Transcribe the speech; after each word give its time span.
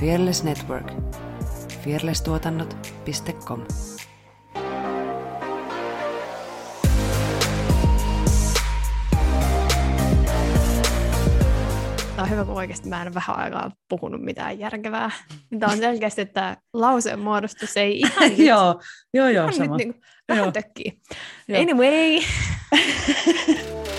Fearless 0.00 0.44
Network. 0.44 0.92
fearlesstuotannot.com 1.84 3.60
Tämä 12.16 12.22
on 12.22 12.30
hyvä, 12.30 12.44
kun 12.44 12.54
oikeasti 12.54 12.88
mä 12.88 13.02
en 13.02 13.14
vähän 13.14 13.36
aikaa 13.38 13.70
puhunut 13.88 14.22
mitään 14.22 14.58
järkevää. 14.58 15.10
Tämä 15.60 15.72
on 15.72 15.78
selkeästi, 15.78 16.20
että 16.20 16.56
lauseen 16.72 17.18
muodostus 17.18 17.76
ei 17.76 17.98
ihan 17.98 18.28
nyt, 18.30 18.38
joo, 18.38 18.80
joo, 19.14 19.28
joo, 19.28 19.52
sama. 19.52 19.76
nyt 19.76 19.86
niin 19.86 20.00
vähän 20.28 20.44
Joo. 20.44 20.52
tökkii. 20.52 21.00
Joo. 21.48 21.60
Anyway. 21.62 22.22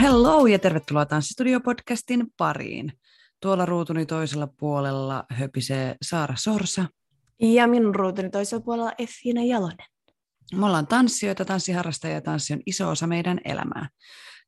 Hello, 0.00 0.46
ja 0.46 0.58
tervetuloa 0.58 1.04
Tanssistudio-podcastin 1.04 2.26
pariin. 2.36 2.92
Tuolla 3.40 3.66
ruutuni 3.66 4.06
toisella 4.06 4.48
puolella 4.58 5.24
höpisee 5.30 5.96
Saara 6.02 6.34
Sorsa. 6.36 6.84
Ja 7.40 7.66
minun 7.66 7.94
ruutuni 7.94 8.30
toisella 8.30 8.64
puolella 8.64 8.92
Effiina 8.98 9.42
Jalonen. 9.42 9.86
Me 10.54 10.66
ollaan 10.66 10.86
tanssijoita, 10.86 11.44
tanssiharrastajia 11.44 12.14
ja 12.14 12.20
tanssi 12.20 12.52
on 12.52 12.60
iso 12.66 12.88
osa 12.88 13.06
meidän 13.06 13.40
elämää. 13.44 13.88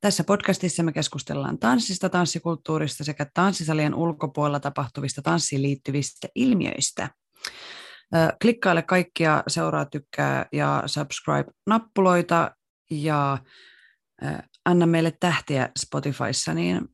Tässä 0.00 0.24
podcastissa 0.24 0.82
me 0.82 0.92
keskustellaan 0.92 1.58
tanssista, 1.58 2.08
tanssikulttuurista 2.08 3.04
sekä 3.04 3.26
tanssisalien 3.34 3.94
ulkopuolella 3.94 4.60
tapahtuvista 4.60 5.22
tanssiin 5.22 5.62
liittyvistä 5.62 6.28
ilmiöistä. 6.34 7.10
Klikkaile 8.42 8.82
kaikkia 8.82 9.42
seuraa, 9.48 9.84
tykkää 9.84 10.46
ja 10.52 10.82
subscribe-nappuloita 10.86 12.50
ja 12.90 13.38
anna 14.64 14.86
meille 14.86 15.12
tähtiä 15.20 15.68
Spotifyssa, 15.78 16.54
niin 16.54 16.88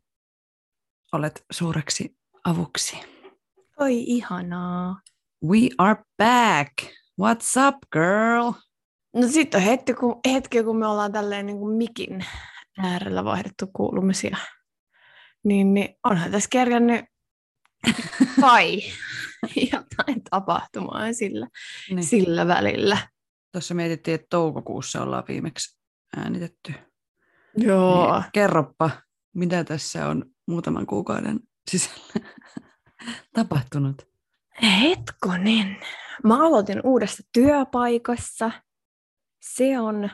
olet 1.12 1.44
suureksi 1.52 2.16
avuksi. 2.44 2.96
Oi 3.80 4.02
ihanaa. 4.06 5.00
We 5.44 5.58
are 5.78 6.02
back! 6.18 6.72
What's 7.22 7.68
up, 7.68 7.76
girl? 7.92 8.52
No 9.16 9.28
sitten 9.28 9.60
on 9.60 9.64
hetki 9.66 9.94
kun, 9.94 10.20
hetki, 10.32 10.62
kun 10.62 10.76
me 10.78 10.86
ollaan 10.86 11.12
tälleen 11.12 11.46
niin 11.46 11.58
kuin 11.58 11.76
mikin 11.76 12.24
äärellä 12.78 13.24
vaihdettu 13.24 13.66
kuulumisia. 13.76 14.36
Niin, 15.44 15.74
niin 15.74 15.88
onhan 16.04 16.30
tässä 16.30 16.48
kerännyt 16.52 17.04
kai 18.40 18.80
jotain 19.72 20.22
tapahtumaa 20.30 21.12
sillä, 21.12 21.48
Niin. 21.90 22.04
sillä 22.04 22.46
välillä. 22.46 22.98
Tuossa 23.52 23.74
mietittiin, 23.74 24.14
että 24.14 24.26
toukokuussa 24.30 25.02
ollaan 25.02 25.24
viimeksi 25.28 25.78
äänitetty. 26.16 26.72
Joo. 27.56 28.20
Niin, 28.20 28.30
kerroppa, 28.32 28.90
mitä 29.34 29.64
tässä 29.64 30.08
on 30.08 30.24
muutaman 30.46 30.86
kuukauden 30.86 31.40
sisällä 31.70 32.28
tapahtunut? 33.34 34.08
Hetkonen. 34.62 35.76
Mä 36.24 36.46
aloitin 36.46 36.80
uudessa 36.84 37.22
työpaikassa. 37.32 38.50
Se 39.40 39.80
on 39.80 40.10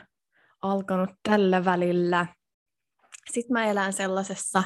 alkanut 0.61 1.09
tällä 1.23 1.65
välillä. 1.65 2.25
Sitten 3.31 3.53
mä 3.53 3.65
elän 3.65 3.93
sellaisessa 3.93 4.63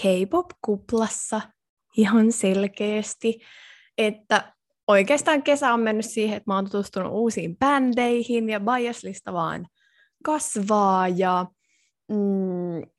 K-pop-kuplassa 0.00 1.40
ihan 1.96 2.32
selkeästi, 2.32 3.40
että 3.98 4.52
oikeastaan 4.86 5.42
kesä 5.42 5.74
on 5.74 5.80
mennyt 5.80 6.06
siihen, 6.06 6.36
että 6.36 6.50
mä 6.50 6.54
oon 6.54 6.64
tutustunut 6.64 7.12
uusiin 7.12 7.56
bändeihin 7.56 8.48
ja 8.48 8.60
biaslista 8.60 9.32
vaan 9.32 9.66
kasvaa 10.24 11.08
ja 11.08 11.46
mm, 12.08 12.90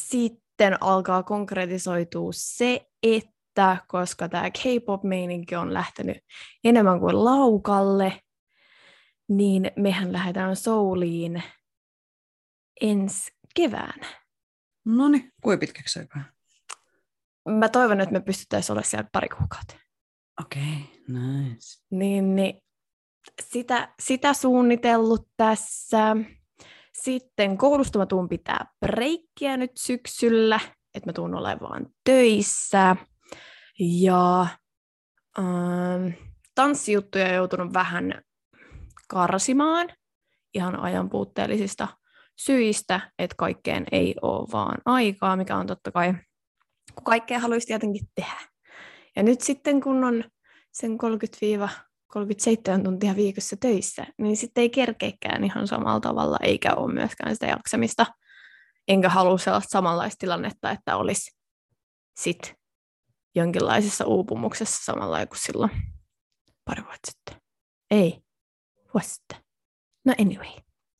sitten 0.00 0.82
alkaa 0.82 1.22
konkretisoitua 1.22 2.30
se, 2.34 2.86
että 3.02 3.76
koska 3.88 4.28
tämä 4.28 4.50
K-pop-meininki 4.50 5.56
on 5.56 5.74
lähtenyt 5.74 6.16
enemmän 6.64 7.00
kuin 7.00 7.24
laukalle, 7.24 8.22
niin 9.28 9.70
mehän 9.76 10.12
lähdetään 10.12 10.56
Souliin 10.56 11.42
ensi 12.80 13.30
keväänä. 13.54 14.06
No 14.84 15.08
niin, 15.08 15.32
kuinka 15.42 15.60
pitkäksi 15.60 15.98
aikaa? 15.98 16.22
Mä 17.48 17.68
toivon, 17.68 18.00
että 18.00 18.12
me 18.12 18.20
pystyttäisiin 18.20 18.72
olemaan 18.74 18.90
siellä 18.90 19.08
pari 19.12 19.28
kuukautta. 19.28 19.74
Okei, 20.40 20.62
okay, 20.62 21.20
nice. 21.20 21.84
Niin, 21.90 22.36
niin 22.36 22.62
sitä, 23.40 23.94
sitä 24.00 24.34
suunnitellut 24.34 25.28
tässä. 25.36 26.16
Sitten 26.92 27.58
koulusta 27.58 27.98
mä 27.98 28.06
tuun 28.06 28.28
pitää 28.28 28.66
breikkiä 28.80 29.56
nyt 29.56 29.70
syksyllä, 29.76 30.60
että 30.94 31.08
mä 31.08 31.12
tuun 31.12 31.34
olemaan 31.34 31.86
töissä. 32.04 32.96
Ja 33.78 34.46
ähm, 35.38 36.08
tanssijuttuja 36.54 37.34
joutunut 37.34 37.74
vähän 37.74 38.22
karsimaan 39.08 39.88
ihan 40.54 40.80
ajan 40.80 41.10
puutteellisista 41.10 41.88
syistä, 42.36 43.00
että 43.18 43.34
kaikkeen 43.38 43.86
ei 43.92 44.14
ole 44.22 44.48
vaan 44.52 44.78
aikaa, 44.84 45.36
mikä 45.36 45.56
on 45.56 45.66
totta 45.66 45.92
kai, 45.92 46.12
kun 46.94 47.04
kaikkea 47.04 47.38
haluaisi 47.38 47.66
tietenkin 47.66 48.08
tehdä. 48.14 48.40
Ja 49.16 49.22
nyt 49.22 49.40
sitten 49.40 49.80
kun 49.80 50.04
on 50.04 50.24
sen 50.72 50.98
30-37 52.78 52.82
tuntia 52.84 53.16
viikossa 53.16 53.56
töissä, 53.56 54.06
niin 54.18 54.36
sitten 54.36 54.62
ei 54.62 54.70
kerkeekään 54.70 55.44
ihan 55.44 55.68
samalla 55.68 56.00
tavalla, 56.00 56.36
eikä 56.42 56.74
ole 56.74 56.92
myöskään 56.92 57.34
sitä 57.34 57.46
jaksamista. 57.46 58.06
Enkä 58.88 59.08
halua 59.08 59.38
sellaista 59.38 59.70
samanlaista 59.70 60.16
tilannetta, 60.18 60.70
että 60.70 60.96
olisi 60.96 61.38
sit 62.16 62.54
jonkinlaisessa 63.34 64.04
uupumuksessa 64.06 64.84
samalla 64.84 65.26
kuin 65.26 65.38
silloin 65.38 65.70
pari 66.64 66.82
vuotta 66.82 67.10
sitten. 67.10 67.42
Ei, 67.90 68.22
vuosi 68.94 69.08
sitten. 69.08 69.38
No 70.04 70.14
anyway. 70.20 70.50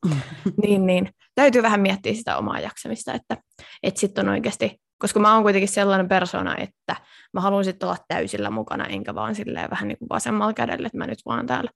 niin, 0.63 0.87
niin. 0.87 1.11
Täytyy 1.35 1.63
vähän 1.63 1.81
miettiä 1.81 2.15
sitä 2.15 2.39
omaa 2.39 2.61
jaksamista, 2.61 3.13
että, 3.13 3.37
että 3.83 4.01
sitten 4.01 4.29
on 4.29 4.33
oikeasti, 4.33 4.82
koska 5.03 5.21
mä 5.21 5.35
oon 5.35 5.43
kuitenkin 5.43 5.69
sellainen 5.69 6.09
persona, 6.09 6.57
että 6.57 6.97
mä 7.33 7.41
haluan 7.41 7.65
sitten 7.65 7.89
olla 7.89 8.05
täysillä 8.09 8.51
mukana, 8.51 8.87
enkä 8.87 9.15
vaan 9.15 9.35
silleen 9.35 9.71
vähän 9.71 9.89
niin 9.89 9.99
kuin 9.99 10.09
vasemmalla 10.09 10.53
kädellä, 10.53 10.87
että 10.87 10.99
mä 10.99 11.07
nyt 11.07 11.19
vaan 11.27 11.47
täällä 11.47 11.71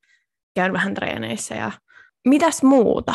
käyn 0.55 0.73
vähän 0.73 0.95
treeneissä 0.95 1.55
ja 1.55 1.73
mitäs 2.29 2.63
muuta? 2.63 3.15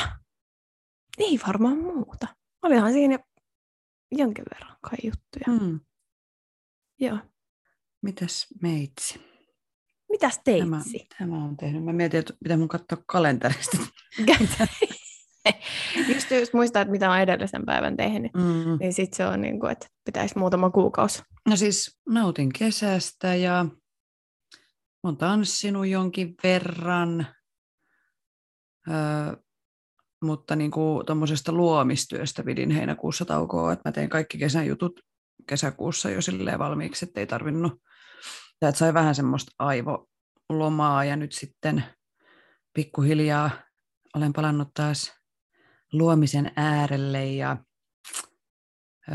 Ei 1.18 1.40
varmaan 1.48 1.78
muuta. 1.78 2.28
Olihan 2.62 2.94
siinä 2.94 3.20
jonkin 4.12 4.46
verran 4.54 4.78
kai 4.82 4.98
juttuja. 5.04 5.60
Hmm. 5.60 5.80
Joo. 7.00 7.18
Mitäs 8.02 8.48
meitsi? 8.62 9.22
Mitäs 10.10 10.40
Tämä, 10.44 10.82
teitsi? 10.82 11.08
tämä 11.18 11.44
on 11.44 11.58
tehnyt. 11.58 11.84
Mä 11.84 11.94
mietin, 11.94 12.20
että 12.20 12.34
pitää 12.44 12.58
mun 12.58 12.68
katsoa 12.68 13.04
kalenterista. 13.06 13.78
just, 16.13 16.31
just 16.31 16.53
muistaa, 16.53 16.81
että 16.81 16.91
mitä 16.91 17.12
on 17.12 17.19
edellisen 17.19 17.66
päivän 17.66 17.97
tehnyt, 17.97 18.31
Mm. 18.34 18.78
niin 18.79 18.94
sitten 18.94 19.18
se 19.18 19.25
on 19.25 19.41
niin 19.41 19.59
kuin, 19.59 19.72
että 19.72 19.88
pitäisi 20.06 20.38
muutama 20.38 20.69
kuukausi. 20.69 21.22
No 21.50 21.56
siis 21.56 22.00
nautin 22.09 22.53
kesästä 22.59 23.35
ja 23.35 23.66
olen 25.03 25.18
tanssinut 25.18 25.88
jonkin 25.88 26.35
verran, 26.44 27.28
öö, 28.90 29.35
mutta 30.24 30.56
niin 30.56 30.72
kuin 30.72 31.06
tuommoisesta 31.06 31.51
luomistyöstä 31.51 32.44
pidin 32.44 32.72
heinäkuussa 32.72 33.25
taukoa, 33.25 33.74
että 33.74 33.90
mä 33.90 33.91
tein 33.94 34.09
kaikki 34.09 34.38
kesän 34.38 34.68
jutut 34.68 35.00
kesäkuussa 35.48 36.10
jo 36.10 36.21
silleen 36.21 36.60
valmiiksi, 36.60 37.06
että 37.06 37.19
ei 37.19 37.27
tarvinnut, 37.27 37.74
tai 38.60 38.69
että 38.69 38.80
sai 38.80 38.94
vähän 38.94 39.16
semmoista 39.16 39.51
aivolomaa 39.60 41.06
ja 41.06 41.16
nyt 41.16 41.31
sitten 41.31 41.83
pikkuhiljaa 42.74 43.51
olen 44.16 44.33
palannut 44.33 44.68
taas 44.74 45.20
luomisen 45.94 46.52
äärelle 46.56 47.26
ja 47.26 47.58
ö, 49.12 49.14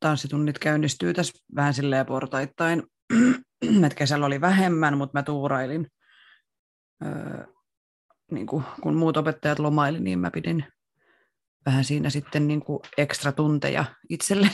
tanssitunnit 0.00 0.58
käynnistyy 0.58 1.14
tässä 1.14 1.44
vähän 1.54 1.74
silleen 1.74 2.06
portaittain. 2.06 2.82
Et 3.86 3.94
kesällä 3.94 4.26
oli 4.26 4.40
vähemmän, 4.40 4.98
mutta 4.98 5.18
mä 5.18 5.22
tuurailin. 5.22 5.86
Ö, 7.04 7.46
niin 8.30 8.46
kuin, 8.46 8.64
kun 8.82 8.94
muut 8.94 9.16
opettajat 9.16 9.58
lomaili, 9.58 10.00
niin 10.00 10.18
mä 10.18 10.30
pidin 10.30 10.64
vähän 11.66 11.84
siinä 11.84 12.10
sitten 12.10 12.48
niin 12.48 12.60
kuin 12.60 12.80
ekstra 12.98 13.32
tunteja 13.32 13.84
itselle. 14.08 14.50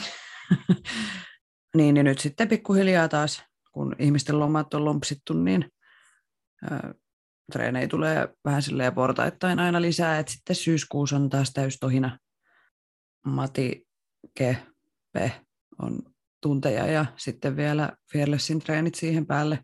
niin, 1.77 1.93
niin 1.93 2.05
nyt 2.05 2.19
sitten 2.19 2.47
pikkuhiljaa 2.47 3.07
taas, 3.07 3.43
kun 3.71 3.95
ihmisten 3.99 4.39
lomat 4.39 4.73
on 4.73 4.85
lompsittu, 4.85 5.33
niin 5.33 5.71
ö, 6.71 6.93
treenejä 7.51 7.87
tulee 7.87 8.29
vähän 8.45 8.61
silleen 8.61 8.93
portaittain 8.93 9.59
aina 9.59 9.81
lisää, 9.81 10.19
että 10.19 10.31
sitten 10.31 10.55
syyskuussa 10.55 11.15
on 11.15 11.29
taas 11.29 11.51
täystohina. 11.53 12.19
Mati 13.25 13.87
kepe 14.37 15.31
on 15.81 15.99
tunteja 16.41 16.87
ja 16.87 17.05
sitten 17.17 17.55
vielä 17.55 17.91
Fearlessin 18.11 18.59
treenit 18.59 18.95
siihen 18.95 19.25
päälle. 19.25 19.59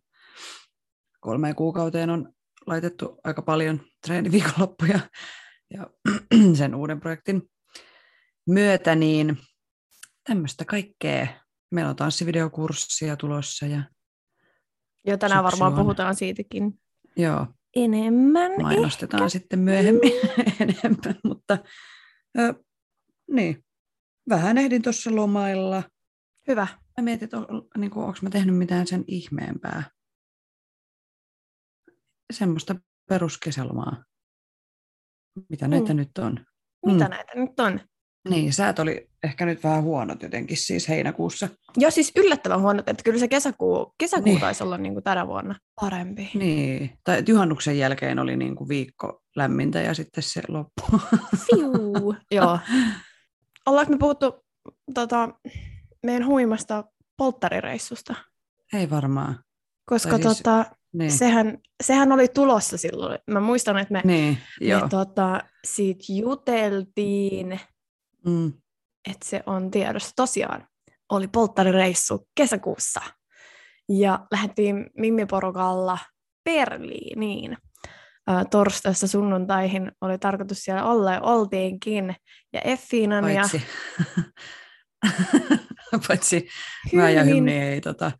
Kolmeen 1.19 1.55
kuukauteen 1.55 2.09
on 2.09 2.33
laitettu 2.67 3.19
aika 3.23 3.41
paljon 3.41 3.81
treeniviikonloppuja 4.05 4.99
ja 5.73 5.87
sen 6.57 6.75
uuden 6.75 6.99
projektin 6.99 7.41
myötä, 8.49 8.95
niin 8.95 9.37
tämmöistä 10.23 10.65
kaikkea. 10.65 11.27
Meillä 11.71 11.89
on 11.89 11.95
tanssivideokurssia 11.95 13.15
tulossa 13.15 13.65
ja 13.65 13.83
Jo 15.07 15.17
tänään 15.17 15.43
varmaan 15.43 15.73
on. 15.73 15.79
puhutaan 15.79 16.15
siitäkin 16.15 16.79
joo, 17.17 17.47
enemmän. 17.75 18.51
mainostetaan 18.61 19.23
ehkä. 19.23 19.29
sitten 19.29 19.59
myöhemmin 19.59 20.11
enemmän, 20.61 21.15
mutta 21.23 21.57
ö, 22.39 22.53
niin, 23.31 23.65
vähän 24.29 24.57
ehdin 24.57 24.81
tuossa 24.81 25.15
lomailla. 25.15 25.83
Hyvä. 26.47 26.67
Mä 26.97 27.03
mietin, 27.03 27.23
että 27.23 27.37
on, 27.37 27.47
niin 27.77 27.93
onko 27.97 28.17
mä 28.21 28.29
tehnyt 28.29 28.57
mitään 28.57 28.87
sen 28.87 29.03
ihmeempää. 29.07 29.83
Semmoista 32.33 32.75
peruskesälomaa, 33.09 34.03
mitä 35.49 35.67
näitä 35.67 35.93
Mm. 35.93 35.97
nyt 35.97 36.17
on. 36.17 36.45
Mitä 36.85 37.03
Mm. 37.05 37.09
näitä 37.09 37.31
nyt 37.35 37.59
on? 37.59 37.79
Niin, 38.29 38.53
säät 38.53 38.79
oli 38.79 39.07
ehkä 39.23 39.45
nyt 39.45 39.63
vähän 39.63 39.83
huonot 39.83 40.23
jotenkin 40.23 40.57
siis 40.57 40.89
heinäkuussa. 40.89 41.49
Joo, 41.77 41.91
siis 41.91 42.11
yllättävän 42.15 42.61
huono, 42.61 42.79
että 42.87 43.03
kyllä 43.03 43.19
se 43.19 43.27
kesäkuu, 43.27 43.93
kesäkuu 43.97 44.25
Niin. 44.25 44.39
taisi 44.39 44.63
olla 44.63 44.77
niin 44.77 44.93
kuin 44.93 45.03
tänä 45.03 45.27
vuonna 45.27 45.55
parempi. 45.81 46.31
Niin, 46.33 46.93
tai 47.03 47.23
juhannuksen 47.27 47.77
jälkeen 47.77 48.19
oli 48.19 48.37
niin 48.37 48.55
kuin 48.55 48.67
viikko 48.67 49.21
lämmintä 49.35 49.81
ja 49.81 49.93
sitten 49.93 50.23
se 50.23 50.41
loppu. 50.47 50.83
Fiu. 51.37 52.15
Joo. 52.31 52.59
Ollaanko 53.65 53.91
me 53.91 53.97
puhuttu 53.97 54.33
tota, 54.93 55.29
meidän 56.05 56.25
huimasta 56.27 56.83
polttarireissusta? 57.17 58.15
Ei 58.73 58.89
varmaan. 58.89 59.39
Koska 59.89 60.09
Tai 60.09 60.21
siis- 60.21 60.37
tota, 60.37 60.65
Niin, 60.93 61.11
sehän, 61.11 61.57
sehän 61.83 62.11
oli 62.11 62.27
tulossa 62.27 62.77
silloin. 62.77 63.19
Mä 63.31 63.39
muistan, 63.39 63.77
että 63.77 63.91
me, 63.93 64.01
niin 64.05 64.37
joo. 64.61 64.81
me 64.81 64.89
tota, 64.89 65.41
siitä 65.65 66.03
juteltiin, 66.09 67.59
Mm. 68.25 68.53
että 69.09 69.25
se 69.29 69.43
on 69.45 69.71
tiedossa. 69.71 70.11
Tosiaan 70.15 70.67
oli 71.11 71.27
polttarireissu 71.27 72.27
kesäkuussa. 72.35 73.01
Ja 73.89 74.25
lähdettiin 74.31 74.89
Mimmiporukalla 74.97 75.97
Berliiniin. 76.43 77.57
Ää, 78.27 78.45
torstaista 78.45 79.07
sunnuntaihin 79.07 79.91
oli 80.01 80.17
tarkoitus 80.17 80.63
siellä 80.63 80.83
olla 80.83 81.13
ja 81.13 81.21
oltiinkin. 81.21 82.15
Ja 82.53 82.61
Effiinan 82.61 83.33
ja 83.33 83.43
Paitsi, 86.07 86.47
mä 86.93 87.09
ja. 87.09 87.23
Hymni 87.23 87.57
ei 87.57 87.81
tota, 87.81 88.11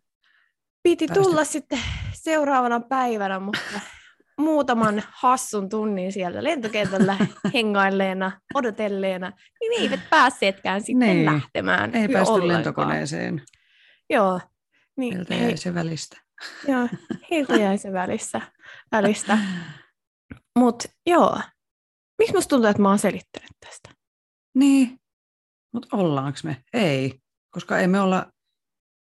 piti 0.82 1.06
tulla 1.08 1.44
sitten 1.44 1.78
seuraavana 2.12 2.80
päivänä, 2.80 3.40
mutta 3.40 3.80
muutaman 4.40 5.02
hassun 5.10 5.68
tunnin 5.68 6.12
siellä 6.12 6.44
lentokentällä 6.44 7.16
hengailleena, 7.54 8.40
odotelleena, 8.54 9.32
niin 9.60 9.82
eivät 9.82 10.00
päässeetkään 10.10 10.80
sitten 10.80 10.98
Niin. 10.98 11.24
lähtemään. 11.26 11.94
ei 11.94 12.08
päästy 12.08 12.32
ollenkaan. 12.32 12.54
lentokoneeseen. 12.58 13.42
Joo. 14.10 14.40
Niin, 14.96 15.14
Meiltä 15.14 15.34
he, 15.34 15.44
jäi 15.44 15.56
se 15.56 15.74
välistä. 15.74 16.16
joo, 16.68 16.88
heiltä 17.30 17.56
jäi 17.56 17.78
se 17.78 17.92
välissä, 17.92 18.40
välistä. 18.92 19.38
Mutta 20.58 20.88
joo, 21.06 21.40
miksi 22.18 22.34
musta 22.34 22.48
tuntuu, 22.48 22.70
että 22.70 22.82
mä 22.82 22.88
oon 22.88 22.98
selittänyt 22.98 23.50
tästä? 23.66 23.88
Niin, 24.54 24.98
mutta 25.72 25.96
ollaanko 25.96 26.38
me? 26.44 26.56
Ei, 26.72 27.18
koska 27.50 27.78
ei 27.78 27.86
me 27.88 28.00
olla, 28.00 28.26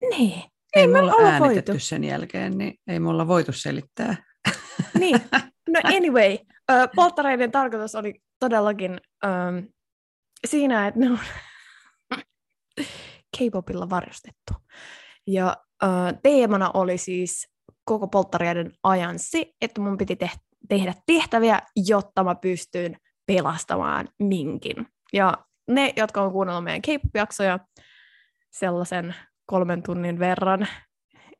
Niin, 0.10 0.44
ei 0.76 0.88
me 0.88 0.94
me 0.94 1.00
olla 1.00 1.14
olla 1.14 1.28
äänitetty 1.30 1.72
voitu. 1.72 1.86
sen 1.86 2.04
jälkeen, 2.04 2.58
niin 2.58 2.74
ei 2.88 3.00
me 3.00 3.10
olla 3.10 3.28
voitu 3.28 3.52
selittää. 3.54 4.16
niin. 5.00 5.22
No 5.70 5.80
anyway, 5.84 6.38
polttareiden 6.96 7.52
tarkoitus 7.52 7.96
oli 7.96 8.22
todellakin 8.40 9.02
ö, 9.26 9.28
siinä, 10.48 10.88
että 10.88 11.00
ne 11.00 11.10
on 11.10 11.20
K-popilla 13.38 13.90
varustettu. 13.90 14.54
Ja 15.28 15.58
ö, 15.84 15.88
teemana 16.24 16.72
oli 16.74 16.98
siis 16.98 17.48
koko 17.86 18.08
polttareiden 18.08 18.72
ajan 18.84 19.20
se, 19.20 19.46
että 19.62 19.82
mun 19.82 19.98
piti 19.98 20.16
te- 20.16 20.30
tehdä 20.70 20.94
tehtäviä, 21.06 21.62
jotta 21.76 22.24
mä 22.24 22.36
pystyin 22.36 22.98
pelastamaan 23.26 24.08
minkin. 24.20 24.88
Ja 25.14 25.34
ne, 25.68 25.94
jotka 25.98 26.22
on 26.22 26.32
kuunnellut 26.32 26.64
meidän 26.64 26.82
K-pop-jaksoja 26.82 27.60
sellaisen 28.52 29.16
kolmen 29.46 29.84
tunnin 29.84 30.20
verran, 30.20 30.68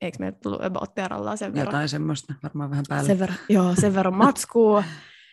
eikö 0.02 0.18
meillä 0.20 0.38
tullut 0.44 0.64
about 0.64 0.96
Terralla 0.96 1.36
sen 1.36 1.54
verran? 1.54 1.68
Jotain 1.68 1.90
semmoista, 1.90 2.34
varmaan 2.44 2.70
vähän 2.70 2.86
päälle. 2.90 3.08
sen 3.08 3.20
verran, 3.20 3.38
joo, 3.50 3.76
sen 3.76 3.96
verran 3.96 4.14
matskua, 4.14 4.84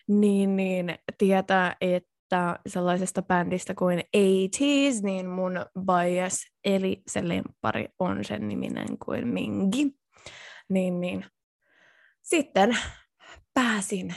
niin, 0.08 0.56
niin 0.56 0.98
tietää, 1.18 1.76
että 1.80 2.58
sellaisesta 2.66 3.22
bändistä 3.22 3.74
kuin 3.74 4.00
80s, 4.16 5.02
niin 5.02 5.26
mun 5.26 5.52
bias, 5.80 6.46
eli 6.64 7.02
se 7.06 7.28
lemppari 7.28 7.88
on 7.98 8.24
sen 8.24 8.48
niminen 8.48 8.98
kuin 9.04 9.28
Mingi. 9.28 9.96
Niin, 10.68 11.00
niin. 11.00 11.26
Sitten 12.22 12.78
pääsin 13.54 14.14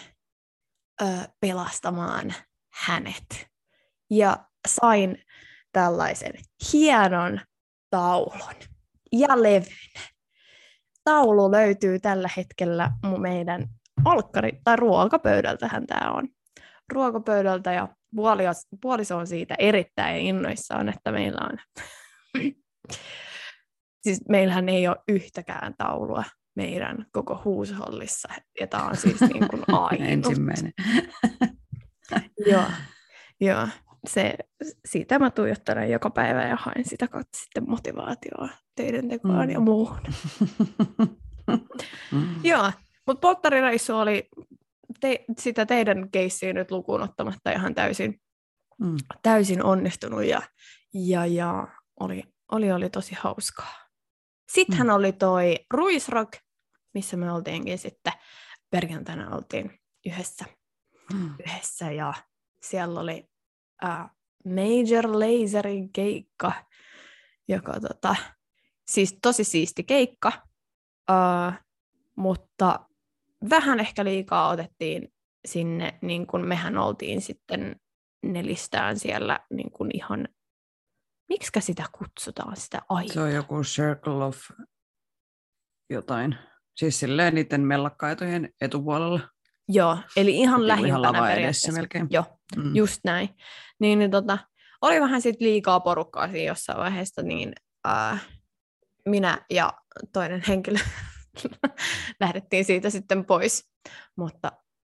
ö, 1.02 1.06
pelastamaan 1.40 2.34
hänet. 2.74 3.48
Ja 4.10 4.46
sain 4.68 5.24
tällaisen 5.72 6.34
hienon 6.74 7.42
taulun 7.90 8.56
ja 9.12 9.44
levyn 9.44 9.78
taulu 11.10 11.52
löytyy 11.52 12.00
tällä 12.00 12.30
hetkellä 12.38 12.92
meidän 13.18 13.70
alkkari- 14.06 14.62
tai 14.64 14.76
ruokapöydältähän 14.76 15.88
tämä 15.88 16.12
on. 16.12 16.28
Ruokapöydältä 16.94 17.74
ja 17.74 17.88
puolios, 18.16 18.68
puoliso 18.82 19.18
on 19.18 19.28
siitä 19.28 19.56
erittäin 19.60 20.22
innoissaan, 20.22 20.90
että 20.90 21.12
meillä 21.12 21.50
on... 21.52 21.58
siis 24.04 24.22
meillähän 24.30 24.70
ei 24.70 24.88
ole 24.88 24.98
yhtäkään 25.08 25.74
taulua 25.78 26.24
meidän 26.56 27.06
koko 27.12 27.42
huushollissa, 27.46 28.34
ja 28.60 28.68
tämä 28.68 28.84
on 28.84 28.98
siis 28.98 29.22
niin 29.22 29.48
kuin. 29.50 29.64
Ensimmäinen. 30.10 30.74
Joo, 32.46 32.64
joo. 33.42 33.68
Se, 34.08 34.34
sitä 34.86 35.20
mä 35.20 35.30
tuijottelen 35.32 35.92
joka 35.92 36.10
päivä 36.10 36.44
ja 36.48 36.56
haen 36.56 36.86
sitä 36.86 37.08
kautta 37.08 37.38
sitten 37.38 37.70
motivaatioa 37.70 38.50
töiden 38.76 39.10
tekoon 39.10 39.46
Mm. 39.46 39.50
ja 39.50 39.60
muuhun. 39.60 40.00
Joo, 42.44 42.72
mutta 43.08 43.22
polttarireissu 43.22 43.96
oli 43.96 44.30
te, 45.00 45.26
sitä 45.38 45.66
teidän 45.66 46.12
keissiä 46.12 46.54
nyt 46.54 46.72
lukuun 46.72 47.02
ottamatta 47.02 47.52
ihan 47.52 47.76
täysin, 47.76 48.22
Mm. 48.82 48.98
täysin 49.24 49.64
onnistunut 49.64 50.24
ja, 50.24 50.42
ja, 50.94 51.26
ja 51.26 51.68
oli, 52.00 52.24
oli, 52.52 52.72
oli 52.72 52.90
tosi 52.90 53.16
hauskaa. 53.20 53.74
Sittenhän 54.52 54.88
Mm. 54.88 54.94
oli 54.94 55.12
toi 55.12 55.56
Ruisrock, 55.74 56.34
missä 56.94 57.18
me 57.18 57.32
oltiinkin 57.32 57.78
sitten 57.78 58.14
perjantaina 58.70 59.36
oltiin 59.36 59.80
yhdessä, 60.06 60.46
Mm. 61.14 61.34
yhdessä 61.48 61.92
ja 61.92 62.14
siellä 62.64 63.00
oli 63.00 63.30
Major 64.46 65.06
Laserin 65.12 65.94
keikka, 65.94 66.52
joka 67.48 67.80
tota, 67.80 68.16
siis 68.92 69.18
tosi 69.22 69.44
siisti 69.44 69.84
keikka, 69.84 70.32
uh, 71.12 71.54
mutta 72.16 72.80
vähän 73.50 73.80
ehkä 73.80 74.04
liikaa 74.04 74.50
otettiin 74.50 75.14
sinne, 75.48 76.00
niin 76.02 76.28
kuin 76.28 76.48
mehän 76.48 76.78
oltiin 76.78 77.22
sitten 77.22 77.76
nelistään 78.24 79.00
siellä 79.00 79.40
niin 79.50 79.72
kuin 79.72 79.92
ihan, 79.94 80.28
miksi 81.30 81.52
sitä 81.60 81.84
kutsutaan, 81.92 82.58
sitä 82.58 82.82
aikaa? 82.90 83.14
Se 83.14 83.22
on 83.22 83.34
joku 83.34 83.62
circle 83.62 84.26
of 84.26 84.38
jotain. 85.90 86.36
Siis 86.76 87.00
silleen 87.00 87.36
niiden 87.36 87.62
mellakkaitojen 87.62 88.54
etupuolella. 88.62 89.20
Joo, 89.72 89.98
eli 90.16 90.38
ihan 90.38 90.68
lähimpänä 90.68 91.12
periaatteessa. 91.22 91.72
melkein. 91.72 92.08
Joo, 92.10 92.26
Mm. 92.56 92.76
just 92.76 93.00
näin. 93.04 93.30
Niin, 93.80 94.00
niin 94.00 94.12
tota, 94.12 94.38
oli 94.82 95.02
vähän 95.02 95.22
sit 95.22 95.42
liikaa 95.42 95.80
porukkaa 95.80 96.28
siinä 96.28 96.48
jossain 96.48 96.78
vaiheessa, 96.80 97.22
niin 97.22 97.54
äh, 97.88 98.28
minä 99.06 99.46
ja 99.50 99.74
toinen 100.14 100.44
henkilö 100.48 100.78
lähdettiin 102.20 102.66
siitä 102.66 102.90
sitten 102.90 103.26
pois, 103.26 103.70
mutta 104.18 104.52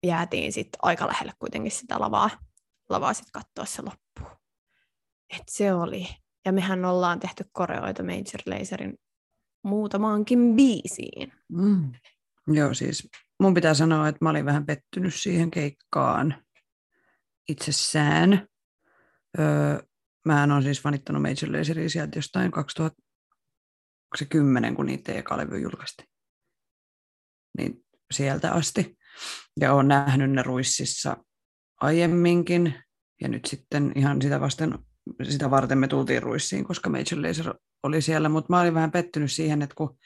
jäätiin 0.06 0.54
sitten 0.54 0.80
aika 0.82 1.08
lähelle 1.08 1.32
kuitenkin 1.40 1.72
sitä 1.72 2.00
lavaa, 2.00 2.30
lavaa 2.90 3.14
sitten 3.14 3.32
katsoa 3.44 3.66
se 3.66 3.82
loppuun. 3.82 4.40
Et 5.38 5.44
se 5.52 5.74
oli. 5.74 6.08
Ja 6.46 6.52
mehän 6.52 6.86
ollaan 6.86 7.20
tehty 7.20 7.46
koreoita 7.52 8.04
Major 8.04 8.60
Laserin 8.60 8.94
muutamaankin 9.64 10.56
biisiin. 10.56 11.34
Mm. 11.50 11.92
Joo, 12.48 12.74
siis 12.74 13.10
mun 13.44 13.54
pitää 13.54 13.74
sanoa, 13.74 14.08
että 14.08 14.26
mä 14.26 14.30
olin 14.30 14.46
vähän 14.46 14.66
pettynyt 14.66 15.14
siihen 15.14 15.52
keikkaan 15.52 16.44
itsessään. 17.50 18.48
Öö, 19.40 19.80
mä 20.26 20.44
on 20.44 20.64
siis 20.64 20.82
fanittanut 20.82 21.22
Major 21.22 21.58
Lazeria 21.58 21.90
sieltä 21.90 22.18
jostain 22.18 22.52
2010, 22.52 24.76
kun 24.76 24.86
niitä 24.86 25.14
eka 25.14 25.38
levy 25.38 25.60
julkaistiin. 25.60 26.10
Niin 27.58 27.86
sieltä 28.14 28.52
asti. 28.52 28.98
Ja 29.60 29.74
olen 29.74 29.88
nähnyt 29.88 30.32
ne 30.32 30.44
Ruississa 30.44 31.18
aiemminkin, 31.82 32.74
ja 33.22 33.28
nyt 33.28 33.46
sitten 33.46 33.92
ihan 33.96 34.22
sitä, 34.22 34.40
vasten, 34.40 34.80
sitä 35.30 35.52
varten 35.52 35.78
me 35.78 35.88
tultiin 35.88 36.24
Ruissiin, 36.24 36.64
koska 36.64 36.90
Major 36.90 37.22
Lazer 37.22 37.54
oli 37.84 38.02
siellä, 38.02 38.30
mutta 38.30 38.54
mä 38.54 38.62
olin 38.62 38.74
vähän 38.74 38.92
pettynyt 38.92 39.32
siihen, 39.32 39.62
että 39.62 39.76
kun 39.76 39.98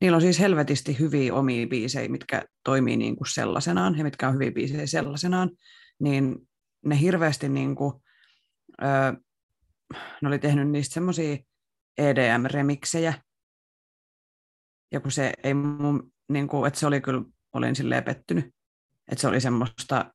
niillä 0.00 0.14
on 0.14 0.20
siis 0.20 0.40
helvetisti 0.40 0.98
hyviä 0.98 1.34
omia 1.34 1.66
biisejä, 1.66 2.08
mitkä 2.08 2.42
toimii 2.64 2.96
niin 2.96 3.16
kuin 3.16 3.28
sellaisenaan, 3.28 3.98
ja 3.98 4.04
mitkä 4.04 4.28
on 4.28 4.34
hyviä 4.34 4.52
biisejä 4.52 4.86
sellaisenaan, 4.86 5.50
niin 6.00 6.48
ne 6.84 7.00
hirveästi 7.00 7.48
niin 7.48 7.74
kuin, 7.74 7.94
öö, 8.82 9.12
ne 10.22 10.28
oli 10.28 10.38
tehnyt 10.38 10.70
niistä 10.70 10.94
semmoisia 10.94 11.36
EDM-remiksejä, 11.98 13.14
ja 14.92 15.00
kun 15.00 15.12
se 15.12 15.32
ei 15.44 15.54
mun, 15.54 16.12
niin 16.28 16.48
kuin, 16.48 16.68
että 16.68 16.80
se 16.80 16.86
oli 16.86 17.00
kyllä, 17.00 17.22
olin 17.52 17.76
silleen 17.76 18.04
pettynyt, 18.04 18.44
että 19.08 19.20
se 19.20 19.28
oli 19.28 19.40
semmoista 19.40 20.12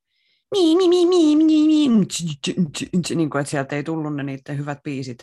mi, 0.52 0.76
mi, 0.76 0.88
mi, 0.88 1.06
mi, 1.06 1.36
mi, 1.36 1.46
mi, 1.46 2.00
niin 3.16 3.30
kuin, 3.30 3.40
että 3.40 3.52
sieltä 3.52 3.76
ei 3.76 3.84
tullut 3.84 4.16
ne 4.16 4.24
niiden 4.24 4.58
hyvät 4.58 4.84
biisit 4.84 5.18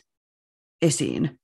esiin. 0.82 1.39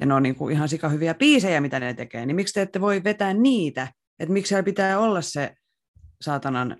Ja 0.00 0.06
ne 0.06 0.14
on 0.14 0.22
niin 0.22 0.34
kuin 0.34 0.54
ihan 0.54 0.68
sika 0.68 0.88
hyviä 0.88 1.14
biisejä, 1.14 1.60
mitä 1.60 1.80
ne 1.80 1.94
tekee, 1.94 2.26
niin 2.26 2.36
miksi 2.36 2.54
te 2.54 2.62
ette 2.62 2.80
voi 2.80 3.04
vetää 3.04 3.34
niitä? 3.34 3.88
Että 4.18 4.32
miksi 4.32 4.48
siellä 4.48 4.62
pitää 4.62 4.98
olla 4.98 5.20
se 5.20 5.54
saatanan 6.20 6.76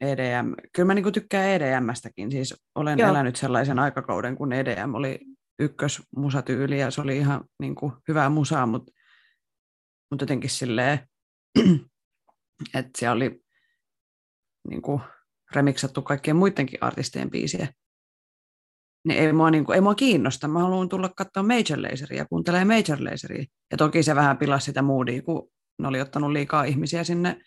EDM. 0.00 0.52
Kyllä 0.72 0.86
mä 0.86 0.94
niin 0.94 1.02
kuin 1.02 1.12
tykkään 1.12 1.48
EDMstäkin, 1.48 2.30
siis 2.30 2.54
olen 2.74 2.98
Joo. 2.98 3.10
elänyt 3.10 3.36
sellaisen 3.36 3.78
aikakauden, 3.78 4.36
kun 4.36 4.52
EDM 4.52 4.94
oli 4.94 5.18
ykkösmusatyyli 5.58 6.80
ja 6.80 6.90
se 6.90 7.00
oli 7.00 7.16
ihan 7.16 7.44
niin 7.60 7.74
kuin 7.74 7.92
hyvää 8.08 8.28
musaa, 8.28 8.66
mutta, 8.66 8.92
mutta 10.10 10.22
jotenkin 10.22 10.50
silleen, 10.50 10.98
että 12.74 12.90
siellä 12.98 13.14
oli 13.14 13.40
niin 14.68 14.82
kuin 14.82 15.00
remiksattu 15.54 16.02
kaikkien 16.02 16.36
muidenkin 16.36 16.82
artistien 16.82 17.30
biisiä. 17.30 17.68
Niin 19.04 19.22
ei 19.22 19.32
mua, 19.32 19.50
niin 19.50 19.64
kuin, 19.64 19.74
ei 19.74 19.80
mua 19.80 19.94
kiinnosta. 19.94 20.48
Mä 20.48 20.58
haluan 20.58 20.88
tulla 20.88 21.08
katsoa 21.16 21.42
Major 21.42 21.82
Laseria, 21.82 22.24
kuuntelee 22.24 22.64
Major 22.64 22.98
Laseria. 23.00 23.44
Ja 23.70 23.76
toki 23.76 24.02
se 24.02 24.14
vähän 24.14 24.38
pilasi 24.38 24.64
sitä 24.64 24.82
moodia, 24.82 25.22
kun 25.22 25.50
ne 25.78 25.88
oli 25.88 26.00
ottanut 26.00 26.32
liikaa 26.32 26.64
ihmisiä 26.64 27.04
sinne 27.04 27.40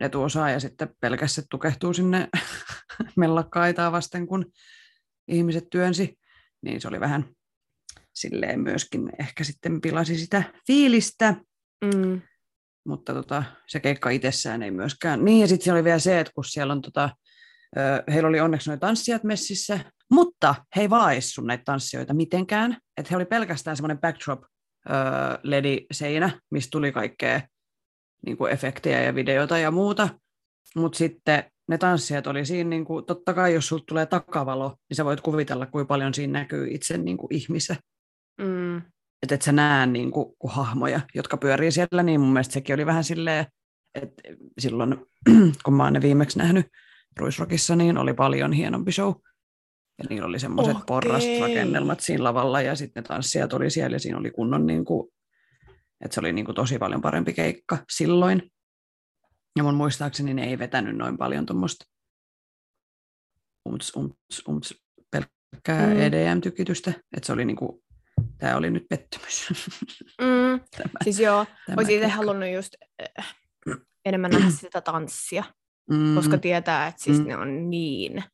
etuosaan 0.00 0.52
ja 0.52 0.60
sitten 0.60 0.88
pelkästään 1.00 1.46
tukehtuu 1.50 1.92
sinne 1.92 2.28
mellakkaitaa 3.16 3.92
vasten, 3.92 4.26
kun 4.26 4.52
ihmiset 5.28 5.64
työnsi. 5.70 6.18
Niin 6.62 6.80
se 6.80 6.88
oli 6.88 7.00
vähän 7.00 7.24
silleen 8.14 8.60
myöskin 8.60 9.12
ehkä 9.20 9.44
sitten 9.44 9.80
pilasi 9.80 10.18
sitä 10.18 10.42
fiilistä. 10.66 11.34
Mm 11.84 12.20
mutta 12.86 13.14
tota, 13.14 13.42
se 13.66 13.80
keikka 13.80 14.10
itsessään 14.10 14.62
ei 14.62 14.70
myöskään. 14.70 15.24
Niin, 15.24 15.40
ja 15.40 15.46
sitten 15.46 15.64
siellä 15.64 15.76
oli 15.76 15.84
vielä 15.84 15.98
se, 15.98 16.20
että 16.20 16.32
kun 16.34 16.44
siellä 16.44 16.72
on, 16.72 16.82
tota, 16.82 17.10
heillä 18.12 18.28
oli 18.28 18.40
onneksi 18.40 18.70
noita 18.70 18.86
tanssijat 18.86 19.24
messissä, 19.24 19.80
mutta 20.10 20.54
he 20.76 20.80
ei 20.80 20.90
valaissu 20.90 21.42
näitä 21.42 21.62
tanssijoita 21.64 22.14
mitenkään, 22.14 22.78
että 22.96 23.08
he 23.10 23.16
oli 23.16 23.24
pelkästään 23.24 23.76
semmoinen 23.76 24.00
backdrop 24.00 24.42
LED-seinä, 25.42 26.40
mistä 26.50 26.70
tuli 26.70 26.92
kaikkea 26.92 27.40
niin 28.26 28.36
kuin 28.36 28.52
efektejä 28.52 29.02
ja 29.02 29.14
videota 29.14 29.58
ja 29.58 29.70
muuta, 29.70 30.08
mutta 30.76 30.98
sitten 30.98 31.44
ne 31.68 31.78
tanssijat 31.78 32.26
oli 32.26 32.46
siinä, 32.46 32.70
niin 32.70 32.84
kuin, 32.84 33.04
totta 33.04 33.34
kai 33.34 33.54
jos 33.54 33.68
sulta 33.68 33.84
tulee 33.88 34.06
takavalo, 34.06 34.68
niin 34.68 34.96
sä 34.96 35.04
voit 35.04 35.20
kuvitella, 35.20 35.66
kuinka 35.66 35.88
paljon 35.88 36.14
siinä 36.14 36.40
näkyy 36.40 36.68
itse 36.70 36.98
niin 36.98 37.16
kuin 37.16 37.34
ihmisen. 37.34 37.76
Mm. 38.40 38.76
Että 39.22 39.34
et 39.34 39.42
sä 39.42 39.52
näe 39.52 39.86
niin 39.86 40.10
kuin, 40.10 40.34
kuin 40.38 40.52
hahmoja, 40.52 41.00
jotka 41.14 41.36
pyörii 41.36 41.72
siellä, 41.72 42.02
niin 42.02 42.20
mun 42.20 42.32
mielestä 42.32 42.52
sekin 42.52 42.74
oli 42.74 42.86
vähän 42.86 43.04
silleen, 43.04 43.46
että 43.94 44.22
silloin, 44.58 44.96
kun 45.64 45.74
mä 45.74 45.84
oon 45.84 45.92
ne 45.92 46.02
viimeksi 46.02 46.38
nähnyt 46.38 46.66
Ruisrockissa, 47.16 47.76
niin 47.76 47.98
oli 47.98 48.14
paljon 48.14 48.52
hienompi 48.52 48.92
show. 48.92 49.14
Ja 49.98 50.04
niillä 50.10 50.26
oli 50.26 50.38
semmoiset 50.38 50.76
okay. 50.76 50.86
porrasrakennelmat 50.86 52.00
siinä 52.00 52.24
lavalla, 52.24 52.60
ja 52.60 52.74
sitten 52.74 53.02
ne 53.02 53.06
tanssijat 53.08 53.52
oli 53.52 53.70
siellä, 53.70 53.94
ja 53.94 54.00
siinä 54.00 54.18
oli 54.18 54.30
kunnon, 54.30 54.66
niin 54.66 54.84
kuin, 54.84 55.12
että 56.04 56.14
se 56.14 56.20
oli 56.20 56.32
niin 56.32 56.44
kuin 56.44 56.54
tosi 56.54 56.78
paljon 56.78 57.00
parempi 57.00 57.32
keikka 57.32 57.78
silloin. 57.90 58.52
Ja 59.56 59.62
mun 59.62 59.74
muistaakseni 59.74 60.34
ne 60.34 60.44
ei 60.44 60.58
vetänyt 60.58 60.96
noin 60.96 61.18
paljon 61.18 61.46
tuommoista 61.46 61.84
umts, 63.68 63.92
umts, 63.96 64.42
umts, 64.48 64.74
pelkkää 65.10 65.86
mm. 65.86 66.00
EDM-tykitystä, 66.00 66.92
että 67.16 67.26
se 67.26 67.32
oli 67.32 67.44
niin 67.44 67.56
kuin 67.56 67.82
tämä 68.38 68.56
oli 68.56 68.70
nyt 68.70 68.86
pettymys. 68.88 69.48
Mm, 70.20 70.60
tämä, 70.76 70.90
siis 71.04 71.20
joo, 71.20 71.46
olisin 71.76 71.94
itse 71.94 72.08
halunnut 72.08 72.48
just 72.54 72.74
äh, 73.18 73.36
enemmän 74.04 74.30
nähdä 74.30 74.50
sitä 74.50 74.80
tanssia, 74.80 75.44
mm. 75.90 76.14
koska 76.14 76.38
tietää, 76.38 76.86
että 76.86 77.02
siis 77.02 77.18
mm. 77.18 77.26
ne 77.26 77.36
on 77.36 77.70
niin 77.70 78.24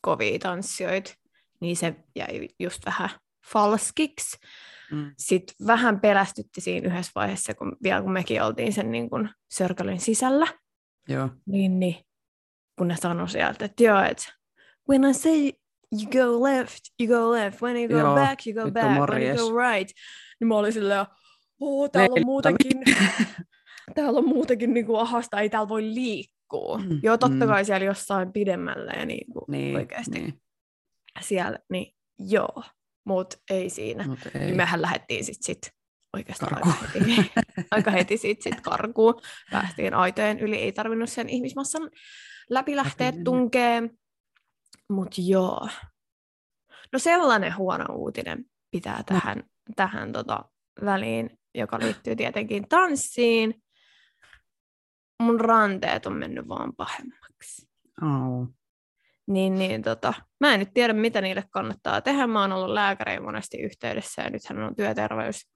kovia 0.00 0.38
tanssijoita, 0.38 1.14
niin 1.60 1.76
se 1.76 1.96
jäi 2.16 2.48
just 2.58 2.86
vähän 2.86 3.10
falskiksi. 3.52 4.38
Mm. 4.92 5.12
Sitten 5.18 5.66
vähän 5.66 6.00
pelästytti 6.00 6.60
siinä 6.60 6.88
yhdessä 6.88 7.12
vaiheessa, 7.14 7.54
kun 7.54 7.76
vielä 7.82 8.02
kun 8.02 8.12
mekin 8.12 8.42
oltiin 8.42 8.72
sen 8.72 8.92
niin 8.92 9.10
kun 9.10 9.30
sörkälyn 9.50 10.00
sisällä, 10.00 10.46
Joo. 11.08 11.28
Niin, 11.46 11.80
niin, 11.80 11.96
kun 12.78 12.88
ne 12.88 12.96
sanoi 12.96 13.28
sieltä, 13.28 13.64
että 13.64 13.82
joo, 13.82 14.02
että 14.02 14.24
when 14.88 15.04
I 15.04 15.14
say 15.14 15.52
you 15.92 16.10
go 16.12 16.42
left, 16.42 16.80
you 17.00 17.08
go 17.08 17.32
left, 17.32 17.62
when 17.62 17.76
you 17.76 17.88
go 17.88 17.98
Joo, 17.98 18.14
back, 18.14 18.46
you 18.46 18.64
go 18.64 18.70
back, 18.70 19.10
when 19.10 19.22
you 19.22 19.36
go 19.36 19.58
right. 19.58 19.90
Niin 20.40 20.48
mä 20.48 20.56
olin 20.56 20.72
silleen, 20.72 21.06
oo, 21.60 21.88
täällä 21.88 22.14
on 22.14 22.26
muutenkin, 22.26 22.72
täällä 23.94 24.18
on 24.18 24.28
muutenkin 24.28 24.74
niin 24.74 24.86
kuin 24.86 25.00
ahasta, 25.00 25.40
ei 25.40 25.50
täällä 25.50 25.68
voi 25.68 25.82
liikkua. 25.82 26.37
Mm, 26.52 27.00
Joo, 27.02 27.18
totta 27.18 27.44
mm. 27.44 27.48
kai 27.48 27.64
siellä 27.64 27.86
jossain 27.86 28.32
pidemmällä 28.32 28.92
ja 28.92 29.06
niin 29.06 29.32
kuin 29.32 29.44
niin, 29.48 29.76
oikeasti 29.76 30.10
niin. 30.10 30.40
siellä, 31.20 31.58
niin 31.70 31.94
joo, 32.18 32.62
mutta 33.04 33.36
ei 33.50 33.70
siinä. 33.70 34.04
Mut 34.06 34.18
ei. 34.34 34.40
Niin 34.40 34.56
mehän 34.56 34.82
lähdettiin 34.82 35.24
sitten 35.24 35.44
sit 35.44 35.72
oikeastaan 36.16 36.54
aika 36.54 36.74
heti, 36.94 37.32
aika 37.70 37.90
heti 37.90 38.16
sit, 38.16 38.42
sit 38.42 38.60
karkuun. 38.60 39.20
Päästiin 39.50 39.94
aitojen 39.94 40.40
yli, 40.40 40.56
ei 40.56 40.72
tarvinnut 40.72 41.10
sen 41.10 41.28
ihmismassan 41.28 41.90
läpi 42.50 42.76
lähteä 42.76 43.12
tunkeen. 43.24 43.98
Mutta 44.88 45.20
joo. 45.26 45.68
No 46.92 46.98
sellainen 46.98 47.56
huono 47.56 47.94
uutinen 47.94 48.44
pitää 48.70 49.02
tähän, 49.06 49.38
no. 49.38 49.44
tähän 49.76 50.12
tota 50.12 50.44
väliin, 50.84 51.38
joka 51.54 51.78
liittyy 51.78 52.16
tietenkin 52.16 52.68
tanssiin. 52.68 53.62
Mun 55.18 55.40
ranteet 55.40 56.06
on 56.06 56.12
mennyt 56.12 56.48
vaan 56.48 56.72
pahemmaksi. 56.76 57.68
Oh. 58.02 58.48
Niin, 59.26 59.54
niin 59.54 59.82
tota, 59.82 60.14
mä 60.40 60.54
en 60.54 60.60
nyt 60.60 60.74
tiedä, 60.74 60.92
mitä 60.92 61.20
niille 61.20 61.44
kannattaa 61.50 62.00
tehdä. 62.00 62.26
Mä 62.26 62.40
oon 62.40 62.52
ollut 62.52 62.70
lääkäriin 62.70 63.22
monesti 63.22 63.56
yhteydessä 63.60 64.22
ja 64.22 64.30
nythän 64.30 64.62
on 64.62 64.76
työterveys. 64.76 65.48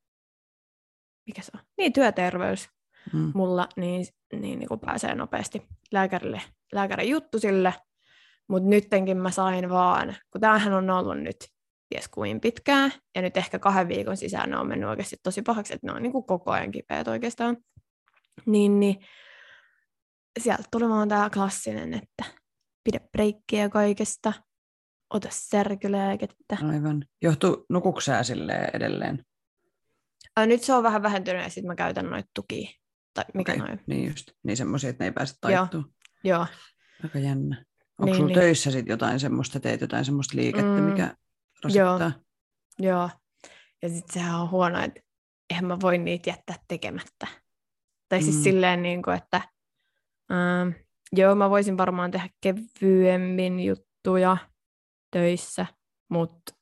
Mikä 1.26 1.42
se 1.42 1.50
on? 1.54 1.61
Niin, 1.78 1.92
työterveys 1.92 2.69
mm. 3.12 3.33
mulla, 3.35 3.69
niin, 3.76 4.07
niin, 4.33 4.59
niin 4.59 4.69
kun 4.69 4.81
pääsee 4.81 5.14
nopeasti 5.14 5.66
lääkärille, 5.92 6.42
lääkärin 6.73 7.11
juttu 7.11 7.38
sille. 7.38 7.75
Mutta 8.49 8.69
nyttenkin 8.69 9.16
mä 9.16 9.31
sain 9.31 9.71
vaan, 9.71 10.16
kun 10.31 10.40
tämähän 10.40 10.73
on 10.73 10.90
ollut 10.90 11.19
nyt 11.19 11.37
ties 11.88 12.09
kuin 12.09 12.40
pitkään, 12.40 12.92
ja 13.14 13.23
nyt 13.23 13.37
ehkä 13.37 13.59
kahden 13.59 13.88
viikon 13.88 14.16
sisään 14.16 14.50
ne 14.50 14.59
on 14.59 14.69
mennyt 14.69 14.88
oikeasti 14.88 15.16
tosi 15.23 15.42
pahaksi, 15.42 15.75
että 15.75 15.87
ne 15.87 15.92
on 15.92 16.02
niin 16.02 16.12
kuin 16.12 16.25
koko 16.25 16.50
ajan 16.50 16.71
kipeät 16.71 17.09
oikeastaan. 17.09 17.57
Niin, 18.47 18.81
niin 18.81 18.97
sieltä 20.41 20.65
tuli 20.71 20.89
vaan 20.89 21.09
tämä 21.09 21.31
klassinen, 21.31 21.95
että 21.95 22.25
pidä 22.85 23.01
breikkiä 23.12 23.69
kaikesta, 23.69 24.33
ota 25.11 25.29
särkylääkettä. 25.31 26.59
Aivan. 26.69 27.05
Johtuu 27.23 27.67
nukuksää 27.69 28.23
sille 28.23 28.71
edelleen? 28.75 29.25
Ää, 30.37 30.47
nyt 30.47 30.62
se 30.62 30.73
on 30.75 30.83
vähän 30.83 31.03
vähentynyt 31.03 31.43
ja 31.43 31.49
sitten 31.49 31.67
mä 31.67 31.75
käytän 31.75 32.11
noita 32.11 32.31
tukia. 32.35 32.71
Tai 33.15 33.25
mikä 33.35 33.53
okay. 33.53 33.67
noin? 33.67 33.81
Niin 33.87 34.09
just, 34.09 34.31
niin 34.43 34.57
semmoisia, 34.57 34.91
että 34.91 35.05
ne 35.05 35.09
ei 35.09 35.12
pääse 35.12 35.35
taittumaan. 35.41 35.91
Joo. 36.25 36.39
Joo. 36.39 36.47
Aika 37.05 37.19
jännä. 37.19 37.65
Onko 37.99 38.05
niin, 38.05 38.17
sulla 38.17 38.29
niin. 38.29 38.39
töissä 38.39 38.71
sit 38.71 38.89
jotain 38.89 39.21
semmoista, 39.21 39.61
teet 39.61 39.81
jotain 39.81 40.05
semmoista 40.05 40.37
liikettä, 40.37 40.71
mm, 40.71 40.83
mikä 40.83 41.17
rasittaa? 41.65 42.12
Joo, 42.79 42.91
joo. 42.91 43.11
ja 43.83 43.89
sitten 43.89 44.15
sehän 44.15 44.41
on 44.41 44.51
huono, 44.51 44.83
että 44.83 45.01
eihän 45.51 45.65
mä 45.65 45.81
voi 45.81 45.99
niitä 45.99 46.31
jättää 46.31 46.57
tekemättä. 46.69 47.27
Tai 48.09 48.23
siis 48.23 48.37
mm. 48.37 48.43
silleen, 48.43 48.83
niin 48.83 49.03
kuin, 49.03 49.17
että 49.17 49.41
ähm, 50.33 50.69
joo, 51.12 51.35
mä 51.35 51.51
voisin 51.51 51.79
varmaan 51.79 52.11
tehdä 52.11 52.29
kevyemmin 52.41 53.61
juttuja 53.61 54.37
töissä, 55.11 55.67
mutta 56.11 56.53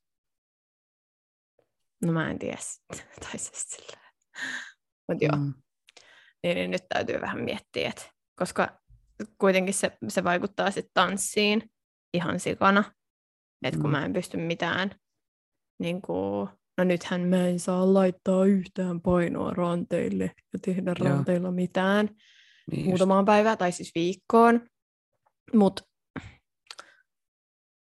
no 2.04 2.12
mä 2.12 2.30
en 2.30 2.38
tiedä 2.38 2.58
Tai 3.20 3.38
siis 3.38 3.70
silleen. 3.70 4.12
Mutta 5.08 5.24
joo, 5.24 5.36
mm. 5.36 5.54
niin, 6.42 6.54
niin 6.54 6.70
nyt 6.70 6.82
täytyy 6.88 7.20
vähän 7.20 7.44
miettiä, 7.44 7.88
että 7.88 8.02
koska 8.38 8.80
kuitenkin 9.38 9.74
se, 9.74 9.98
se 10.08 10.24
vaikuttaa 10.24 10.70
sitten 10.70 10.90
tanssiin 10.94 11.70
ihan 12.14 12.40
sikana. 12.40 12.84
että 13.64 13.80
kun 13.80 13.90
Mm. 13.90 13.92
mä 13.92 14.04
en 14.04 14.12
pysty 14.12 14.36
mitään, 14.36 14.90
niin 15.78 16.02
kuin, 16.02 16.48
no 16.78 16.84
nythän 16.84 17.20
mä 17.20 17.46
en 17.48 17.60
saa 17.60 17.94
laittaa 17.94 18.44
yhtään 18.44 19.00
painoa 19.00 19.50
ranteille 19.50 20.24
ja 20.52 20.58
tehdä 20.62 20.94
Joo. 20.98 21.08
ranteilla 21.08 21.50
mitään 21.50 22.08
Niin 22.70 22.84
muutamaan 22.86 23.24
päivään 23.24 23.58
tai 23.58 23.72
siis 23.72 23.90
viikkoon, 23.94 24.60
mutta 25.54 25.82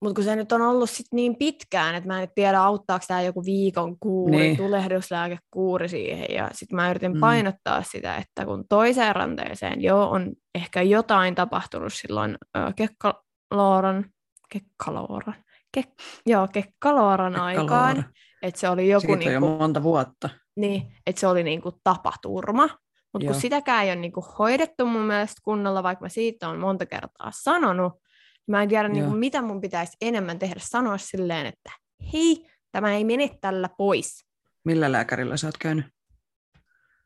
mut 0.05 0.15
kun 0.15 0.25
se 0.25 0.37
nyt 0.37 0.53
on 0.53 0.63
ollut 0.63 0.91
sit 0.91 1.07
niin 1.13 1.37
pitkään, 1.37 1.95
että 1.95 2.07
mä 2.09 2.15
en 2.15 2.21
nyt 2.21 2.35
tiedä, 2.35 2.63
auttaako 2.63 3.05
tämä 3.09 3.23
joku 3.23 3.45
viikon 3.45 3.97
kuuri, 4.01 4.37
Niin. 4.37 4.57
tulehduslääkekuuri 4.57 5.89
siihen. 5.89 6.27
Ja 6.35 6.51
sitten 6.53 6.77
mä 6.77 6.91
yritin 6.91 7.13
Mm. 7.13 7.21
painottaa 7.21 7.83
sitä, 7.83 8.17
että 8.17 8.45
kun 8.45 8.65
toiseen 8.69 9.17
ranteeseen 9.17 9.83
jo 9.83 10.11
on 10.11 10.33
ehkä 10.55 10.83
jotain 10.83 11.35
tapahtunut 11.35 11.93
silloin 11.93 12.39
ö, 12.57 12.61
kekkalooran, 12.77 14.05
kekkalooran, 14.53 15.35
kek, 15.75 15.89
joo, 16.27 16.49
kekkalooran 16.49 17.37
aikaan, 17.37 18.05
että 18.43 18.61
se 18.61 18.69
oli 18.69 18.89
joku 18.89 19.01
Siitä 19.07 19.15
on 19.29 19.33
jo 19.33 19.41
niinku, 19.41 19.57
monta 19.59 19.83
vuotta. 19.83 20.29
niin, 20.57 20.93
että 21.07 21.21
se 21.21 21.27
oli 21.27 21.43
niinku 21.43 21.73
tapaturma. 21.85 22.69
Mutta 23.13 23.27
kun 23.27 23.41
sitäkään 23.41 23.85
ei 23.85 23.91
ole 23.91 24.01
niinku 24.01 24.21
hoidettu 24.21 24.87
mun 24.87 25.03
mielestä 25.03 25.41
kunnolla, 25.45 25.83
vaikka 25.83 26.05
mä 26.05 26.09
siitä 26.09 26.49
on 26.49 26.59
monta 26.59 26.87
kertaa 26.87 27.31
sanonut, 27.35 27.93
niin 27.93 28.51
mä 28.51 28.63
en 28.63 28.69
tiedä, 28.69 28.89
niinku, 28.89 29.11
mitä 29.11 29.43
mun 29.43 29.61
pitäisi 29.61 29.97
enemmän 30.01 30.39
tehdä. 30.39 30.61
Sanoa 30.61 30.99
silleen, 30.99 31.47
että 31.47 31.71
hei, 32.13 32.51
tämä 32.73 32.93
ei 32.93 33.05
mene 33.05 33.31
tällä 33.41 33.69
pois. 33.79 34.25
Millä 34.65 34.93
lääkärillä 34.93 35.37
sä 35.37 35.47
oot 35.47 35.59
käynyt? 35.59 35.87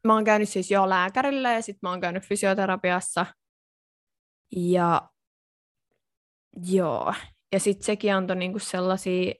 Mä 0.05 0.15
oon 0.15 0.25
käynyt 0.25 0.49
siis 0.49 0.71
jo 0.71 0.89
lääkärillä 0.89 1.53
ja 1.53 1.63
sitten 1.63 1.79
mä 1.83 1.91
oon 1.91 2.01
käynyt 2.01 2.25
fysioterapiassa. 2.25 3.27
Ja 4.57 5.11
joo, 6.67 7.15
ja 7.53 7.61
sitten 7.61 7.87
sekin 7.87 8.15
antoi 8.15 8.37
niinku 8.37 8.59
sellaisia 8.59 9.35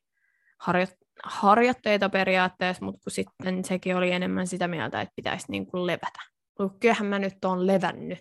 harjo- 0.59 1.07
harjoitteita 1.25 2.09
periaatteessa, 2.09 2.85
mutta 2.85 3.01
kun 3.05 3.13
sitten 3.13 3.65
sekin 3.65 3.97
oli 3.97 4.13
enemmän 4.13 4.47
sitä 4.47 4.69
mieltä, 4.69 5.01
että 5.01 5.13
pitäisi 5.17 5.47
niinku 5.49 5.87
levätä. 5.87 6.36
Kyllähän 6.81 7.07
mä 7.07 7.19
nyt 7.19 7.45
oon 7.45 7.67
levännyt 7.67 8.19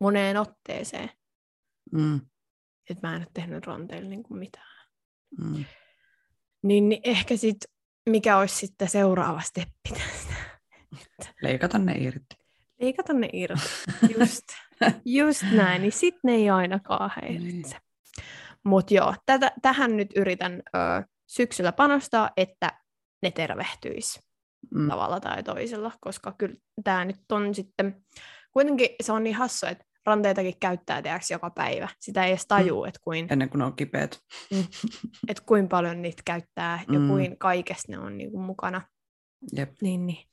moneen 0.00 0.36
otteeseen, 0.36 1.10
Mm. 1.92 2.20
että 2.90 3.06
mä 3.08 3.14
en 3.16 3.20
ole 3.22 3.28
tehnyt 3.34 3.66
ranteilla 3.66 4.08
niinku 4.08 4.34
mitään. 4.34 4.86
Mm. 5.40 5.64
Niin, 6.62 6.88
niin 6.88 7.00
ehkä 7.04 7.36
sitten, 7.36 7.70
mikä 8.10 8.38
olisi 8.38 8.54
sitten 8.56 8.88
seuraava 8.88 9.40
steppi 9.40 9.88
tästä? 9.92 10.34
Leikata 11.42 11.78
ne 11.78 11.92
irti. 11.98 12.36
Leikata 12.80 13.12
ne 13.12 13.28
irti. 13.32 13.68
Just, 14.18 14.44
just 15.04 15.42
näin, 15.52 15.82
niin 15.82 15.92
sitten 15.92 16.20
ne 16.24 16.32
ei 16.32 16.50
ainakaan 16.50 17.10
häiritse. 17.16 17.76
Mutta 18.64 18.94
joo, 18.94 19.14
tätä, 19.26 19.52
tähän 19.62 19.96
nyt 19.96 20.08
yritän 20.16 20.52
ö, 20.52 20.78
syksyllä 21.26 21.72
panostaa, 21.72 22.30
että 22.36 22.80
ne 23.22 23.30
tervehtyisi 23.30 24.20
Mm. 24.74 24.88
tavalla 24.88 25.20
tai 25.20 25.42
toisella, 25.42 25.92
koska 26.00 26.34
kyllä 26.38 26.54
tämä 26.84 27.04
nyt 27.04 27.32
on 27.32 27.54
sitten, 27.54 28.04
kuitenkin 28.52 28.88
se 29.02 29.12
on 29.12 29.24
niin 29.24 29.36
hassu, 29.36 29.66
että 29.66 29.84
ranteitakin 30.06 30.54
käyttää 30.60 31.02
teoksi 31.02 31.34
joka 31.34 31.50
päivä. 31.50 31.88
Sitä 32.00 32.24
ei 32.24 32.30
edes 32.30 32.44
tajuu, 32.48 32.84
että 32.84 33.00
kuin, 33.04 33.26
Ennen 33.32 33.48
kuin 33.50 33.58
ne 33.58 33.64
on 33.64 33.76
kipeät. 33.76 34.18
että 35.28 35.42
kuin 35.46 35.68
paljon 35.68 36.02
niitä 36.02 36.22
käyttää 36.24 36.84
ja 36.92 36.98
Mm. 36.98 37.08
kuin 37.08 37.38
kaikessa 37.38 37.92
ne 37.92 37.98
on 37.98 38.18
niin 38.18 38.30
kuin 38.30 38.42
mukana. 38.42 38.82
Jep. 39.56 39.72
Niin, 39.82 40.06
niin. 40.06 40.28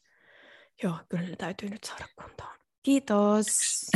Joo, 0.84 0.96
kyllä 1.10 1.24
ne 1.30 1.36
täytyy 1.36 1.70
nyt 1.70 1.84
saada 1.84 2.06
kuntoon. 2.22 2.56
Kiitos. 2.84 3.46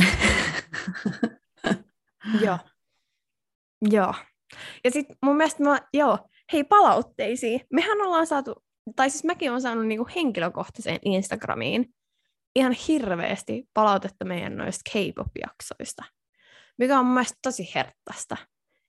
joo. 2.44 2.58
Joo. 3.90 4.14
Ja 4.84 4.90
sitten 4.90 5.16
mun 5.22 5.36
mielestä 5.36 5.62
mä, 5.62 5.80
joo, 5.94 6.18
hei 6.52 6.64
palautteisiin. 6.64 7.60
Mehän 7.72 8.00
ollaan 8.00 8.26
saatu, 8.26 8.64
tai 8.96 9.10
siis 9.10 9.24
mäkin 9.24 9.50
olen 9.50 9.62
saanut 9.62 9.86
niinku 9.86 10.08
henkilökohtaiseen 10.16 10.98
Instagramiin 11.04 11.94
ihan 12.56 12.72
hirveästi 12.72 13.68
palautetta 13.74 14.24
meidän 14.24 14.56
noista 14.56 14.90
K-pop-jaksoista, 14.90 16.04
mikä 16.78 16.98
on 16.98 17.06
mun 17.06 17.24
tosi 17.42 17.72
herttaista, 17.74 18.36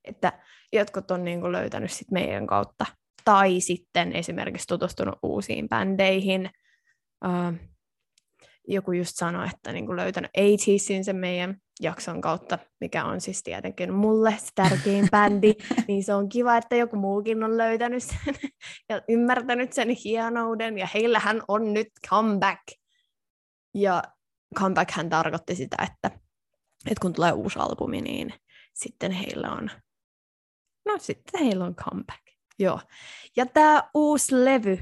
että 0.03 0.39
jotkut 0.73 1.11
on 1.11 1.23
niinku 1.23 1.51
löytänyt 1.51 1.91
sit 1.91 2.11
meidän 2.11 2.47
kautta, 2.47 2.85
tai 3.25 3.59
sitten 3.59 4.15
esimerkiksi 4.15 4.67
tutustunut 4.67 5.19
uusiin 5.23 5.69
bändeihin. 5.69 6.49
Uh, 7.25 7.69
joku 8.67 8.91
just 8.91 9.11
sanoi, 9.15 9.47
että 9.53 9.71
niinku 9.71 9.95
löytänyt 9.95 10.31
80sin 10.37 11.03
sen 11.03 11.15
meidän 11.15 11.57
jakson 11.81 12.21
kautta, 12.21 12.59
mikä 12.81 13.05
on 13.05 13.21
siis 13.21 13.43
tietenkin 13.43 13.93
mulle 13.93 14.35
se 14.37 14.49
tärkein 14.55 15.07
bändi, 15.11 15.53
niin 15.87 16.03
se 16.03 16.13
on 16.13 16.29
kiva, 16.29 16.57
että 16.57 16.75
joku 16.75 16.95
muukin 16.95 17.43
on 17.43 17.57
löytänyt 17.57 18.03
sen 18.03 18.35
ja 18.89 19.01
ymmärtänyt 19.09 19.73
sen 19.73 19.89
hienouden, 19.89 20.77
ja 20.77 20.87
heillähän 20.93 21.41
on 21.47 21.73
nyt 21.73 21.87
comeback. 22.09 22.61
Ja 23.73 24.03
comebackhän 24.59 25.09
tarkoitti 25.09 25.55
sitä, 25.55 25.75
että, 25.83 26.19
että 26.85 27.01
kun 27.01 27.13
tulee 27.13 27.31
uusi 27.31 27.59
albumi, 27.59 28.01
niin 28.01 28.33
sitten 28.73 29.11
heillä 29.11 29.51
on, 29.51 29.71
no 30.85 30.97
sitten 30.97 31.43
heillä 31.43 31.65
on 31.65 31.75
comeback. 31.75 32.21
Joo. 32.59 32.79
Ja 33.37 33.45
tämä 33.45 33.83
uusi 33.93 34.45
levy, 34.45 34.79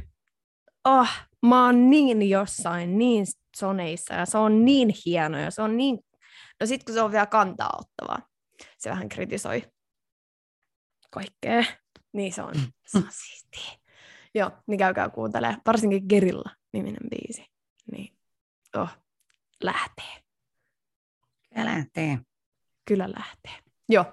oh, 0.85 1.09
mä 1.45 1.65
oon 1.65 1.89
niin 1.89 2.29
jossain, 2.29 2.97
niin 2.97 3.25
soneissa, 3.57 4.13
ja 4.13 4.25
se 4.25 4.37
on 4.37 4.65
niin 4.65 4.93
hieno, 5.05 5.37
ja 5.37 5.51
se 5.51 5.61
on 5.61 5.77
niin 5.77 5.99
No 6.59 6.65
sit 6.65 6.83
kun 6.83 6.93
se 6.93 7.01
on 7.01 7.11
vielä 7.11 7.25
kantaa 7.25 7.79
ottavaa, 7.79 8.29
se 8.77 8.89
vähän 8.89 9.09
kritisoi 9.09 9.63
kaikkea, 11.11 11.63
niin 12.13 12.33
se 12.33 12.41
on, 12.41 12.53
se 12.85 12.97
on 12.97 13.07
siistiä. 13.09 13.79
Joo, 14.35 14.51
niin 14.67 14.77
käykää 14.77 15.09
kuuntelee, 15.09 15.55
varsinkin 15.65 16.03
Gerilla-niminen 16.09 17.09
biisi. 17.09 17.45
Niin, 17.91 18.17
oh, 18.75 18.89
lähtee. 19.63 20.23
Ja 21.55 21.65
lähtee. 21.65 22.19
Kyllä 22.85 23.09
lähtee. 23.17 23.59
Joo. 23.89 24.05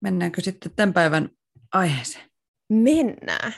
Mennäänkö 0.00 0.40
sitten 0.40 0.72
tämän 0.76 0.92
päivän 0.92 1.28
aiheeseen? 1.74 2.30
Mennään. 2.72 3.54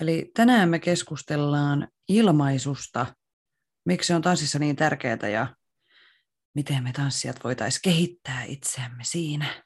Eli 0.00 0.30
tänään 0.34 0.68
me 0.68 0.78
keskustellaan 0.78 1.88
ilmaisusta, 2.08 3.06
miksi 3.86 4.06
se 4.06 4.14
on 4.14 4.22
tanssissa 4.22 4.58
niin 4.58 4.76
tärkeää 4.76 5.28
ja 5.32 5.56
miten 6.54 6.82
me 6.82 6.92
tanssijat 6.92 7.44
voitaisiin 7.44 7.80
kehittää 7.84 8.44
itseämme 8.44 9.04
siinä. 9.04 9.64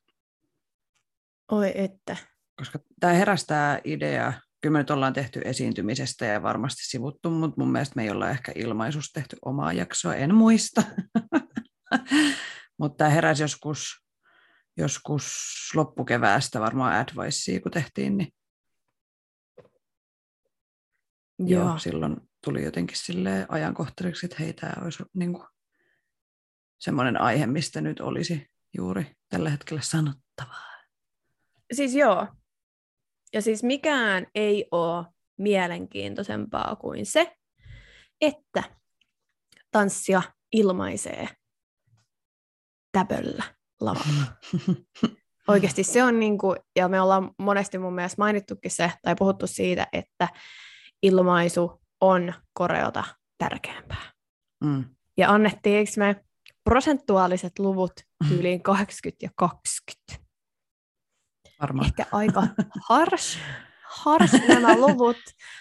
Oi 1.53 1.73
että. 1.75 2.17
Koska 2.59 2.79
tämä 3.01 3.13
herästää 3.13 3.81
idea, 3.85 4.33
kyllä 4.61 4.73
me 4.73 4.79
nyt 4.79 4.91
ollaan 4.91 5.13
tehty 5.13 5.41
esiintymisestä 5.45 6.25
ja 6.25 6.43
varmasti 6.43 6.83
sivuttu, 6.87 7.31
mutta 7.31 7.61
mun 7.61 7.73
mielestä 7.73 7.97
me 7.97 8.03
ei 8.03 8.11
olla 8.11 8.31
ehkä 8.31 8.53
ilmaisusta 8.55 9.21
tehty 9.21 9.37
omaa 9.45 9.73
jaksoa, 9.73 10.15
en 10.15 10.35
muista. 10.35 10.83
mutta 12.81 12.97
tämä 12.97 13.11
heräsi 13.11 13.43
joskus, 13.43 14.04
joskus 14.77 15.25
loppukeväästä 15.75 16.61
varmaan 16.61 16.95
Advicea, 16.95 17.61
kun 17.61 17.73
tehtiin, 17.73 18.17
niin 18.17 18.35
Joo. 21.39 21.65
Joo, 21.65 21.79
silloin 21.79 22.17
tuli 22.45 22.65
jotenkin 22.65 22.97
sille 22.97 23.47
ajankohtaiseksi, 23.49 24.27
että 24.27 24.37
hei, 24.39 24.53
tämä 24.53 24.73
olisi 24.85 25.03
niin 25.15 25.33
kuin 25.33 25.47
semmoinen 26.79 27.21
aihe, 27.21 27.47
mistä 27.47 27.81
nyt 27.81 28.01
olisi 28.01 28.47
juuri 28.77 29.17
tällä 29.29 29.51
hetkellä 29.51 29.83
sanottavaa. 29.83 30.75
Siis 31.73 31.95
joo. 31.95 32.27
Ja 33.33 33.43
siis 33.43 33.63
mikään 33.63 34.27
ei 34.35 34.69
ole 34.71 35.07
mielenkiintoisempaa 35.39 36.77
kuin 36.77 37.07
se, 37.07 37.37
että 38.21 38.63
tanssia 39.71 40.23
ilmaisee 40.53 41.29
täpöllä 42.93 43.45
lavalla. 43.81 44.25
Oikeasti 45.49 45.85
se 45.85 46.05
on 46.05 46.21
niin 46.21 46.39
kuin, 46.39 46.59
ja 46.77 46.89
me 46.89 47.01
ollaan 47.01 47.31
monesti 47.39 47.79
mun 47.79 47.95
mielestä 47.95 48.23
mainittukin 48.23 48.71
se, 48.71 48.93
tai 49.03 49.15
puhuttu 49.19 49.47
siitä, 49.47 49.87
että 49.93 50.29
ilmaisu 51.03 51.81
on 52.01 52.35
koreota 52.53 53.05
tärkeämpää. 53.39 54.13
Mm. 54.65 54.85
Ja 55.17 55.33
annettiinko 55.33 55.91
me 55.97 56.25
prosentuaaliset 56.65 57.59
luvut 57.59 57.93
tyyliin 58.29 58.63
80 58.63 59.27
ja 59.27 59.31
20? 59.37 60.25
Varmaan. 61.61 61.87
Ehkä 61.87 62.07
aika 62.13 62.43
harsh, 62.89 63.39
harsh 63.83 64.49
nämä 64.49 64.77
luvut, 64.87 65.17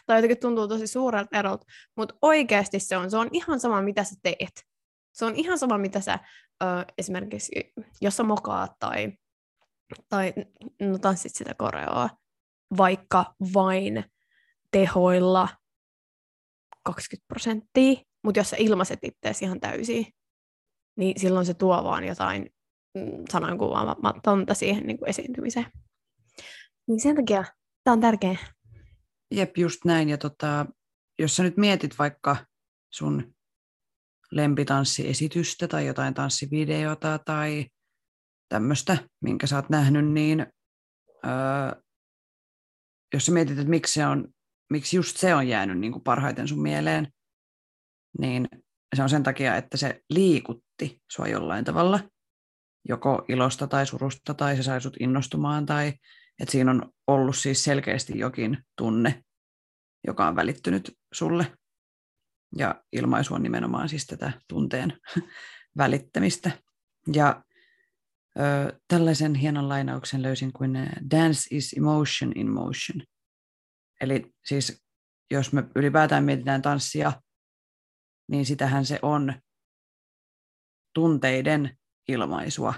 tai 0.05 0.17
jotenkin 0.17 0.39
tuntuu 0.39 0.67
tosi 0.67 0.87
suurelta 0.87 1.37
erolta, 1.39 1.65
mutta 1.97 2.15
oikeasti 2.21 2.79
se 2.79 2.97
on, 2.97 3.11
se 3.11 3.17
on 3.17 3.29
ihan 3.31 3.59
sama, 3.59 3.81
mitä 3.81 4.03
sä 4.03 4.15
teet. 4.23 4.65
Se 5.13 5.25
on 5.25 5.35
ihan 5.35 5.57
sama, 5.57 5.77
mitä 5.77 6.01
sä 6.01 6.19
ö, 6.63 6.85
esimerkiksi, 6.97 7.73
jos 8.01 8.17
sä 8.17 8.23
mokaat 8.23 8.71
tai, 8.79 9.13
tai 10.09 10.33
no, 10.81 10.97
tanssit 10.97 11.35
sitä 11.35 11.53
koreoa, 11.53 12.09
vaikka 12.77 13.35
vain 13.53 14.03
tehoilla 14.71 15.49
20 16.83 17.27
prosenttia, 17.27 17.93
mutta 18.23 18.39
jos 18.39 18.49
sä 18.49 18.55
ilmaiset 18.59 18.99
itseäsi 19.03 19.45
ihan 19.45 19.59
täysin, 19.59 20.05
niin 20.97 21.19
silloin 21.19 21.45
se 21.45 21.53
tuo 21.53 21.83
vaan 21.83 22.03
jotain 22.03 22.49
mm, 22.93 23.23
sanoinkuvaamatonta 23.31 24.53
siihen 24.53 24.87
niin 24.87 24.97
kuin 24.97 25.09
esiintymiseen. 25.09 25.65
Niin 26.87 26.99
sen 26.99 27.15
takia 27.15 27.43
tämä 27.83 27.93
on 27.93 28.01
tärkeä. 28.01 28.37
Jep, 29.31 29.57
just 29.57 29.85
näin. 29.85 30.09
Ja 30.09 30.17
tota, 30.17 30.65
jos 31.19 31.35
sä 31.35 31.43
nyt 31.43 31.57
mietit 31.57 31.99
vaikka 31.99 32.37
sun 32.93 33.35
lempitanssiesitystä 34.35 35.67
tai 35.67 35.87
jotain 35.87 36.13
tanssivideota 36.13 37.19
tai 37.25 37.65
tämmöistä, 38.49 38.97
minkä 39.21 39.47
sä 39.47 39.55
oot 39.55 39.69
nähnyt, 39.69 40.11
niin 40.11 40.47
öö, 41.25 41.81
jos 43.13 43.25
sä 43.25 43.31
mietit, 43.31 43.57
että 43.57 43.69
miksi, 43.69 43.93
se 43.93 44.05
on, 44.05 44.27
miksi 44.69 44.97
just 44.97 45.17
se 45.17 45.35
on 45.35 45.47
jäänyt 45.47 45.79
niin 45.79 45.91
kuin 45.91 46.03
parhaiten 46.03 46.47
sun 46.47 46.61
mieleen, 46.61 47.07
niin 48.19 48.47
se 48.95 49.03
on 49.03 49.09
sen 49.09 49.23
takia, 49.23 49.55
että 49.55 49.77
se 49.77 50.01
liikutti 50.09 51.01
sua 51.11 51.27
jollain 51.27 51.65
tavalla, 51.65 51.99
joko 52.89 53.25
ilosta 53.29 53.67
tai 53.67 53.85
surusta, 53.85 54.33
tai 54.33 54.55
se 54.55 54.63
sai 54.63 54.81
sut 54.81 54.97
innostumaan, 54.99 55.65
tai 55.65 55.93
että 56.41 56.51
siinä 56.51 56.71
on 56.71 56.91
ollut 57.07 57.37
siis 57.37 57.63
selkeästi 57.63 58.19
jokin 58.19 58.57
tunne, 58.77 59.23
joka 60.07 60.27
on 60.27 60.35
välittynyt 60.35 60.97
sulle. 61.13 61.57
Ja 62.57 62.83
ilmaisu 62.91 63.33
on 63.33 63.43
nimenomaan 63.43 63.89
siis 63.89 64.05
tätä 64.05 64.31
tunteen 64.47 64.97
välittämistä. 65.77 66.51
Ja 67.13 67.43
ö, 68.39 68.79
tällaisen 68.87 69.35
hienon 69.35 69.69
lainauksen 69.69 70.21
löysin 70.21 70.53
kuin 70.53 70.73
Dance 71.11 71.55
is 71.55 71.73
emotion 71.73 72.31
in 72.35 72.51
motion. 72.51 73.01
Eli 74.01 74.33
siis 74.45 74.83
jos 75.31 75.53
me 75.53 75.63
ylipäätään 75.75 76.23
mietitään 76.23 76.61
tanssia, 76.61 77.11
niin 78.27 78.45
sitähän 78.45 78.85
se 78.85 78.99
on 79.01 79.33
tunteiden 80.93 81.77
ilmaisua. 82.07 82.73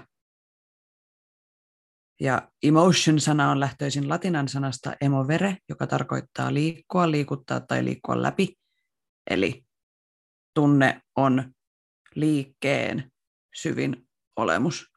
Ja 2.20 2.50
emotion-sana 2.62 3.50
on 3.50 3.60
lähtöisin 3.60 4.08
latinan 4.08 4.48
sanasta 4.48 4.96
emovere, 5.00 5.56
joka 5.68 5.86
tarkoittaa 5.86 6.54
liikkua, 6.54 7.10
liikuttaa 7.10 7.60
tai 7.60 7.84
liikkua 7.84 8.22
läpi. 8.22 8.58
Eli 9.30 9.65
tunne 10.56 11.00
on 11.16 11.54
liikkeen 12.14 13.12
syvin 13.54 14.08
olemus. 14.36 14.92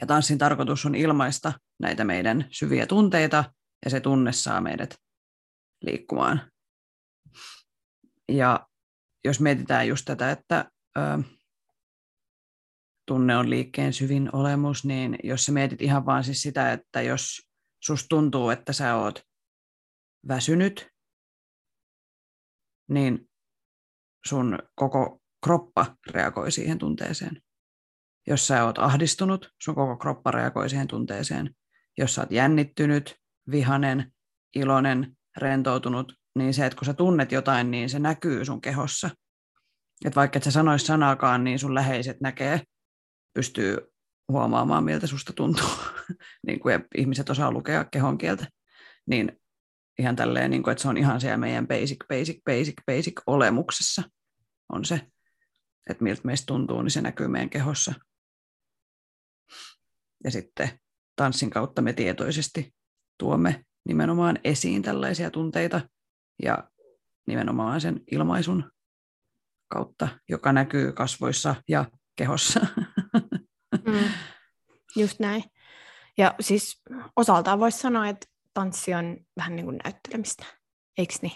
Ja 0.00 0.06
tanssin 0.06 0.38
tarkoitus 0.38 0.86
on 0.86 0.94
ilmaista 0.94 1.52
näitä 1.78 2.04
meidän 2.04 2.48
syviä 2.50 2.86
tunteita, 2.86 3.44
ja 3.84 3.90
se 3.90 4.00
tunne 4.00 4.32
saa 4.32 4.60
meidät 4.60 4.94
liikkumaan. 5.80 6.52
Ja 8.28 8.66
jos 9.24 9.40
mietitään 9.40 9.88
just 9.88 10.04
tätä, 10.04 10.30
että 10.30 10.70
ö, 10.96 11.22
tunne 13.06 13.36
on 13.36 13.50
liikkeen 13.50 13.92
syvin 13.92 14.30
olemus, 14.32 14.84
niin 14.84 15.18
jos 15.24 15.44
sä 15.44 15.52
mietit 15.52 15.82
ihan 15.82 16.06
vaan 16.06 16.24
siis 16.24 16.42
sitä, 16.42 16.72
että 16.72 17.02
jos 17.02 17.48
sus 17.80 18.06
tuntuu, 18.08 18.50
että 18.50 18.72
sä 18.72 18.96
oot 18.96 19.22
väsynyt, 20.28 20.88
niin 22.88 23.31
sun 24.26 24.58
koko 24.74 25.20
kroppa 25.44 25.96
reagoi 26.10 26.52
siihen 26.52 26.78
tunteeseen. 26.78 27.42
Jos 28.26 28.46
sä 28.46 28.64
oot 28.64 28.78
ahdistunut, 28.78 29.50
sun 29.62 29.74
koko 29.74 29.96
kroppa 29.96 30.30
reagoi 30.30 30.70
siihen 30.70 30.88
tunteeseen. 30.88 31.54
Jos 31.98 32.14
sä 32.14 32.22
oot 32.22 32.30
jännittynyt, 32.30 33.16
vihanen, 33.50 34.12
iloinen, 34.54 35.16
rentoutunut, 35.36 36.12
niin 36.38 36.54
se, 36.54 36.66
että 36.66 36.78
kun 36.78 36.86
sä 36.86 36.94
tunnet 36.94 37.32
jotain, 37.32 37.70
niin 37.70 37.90
se 37.90 37.98
näkyy 37.98 38.44
sun 38.44 38.60
kehossa. 38.60 39.10
Että 40.04 40.16
vaikka 40.16 40.36
et 40.36 40.42
sä 40.42 40.50
sanois 40.50 40.86
sanaakaan, 40.86 41.44
niin 41.44 41.58
sun 41.58 41.74
läheiset 41.74 42.20
näkee, 42.20 42.62
pystyy 43.34 43.78
huomaamaan, 44.28 44.84
miltä 44.84 45.06
susta 45.06 45.32
tuntuu. 45.32 45.68
niin 46.46 46.60
kuin 46.60 46.84
ihmiset 46.96 47.30
osaa 47.30 47.52
lukea 47.52 47.84
kehon 47.84 48.18
kieltä. 48.18 48.46
Niin 49.06 49.41
ihan 49.98 50.16
tälleen, 50.16 50.50
niin 50.50 50.62
kuin, 50.62 50.72
että 50.72 50.82
se 50.82 50.88
on 50.88 50.96
ihan 50.96 51.20
siellä 51.20 51.36
meidän 51.36 51.68
basic, 51.68 51.98
basic, 52.08 52.44
basic, 52.44 52.74
basic 52.86 53.22
olemuksessa 53.26 54.02
on 54.68 54.84
se, 54.84 54.94
että 55.90 56.04
miltä 56.04 56.20
meistä 56.24 56.46
tuntuu, 56.46 56.82
niin 56.82 56.90
se 56.90 57.00
näkyy 57.00 57.28
meidän 57.28 57.50
kehossa. 57.50 57.94
Ja 60.24 60.30
sitten 60.30 60.80
tanssin 61.16 61.50
kautta 61.50 61.82
me 61.82 61.92
tietoisesti 61.92 62.74
tuomme 63.18 63.64
nimenomaan 63.88 64.38
esiin 64.44 64.82
tällaisia 64.82 65.30
tunteita 65.30 65.80
ja 66.42 66.70
nimenomaan 67.26 67.80
sen 67.80 68.00
ilmaisun 68.10 68.70
kautta, 69.68 70.08
joka 70.28 70.52
näkyy 70.52 70.92
kasvoissa 70.92 71.54
ja 71.68 71.84
kehossa. 72.16 72.60
Mm, 73.86 74.08
just 74.96 75.20
näin. 75.20 75.44
Ja 76.18 76.34
siis 76.40 76.82
osaltaan 77.16 77.60
voisi 77.60 77.78
sanoa, 77.78 78.08
että 78.08 78.26
tanssi 78.54 78.94
on 78.94 79.16
vähän 79.36 79.56
niin 79.56 79.64
kuin 79.64 79.78
näyttelemistä, 79.84 80.46
eikö 80.98 81.14
niin? 81.22 81.32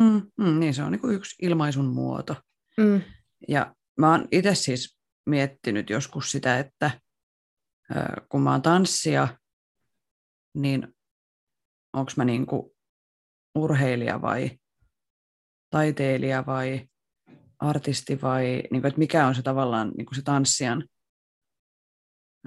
Mm, 0.00 0.30
mm, 0.38 0.60
niin, 0.60 0.74
se 0.74 0.82
on 0.82 0.92
niin 0.92 1.00
kuin 1.00 1.14
yksi 1.14 1.46
ilmaisun 1.46 1.86
muoto. 1.86 2.36
Mm. 2.76 3.02
Ja 3.48 3.74
mä 3.98 4.10
oon 4.10 4.28
itse 4.32 4.54
siis 4.54 4.98
miettinyt 5.26 5.90
joskus 5.90 6.30
sitä, 6.30 6.58
että 6.58 7.00
kun 8.28 8.42
mä 8.42 8.52
oon 8.52 8.62
tanssia, 8.62 9.28
niin 10.54 10.94
onko 11.92 12.12
mä 12.16 12.24
niin 12.24 12.46
kuin 12.46 12.70
urheilija 13.54 14.22
vai 14.22 14.50
taiteilija 15.70 16.46
vai 16.46 16.88
artisti 17.58 18.22
vai 18.22 18.44
niin 18.44 18.82
kuin, 18.82 18.86
että 18.86 18.98
mikä 18.98 19.26
on 19.26 19.34
se 19.34 19.42
tavallaan 19.42 19.92
niin 19.96 20.06
kuin 20.06 20.16
se 20.16 20.22
tanssijan, 20.22 20.88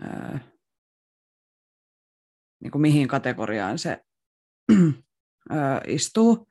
ää, 0.01 0.39
niin 2.63 2.71
kuin 2.71 2.81
mihin 2.81 3.07
kategoriaan 3.07 3.79
se 3.79 4.01
istuu. 5.87 6.47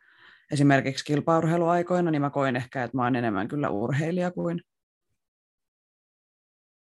Esimerkiksi 0.53 1.05
kilpaurheiluaikoina, 1.05 2.11
niin 2.11 2.23
mä 2.23 2.31
koin 2.31 2.57
ehkä, 2.57 2.85
että 2.85 2.97
mä 2.97 3.05
oon 3.05 3.17
enemmän 3.17 3.49
kyllä 3.49 3.69
urheilija 3.69 4.31
kuin 4.31 4.61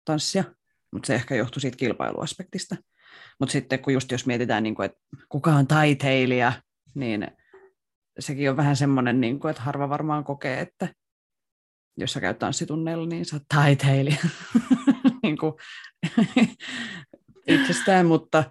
tanssia, 0.04 0.44
mutta 0.92 1.06
se 1.06 1.14
ehkä 1.14 1.34
johtui 1.34 1.60
siitä 1.60 1.76
kilpailuaspektista. 1.76 2.76
Mutta 3.40 3.52
sitten 3.52 3.78
kun 3.78 3.92
just 3.92 4.10
jos 4.10 4.26
mietitään, 4.26 4.62
niin 4.62 4.74
kuin, 4.74 4.86
että 4.86 4.98
kuka 5.28 5.50
on 5.50 5.66
taiteilija, 5.66 6.52
niin 6.94 7.28
sekin 8.18 8.50
on 8.50 8.56
vähän 8.56 8.76
semmoinen, 8.76 9.20
niin 9.20 9.40
kuin, 9.40 9.50
että 9.50 9.62
harva 9.62 9.88
varmaan 9.88 10.24
kokee, 10.24 10.60
että 10.60 10.88
jos 11.96 12.12
sä 12.12 12.20
käyt 12.20 12.38
tanssitunneilla, 12.38 13.06
niin 13.06 13.24
sä 13.24 13.36
oot 13.36 13.42
taiteilija. 13.54 14.16
niin 15.22 15.38
kuin, 15.38 15.52
itsestään, 17.46 18.06
mutta 18.06 18.44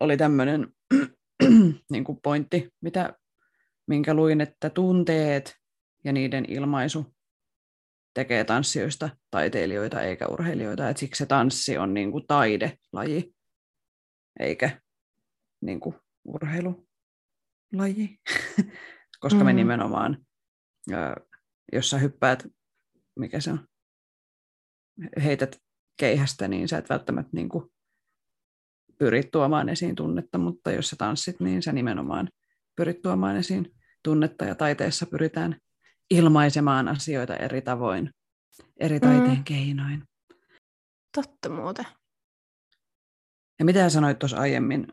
oli 0.00 0.16
tämmöinen 0.16 0.72
niin 1.92 2.04
kuin 2.04 2.18
pointti, 2.22 2.68
mitä, 2.80 3.18
minkä 3.86 4.14
luin, 4.14 4.40
että 4.40 4.70
tunteet 4.70 5.56
ja 6.04 6.12
niiden 6.12 6.44
ilmaisu 6.48 7.14
tekee 8.14 8.44
tanssijoista 8.44 9.10
taiteilijoita 9.30 10.02
eikä 10.02 10.26
urheilijoita. 10.26 10.88
Et 10.88 10.96
siksi 10.96 11.18
se 11.18 11.26
tanssi 11.26 11.78
on 11.78 11.94
niin 11.94 12.12
kuin 12.12 12.26
taidelaji 12.26 13.34
eikä 14.40 14.80
niin 15.60 15.80
kuin 15.80 15.96
urheilulaji. 16.24 18.18
Koska 19.20 19.38
mm. 19.38 19.44
me 19.44 19.52
nimenomaan, 19.52 20.26
jos 21.72 21.90
sä 21.90 21.98
hyppäät, 21.98 22.46
mikä 23.18 23.40
se 23.40 23.50
on, 23.50 23.68
heität 25.24 25.62
keihästä, 25.96 26.48
niin 26.48 26.68
sä 26.68 26.78
et 26.78 26.88
välttämättä 26.88 27.30
niin 27.32 27.48
kuin 27.48 27.70
pyrit 29.00 29.30
tuomaan 29.30 29.68
esiin 29.68 29.94
tunnetta, 29.94 30.38
mutta 30.38 30.72
jos 30.72 30.90
sä 30.90 30.96
tanssit, 30.96 31.40
niin 31.40 31.62
sä 31.62 31.72
nimenomaan 31.72 32.28
pyrit 32.76 33.02
tuomaan 33.02 33.36
esiin 33.36 33.74
tunnetta 34.04 34.44
ja 34.44 34.54
taiteessa 34.54 35.06
pyritään 35.06 35.56
ilmaisemaan 36.10 36.88
asioita 36.88 37.36
eri 37.36 37.62
tavoin, 37.62 38.10
eri 38.80 39.00
taiteen 39.00 39.38
mm. 39.38 39.44
keinoin. 39.44 40.04
Totta 41.14 41.48
muuten. 41.48 41.86
Ja 43.58 43.64
mitä 43.64 43.88
sanoit 43.88 44.18
tuossa 44.18 44.36
aiemmin? 44.36 44.86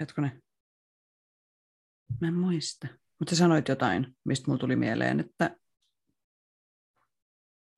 Hetkone. 0.00 0.42
Mä 2.20 2.28
en 2.28 2.34
muista. 2.34 2.88
Mutta 3.18 3.34
sä 3.34 3.38
sanoit 3.38 3.68
jotain, 3.68 4.16
mistä 4.24 4.46
mulla 4.46 4.60
tuli 4.60 4.76
mieleen, 4.76 5.20
että... 5.20 5.56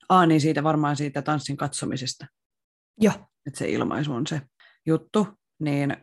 Aa, 0.08 0.26
niin 0.26 0.40
siitä 0.40 0.62
varmaan 0.62 0.96
siitä 0.96 1.22
tanssin 1.22 1.56
katsomisesta. 1.56 2.26
Joo. 3.00 3.14
Että 3.46 3.58
se 3.58 3.68
ilmaisu 3.68 4.12
on 4.12 4.26
se 4.26 4.40
juttu. 4.86 5.26
Niin 5.58 5.96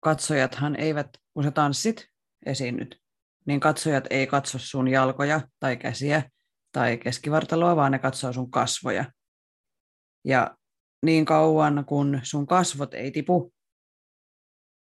katsojathan 0.00 0.76
eivät, 0.76 1.08
kun 1.34 1.44
sä 1.44 1.50
tanssit, 1.50 2.08
esiinnyt, 2.46 3.00
niin 3.46 3.60
katsojat 3.60 4.04
ei 4.10 4.26
katso 4.26 4.58
sun 4.58 4.88
jalkoja 4.88 5.40
tai 5.60 5.76
käsiä 5.76 6.30
tai 6.72 6.96
keskivartaloa, 6.96 7.76
vaan 7.76 7.92
ne 7.92 7.98
katsoo 7.98 8.32
sun 8.32 8.50
kasvoja. 8.50 9.04
Ja 10.24 10.56
niin 11.04 11.24
kauan, 11.24 11.84
kun 11.84 12.20
sun 12.22 12.46
kasvot 12.46 12.94
ei 12.94 13.10
tipu, 13.10 13.54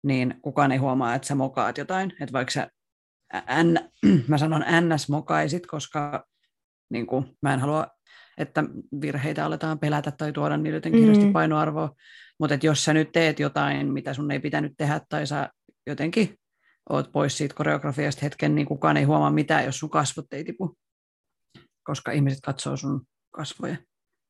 niin 0.04 0.40
kukaan 0.42 0.72
ei 0.72 0.78
huomaa, 0.78 1.16
että 1.16 1.28
sä 1.28 1.36
mokaat 1.36 1.78
jotain. 1.78 2.14
Että 2.22 2.34
vaikka 2.34 2.52
sä 2.52 2.70
N, 3.64 3.78
mä 4.28 4.38
sanon 4.38 4.62
NS-mokaisit, 4.62 5.68
koska 5.68 6.26
niin 6.90 7.08
kuin, 7.08 7.38
mä 7.42 7.54
en 7.54 7.60
halua, 7.60 7.88
että 8.38 8.64
virheitä 9.02 9.46
aletaan 9.46 9.80
pelätä 9.80 10.12
tai 10.12 10.32
tuoda 10.32 10.58
niille 10.58 10.78
jotenkin 10.78 11.02
mm. 11.02 11.06
hirveästi 11.06 11.32
painoarvoa. 11.32 11.96
Mutta 12.40 12.58
jos 12.64 12.86
sä 12.86 12.94
nyt 12.94 13.12
teet 13.12 13.40
jotain, 13.40 13.94
mitä 13.94 14.14
sun 14.14 14.32
ei 14.32 14.40
pitänyt 14.40 14.74
tehdä, 14.78 15.02
tai 15.10 15.28
sä 15.28 15.50
jotenkin 15.88 16.40
oot 16.90 17.12
pois 17.12 17.38
siitä 17.38 17.56
koreografiasta 17.56 18.22
hetken, 18.22 18.56
niin 18.56 18.68
kukaan 18.68 18.98
ei 18.98 19.04
huomaa 19.04 19.32
mitään, 19.32 19.66
jos 19.66 19.80
sun 19.80 19.90
kasvot 19.90 20.34
ei 20.34 20.44
tipu, 20.44 20.78
koska 21.84 22.12
ihmiset 22.12 22.40
katsoo 22.44 22.78
sun 22.78 23.02
kasvoja. 23.32 23.78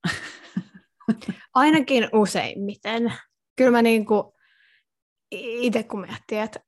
Ainakin 1.54 2.10
useimmiten. 2.14 3.14
Kyllä 3.58 3.72
mä 3.72 3.82
niinku 3.82 4.34
itse 5.32 5.84
kun 5.84 6.02
miettii, 6.02 6.38
että 6.38 6.60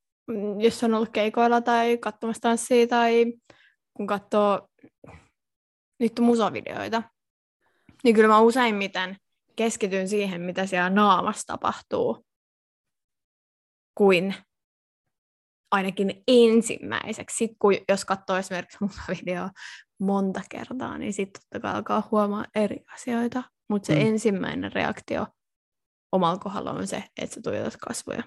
jos 0.59 0.83
on 0.83 0.93
ollut 0.93 1.09
keikoilla 1.09 1.61
tai 1.61 1.97
katsomassa 1.97 2.41
tanssia 2.41 2.87
tai 2.87 3.33
kun 3.93 4.07
katsoo 4.07 4.67
nyt 5.99 6.19
musavideoita, 6.19 7.03
niin 8.03 8.15
kyllä 8.15 8.27
mä 8.27 8.39
useimmiten 8.39 9.17
keskityn 9.55 10.09
siihen, 10.09 10.41
mitä 10.41 10.65
siellä 10.65 10.89
naamassa 10.89 11.47
tapahtuu, 11.47 12.25
kuin 13.95 14.35
ainakin 15.71 16.23
ensimmäiseksi. 16.27 17.37
Sitten 17.37 17.57
kun, 17.59 17.73
jos 17.89 18.05
katsoo 18.05 18.37
esimerkiksi 18.37 18.77
musavideoa 18.81 19.49
monta 19.99 20.41
kertaa, 20.49 20.97
niin 20.97 21.13
sitten 21.13 21.41
totta 21.41 21.59
kai 21.59 21.75
alkaa 21.75 22.07
huomaa 22.11 22.45
eri 22.55 22.83
asioita. 22.93 23.43
Mutta 23.69 23.87
se 23.87 23.95
mm. 23.95 24.01
ensimmäinen 24.01 24.71
reaktio 24.71 25.27
omalla 26.11 26.37
kohdalla 26.37 26.71
on 26.71 26.87
se, 26.87 27.03
että 27.17 27.35
sä 27.35 27.41
tuijotat 27.41 27.77
kasvoja, 27.77 28.23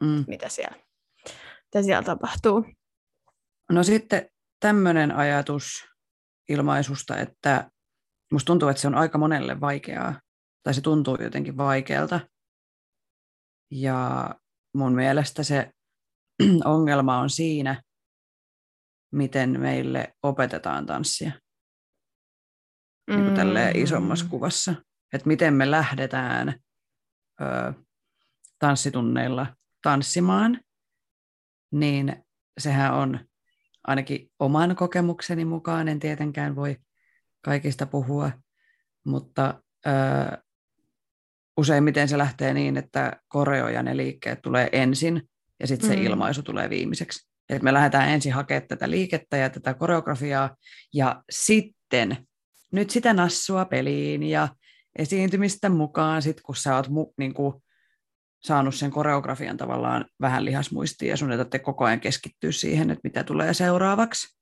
mm. 0.00 0.24
mitä, 0.28 0.48
siellä, 0.48 0.76
mitä 1.64 1.82
siellä 1.82 2.02
tapahtuu. 2.02 2.64
No 3.72 3.82
sitten 3.82 4.28
tämmöinen 4.60 5.16
ajatus 5.16 5.84
ilmaisusta, 6.48 7.18
että 7.18 7.70
musta 8.32 8.46
tuntuu, 8.46 8.68
että 8.68 8.82
se 8.82 8.86
on 8.88 8.94
aika 8.94 9.18
monelle 9.18 9.60
vaikeaa, 9.60 10.20
tai 10.62 10.74
se 10.74 10.80
tuntuu 10.80 11.16
jotenkin 11.20 11.56
vaikealta. 11.56 12.20
Ja 13.70 14.30
mun 14.74 14.94
mielestä 14.94 15.42
se 15.42 15.70
ongelma 16.64 17.18
on 17.18 17.30
siinä, 17.30 17.82
miten 19.12 19.60
meille 19.60 20.14
opetetaan 20.22 20.86
tanssia. 20.86 21.32
Mm. 23.10 23.14
Niin 23.14 23.24
kuin 23.24 23.36
tälleen 23.36 23.76
isommassa 23.76 24.26
kuvassa. 24.28 24.74
Että 25.12 25.28
miten 25.28 25.54
me 25.54 25.70
lähdetään 25.70 26.54
ö, 27.40 27.72
tanssitunneilla 28.58 29.46
tanssimaan, 29.82 30.60
niin 31.72 32.24
sehän 32.58 32.94
on 32.94 33.20
ainakin 33.86 34.30
oman 34.38 34.76
kokemukseni 34.76 35.44
mukaan, 35.44 35.88
en 35.88 36.00
tietenkään 36.00 36.56
voi 36.56 36.76
kaikista 37.42 37.86
puhua, 37.86 38.30
mutta 39.04 39.62
ö, 39.86 39.90
useimmiten 41.56 42.08
se 42.08 42.18
lähtee 42.18 42.54
niin, 42.54 42.76
että 42.76 43.20
koreo 43.28 43.68
ja 43.68 43.82
ne 43.82 43.96
liikkeet 43.96 44.42
tulee 44.42 44.68
ensin 44.72 45.28
ja 45.60 45.66
sitten 45.66 45.88
se 45.90 45.96
mm. 45.96 46.02
ilmaisu 46.02 46.42
tulee 46.42 46.70
viimeiseksi. 46.70 47.28
Et 47.48 47.62
me 47.62 47.72
lähdetään 47.72 48.08
ensin 48.08 48.32
hakemaan 48.32 48.68
tätä 48.68 48.90
liikettä 48.90 49.36
ja 49.36 49.50
tätä 49.50 49.74
koreografiaa 49.74 50.56
ja 50.94 51.22
sitten 51.30 52.26
nyt 52.72 52.90
sitä 52.90 53.12
nassua 53.12 53.64
peliin 53.64 54.22
ja 54.22 54.48
esiintymistä 54.98 55.68
mukaan, 55.68 56.22
sit 56.22 56.40
kun 56.40 56.56
sä 56.56 56.76
oot 56.76 56.88
mu, 56.88 57.12
niin 57.18 57.34
kuin, 57.34 57.62
saanut 58.44 58.74
sen 58.74 58.90
koreografian 58.90 59.56
tavallaan 59.56 60.04
vähän 60.20 60.44
lihasmuistiin 60.44 61.08
ja 61.08 61.16
sun 61.16 61.32
ei 61.32 61.38
tarvitse 61.38 61.58
koko 61.58 61.84
ajan 61.84 62.00
keskittyä 62.00 62.52
siihen, 62.52 62.90
että 62.90 63.00
mitä 63.04 63.24
tulee 63.24 63.54
seuraavaksi. 63.54 64.41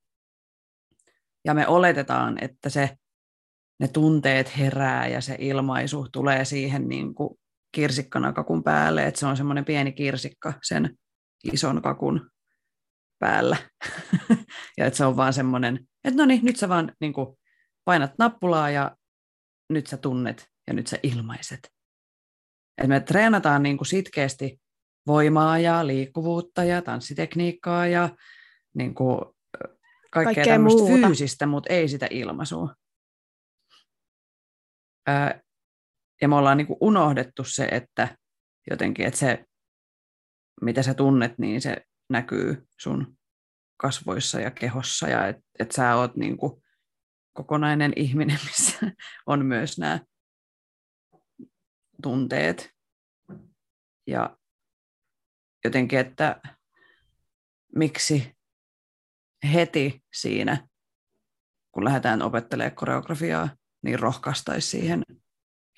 Ja 1.45 1.55
me 1.55 1.67
oletetaan, 1.67 2.45
että 2.45 2.69
se, 2.69 2.97
ne 3.81 3.89
tunteet 3.89 4.59
herää 4.59 5.09
ja 5.09 5.21
se 5.21 5.37
ilmaisu 5.39 6.07
tulee 6.13 6.45
siihen 6.45 6.89
niin 6.89 7.15
kuin 7.15 7.39
kirsikkana 7.73 8.33
kakun 8.33 8.65
päälle, 8.65 9.07
että 9.07 9.21
se 9.21 9.27
on 9.27 9.37
semmoinen 9.37 9.65
pieni 9.65 9.93
kirsikka 9.93 10.53
sen 10.63 10.99
ison 11.53 11.83
kakun 11.83 12.31
päällä. 13.19 13.57
ja 14.79 14.87
että 14.87 14.97
se 14.97 15.05
on 15.05 15.17
vaan 15.17 15.33
semmoinen, 15.33 15.89
että 16.05 16.17
no 16.17 16.27
niin, 16.27 16.45
nyt 16.45 16.57
sä 16.57 16.69
vaan 16.69 16.93
niin 17.01 17.13
kuin, 17.13 17.37
painat 17.85 18.13
nappulaa 18.19 18.71
ja 18.71 18.97
nyt 19.71 19.87
sä 19.87 19.97
tunnet 19.97 20.49
ja 20.67 20.75
nyt 20.75 20.87
sä 20.87 20.99
ilmaiset. 21.03 21.73
Et 22.83 22.89
me 22.89 23.01
treenataan 23.01 23.63
niin 23.63 23.77
kuin 23.77 23.87
sitkeästi 23.87 24.61
voimaa 25.07 25.59
ja 25.59 25.87
liikkuvuutta 25.87 26.65
ja 26.65 26.83
tanssitekniikkaa 26.83 27.87
ja 27.87 28.09
niin 28.75 28.95
kuin 28.95 29.21
kaikkea, 30.11 30.35
kaikkea 30.35 30.55
tämmöistä 30.55 30.81
muuta. 30.81 31.07
fyysistä, 31.07 31.47
mutta 31.47 31.73
ei 31.73 31.89
sitä 31.89 32.07
ilmaisua. 32.11 32.75
Ää, 35.07 35.41
ja 36.23 36.29
me 36.29 36.35
ollaan 36.35 36.57
niin 36.57 36.67
kuin 36.67 36.79
unohdettu 36.81 37.45
se, 37.45 37.65
että 37.65 38.17
jotenkin, 38.71 39.07
että 39.07 39.19
se, 39.19 39.45
mitä 40.63 40.83
sä 40.83 40.95
tunnet, 40.95 41.39
niin 41.39 41.61
se 41.61 41.77
näkyy 42.09 42.67
sun 42.81 43.19
kasvoissa 43.77 44.41
ja 44.41 44.51
kehossa 44.51 45.09
ja 45.09 45.27
että 45.27 45.43
et 45.59 45.73
sä 45.73 45.97
oot 45.97 46.17
niin 46.17 46.37
kuin 46.37 46.63
kokonainen 47.33 47.93
ihminen, 47.97 48.39
missä 48.47 48.93
on 49.27 49.47
myös 49.47 49.79
nämä 49.79 50.01
tunteet. 52.03 52.71
Ja 54.07 54.37
jotenkin, 55.65 55.99
että 55.99 56.41
miksi 57.77 58.40
heti 59.53 60.05
siinä, 60.15 60.69
kun 61.73 61.85
lähdetään 61.85 62.23
opettelemaan 62.23 62.77
koreografiaa, 62.77 63.49
niin 63.83 63.99
rohkaistaisi 63.99 64.69
siihen 64.69 65.03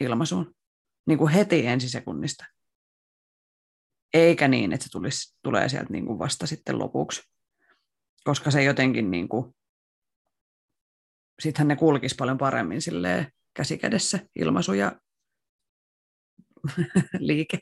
ilmaisuun. 0.00 0.54
Niin 1.06 1.18
kuin 1.18 1.32
heti 1.32 1.66
ensisekunnista. 1.66 2.44
Eikä 4.14 4.48
niin, 4.48 4.72
että 4.72 4.84
se 4.84 4.90
tulisi, 4.90 5.36
tulee 5.42 5.68
sieltä 5.68 5.92
niin 5.92 6.06
kuin 6.06 6.18
vasta 6.18 6.46
sitten 6.46 6.78
lopuksi. 6.78 7.22
Koska 8.24 8.50
se 8.50 8.62
jotenkin 8.62 9.10
niin 9.10 9.28
kuin 9.28 9.54
sittenhän 11.40 11.68
ne 11.68 11.76
kulkisi 11.76 12.14
paljon 12.14 12.38
paremmin 12.38 12.82
silleen 12.82 13.32
käsikädessä, 13.54 14.18
ilmaisu 14.36 14.72
ja 14.72 15.00
liike. 17.18 17.58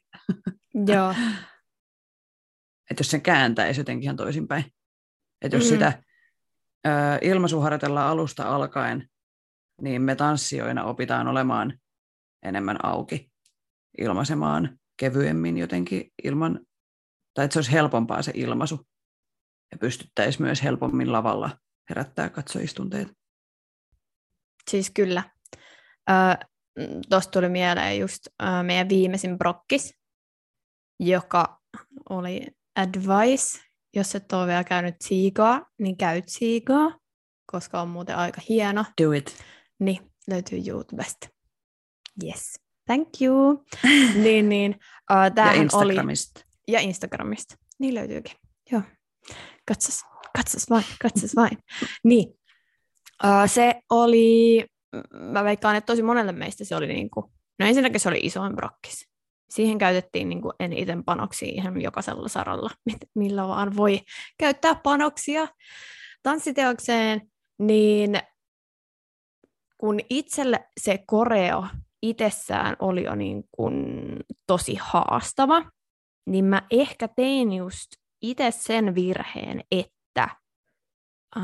Joo. 0.86 1.14
Että 2.90 3.00
jos 3.00 3.10
sen 3.10 3.22
kääntäisi 3.22 3.80
jotenkin 3.80 4.04
ihan 4.04 4.16
toisinpäin. 4.16 4.64
Että 5.42 5.57
jos 5.57 5.64
mm. 5.64 5.68
sitä 5.68 6.03
ö, 6.87 6.90
ilmaisu 7.22 7.61
harjoitellaan 7.61 8.11
alusta 8.11 8.55
alkaen, 8.55 9.09
niin 9.81 10.03
me 10.03 10.16
tanssijoina 10.16 10.85
opitaan 10.85 11.29
olemaan 11.29 11.79
enemmän 12.42 12.85
auki, 12.85 13.33
ilmaisemaan 13.98 14.79
kevyemmin 14.96 15.59
jotenkin 15.59 16.12
ilman, 16.24 16.61
tai 17.35 17.44
että 17.44 17.53
se 17.53 17.59
olisi 17.59 17.72
helpompaa 17.72 18.22
se 18.22 18.33
ilmaisu, 18.35 18.87
ja 19.72 19.79
pystyttäisiin 19.79 20.42
myös 20.42 20.62
helpommin 20.62 21.12
lavalla 21.12 21.59
herättää 21.88 22.29
katsojistunteita. 22.29 23.12
Siis 24.70 24.90
kyllä. 24.90 25.22
Ö, 26.11 26.46
Tuosta 27.09 27.31
tuli 27.31 27.48
mieleen 27.48 27.98
just 27.98 28.26
ö, 28.26 28.62
meidän 28.62 28.88
viimeisin 28.88 29.38
brokkis, 29.38 29.94
joka 31.00 31.61
oli 32.11 32.46
advice. 32.76 33.69
Jos 33.94 34.14
et 34.14 34.33
ole 34.33 34.46
vielä 34.46 34.64
käynyt 34.64 34.94
siikaa, 35.00 35.66
niin 35.79 35.96
käyt 35.96 36.24
siikaa, 36.29 36.98
koska 37.46 37.81
on 37.81 37.88
muuten 37.88 38.16
aika 38.16 38.40
hieno. 38.48 38.85
Do 39.03 39.12
it. 39.12 39.37
Niin, 39.79 40.12
löytyy 40.29 40.62
YouTubesta. 40.68 41.29
Yes, 42.24 42.61
thank 42.87 43.09
you. 43.20 43.64
niin, 44.24 44.48
niin, 44.48 44.76
uh, 45.11 45.44
ja 45.44 45.53
Instagramista. 45.53 46.40
Oli... 46.40 46.46
Ja 46.68 46.81
Instagramista. 46.81 47.57
Niin 47.79 47.94
löytyykin. 47.94 48.33
Joo. 48.72 48.83
Katsas, 49.68 50.05
katsas 50.37 50.70
vain, 50.70 50.85
katsas 51.03 51.37
vain. 51.37 51.59
niin, 52.05 52.29
uh, 53.24 53.46
se 53.46 53.74
oli 53.90 54.64
mä 55.33 55.44
veikkaan, 55.44 55.76
että 55.76 55.87
tosi 55.87 56.03
monelle 56.03 56.33
meistä 56.33 56.64
se 56.64 56.76
oli 56.76 56.87
niin 56.87 57.11
kuin, 57.11 57.26
no 57.59 57.66
ensinnäkin 57.66 58.00
se 58.00 58.09
oli 58.09 58.20
isoin 58.22 58.57
brokkis. 58.57 59.10
Siihen 59.50 59.78
käytettiin 59.78 60.28
niin 60.28 60.42
kuin 60.42 60.52
eniten 60.60 61.04
panoksia 61.04 61.52
ihan 61.54 61.80
jokaisella 61.80 62.28
saralla, 62.28 62.70
millä 63.14 63.48
vaan 63.48 63.76
voi 63.76 64.00
käyttää 64.38 64.74
panoksia. 64.74 65.48
Tanssiteokseen, 66.22 67.30
niin 67.58 68.20
kun 69.78 70.00
itselle 70.10 70.68
se 70.80 70.98
koreo 71.06 71.66
itsessään 72.02 72.76
oli 72.78 73.04
jo 73.04 73.14
niin 73.14 73.44
kuin 73.50 73.84
tosi 74.46 74.78
haastava, 74.80 75.70
niin 76.26 76.44
mä 76.44 76.62
ehkä 76.70 77.08
tein 77.08 77.52
just 77.52 77.90
itse 78.22 78.50
sen 78.50 78.94
virheen, 78.94 79.64
että 79.70 80.28
äh, 81.36 81.42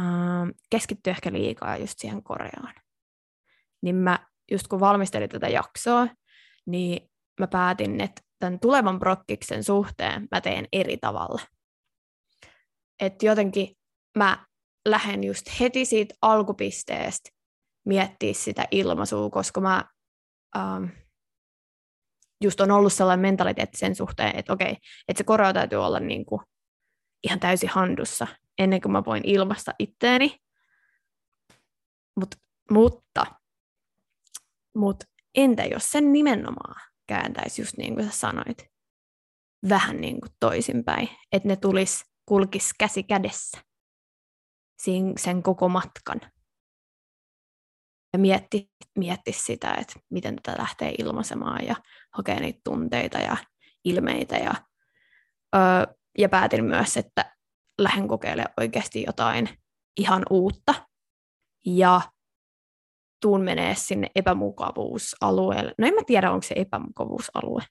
keskittyy 0.71 1.11
ehkä 1.11 1.33
liikaa 1.33 1.77
just 1.77 1.99
siihen 1.99 2.23
koreaan 2.23 2.75
niin 3.87 3.97
mä 3.97 4.19
just 4.51 4.67
kun 4.67 4.81
valmistelin 4.81 5.29
tätä 5.29 5.49
jaksoa, 5.49 6.09
niin 6.67 7.11
mä 7.41 7.47
päätin, 7.47 8.01
että 8.01 8.23
tämän 8.39 8.61
tulevan 8.61 8.99
brokkiksen 8.99 9.65
suhteen 9.65 10.29
mä 10.31 10.41
teen 10.41 10.69
eri 10.73 10.97
tavalla. 10.97 11.43
Että 13.01 13.27
jotenkin 13.27 13.77
mä 14.19 14.47
lähden 14.89 15.25
just 15.25 15.61
heti 15.61 15.85
siitä 15.85 16.15
alkupisteestä 16.23 17.31
miettiä 17.85 18.35
sitä 18.35 18.65
ilmaisua, 18.71 19.31
koska 19.31 19.61
mä 19.61 19.85
ähm, 20.57 20.85
just 22.43 22.61
on 22.61 22.71
ollut 22.71 22.93
sellainen 22.93 23.23
mentaliteetti 23.23 23.79
sen 23.79 23.95
suhteen, 23.95 24.37
että 24.37 24.53
okei, 24.53 24.77
että 25.09 25.19
se 25.19 25.25
korona 25.25 25.53
täytyy 25.53 25.85
olla 25.85 26.01
niin 26.01 26.27
kuin 26.27 26.41
ihan 27.25 27.41
täysin 27.41 27.69
handussa 27.69 28.27
ennen 28.59 28.81
kuin 28.81 28.93
mä 28.93 29.05
voin 29.05 29.23
ilmasta 29.25 29.73
itteeni. 29.79 30.37
Mut, 32.17 32.35
mutta, 32.71 33.27
mut 34.75 34.97
entä 35.35 35.65
jos 35.65 35.91
sen 35.91 36.13
nimenomaan 36.13 36.81
kääntäisi 37.07 37.63
just 37.63 37.77
niin 37.77 37.95
kuin 37.95 38.07
sä 38.07 38.17
sanoit, 38.17 38.71
vähän 39.69 40.01
niin 40.01 40.21
kuin 40.21 40.33
toisinpäin, 40.41 41.09
että 41.33 41.49
ne 41.49 41.57
tulis, 41.57 42.05
kulkis 42.27 42.75
käsi 42.79 43.03
kädessä 43.03 43.59
siinä, 44.79 45.13
sen 45.19 45.43
koko 45.43 45.69
matkan. 45.69 46.21
Ja 48.13 48.19
mietti, 48.19 48.71
mietti 48.99 49.33
sitä, 49.33 49.75
että 49.75 50.01
miten 50.11 50.37
tätä 50.37 50.59
lähtee 50.59 50.95
ilmaisemaan 50.99 51.67
ja 51.67 51.77
hakee 52.13 52.41
niitä 52.41 52.61
tunteita 52.65 53.19
ja 53.19 53.37
ilmeitä. 53.85 54.37
Ja, 54.37 54.55
öö, 55.57 55.95
ja 56.19 56.29
päätin 56.29 56.65
myös, 56.65 56.97
että 56.97 57.37
lähden 57.79 58.09
kokeilemaan 58.09 58.55
oikeasti 58.61 59.05
jotain 59.07 59.49
ihan 59.97 60.23
uutta. 60.31 60.75
Ja 61.67 62.01
tuun 63.21 63.41
menee 63.41 63.75
sinne 63.75 64.11
epämukavuusalueelle. 64.15 65.75
No 65.79 65.87
en 65.87 65.95
mä 65.95 66.01
tiedä, 66.07 66.31
onko 66.31 66.43
se 66.43 66.55
epämukavuusalue. 66.59 67.63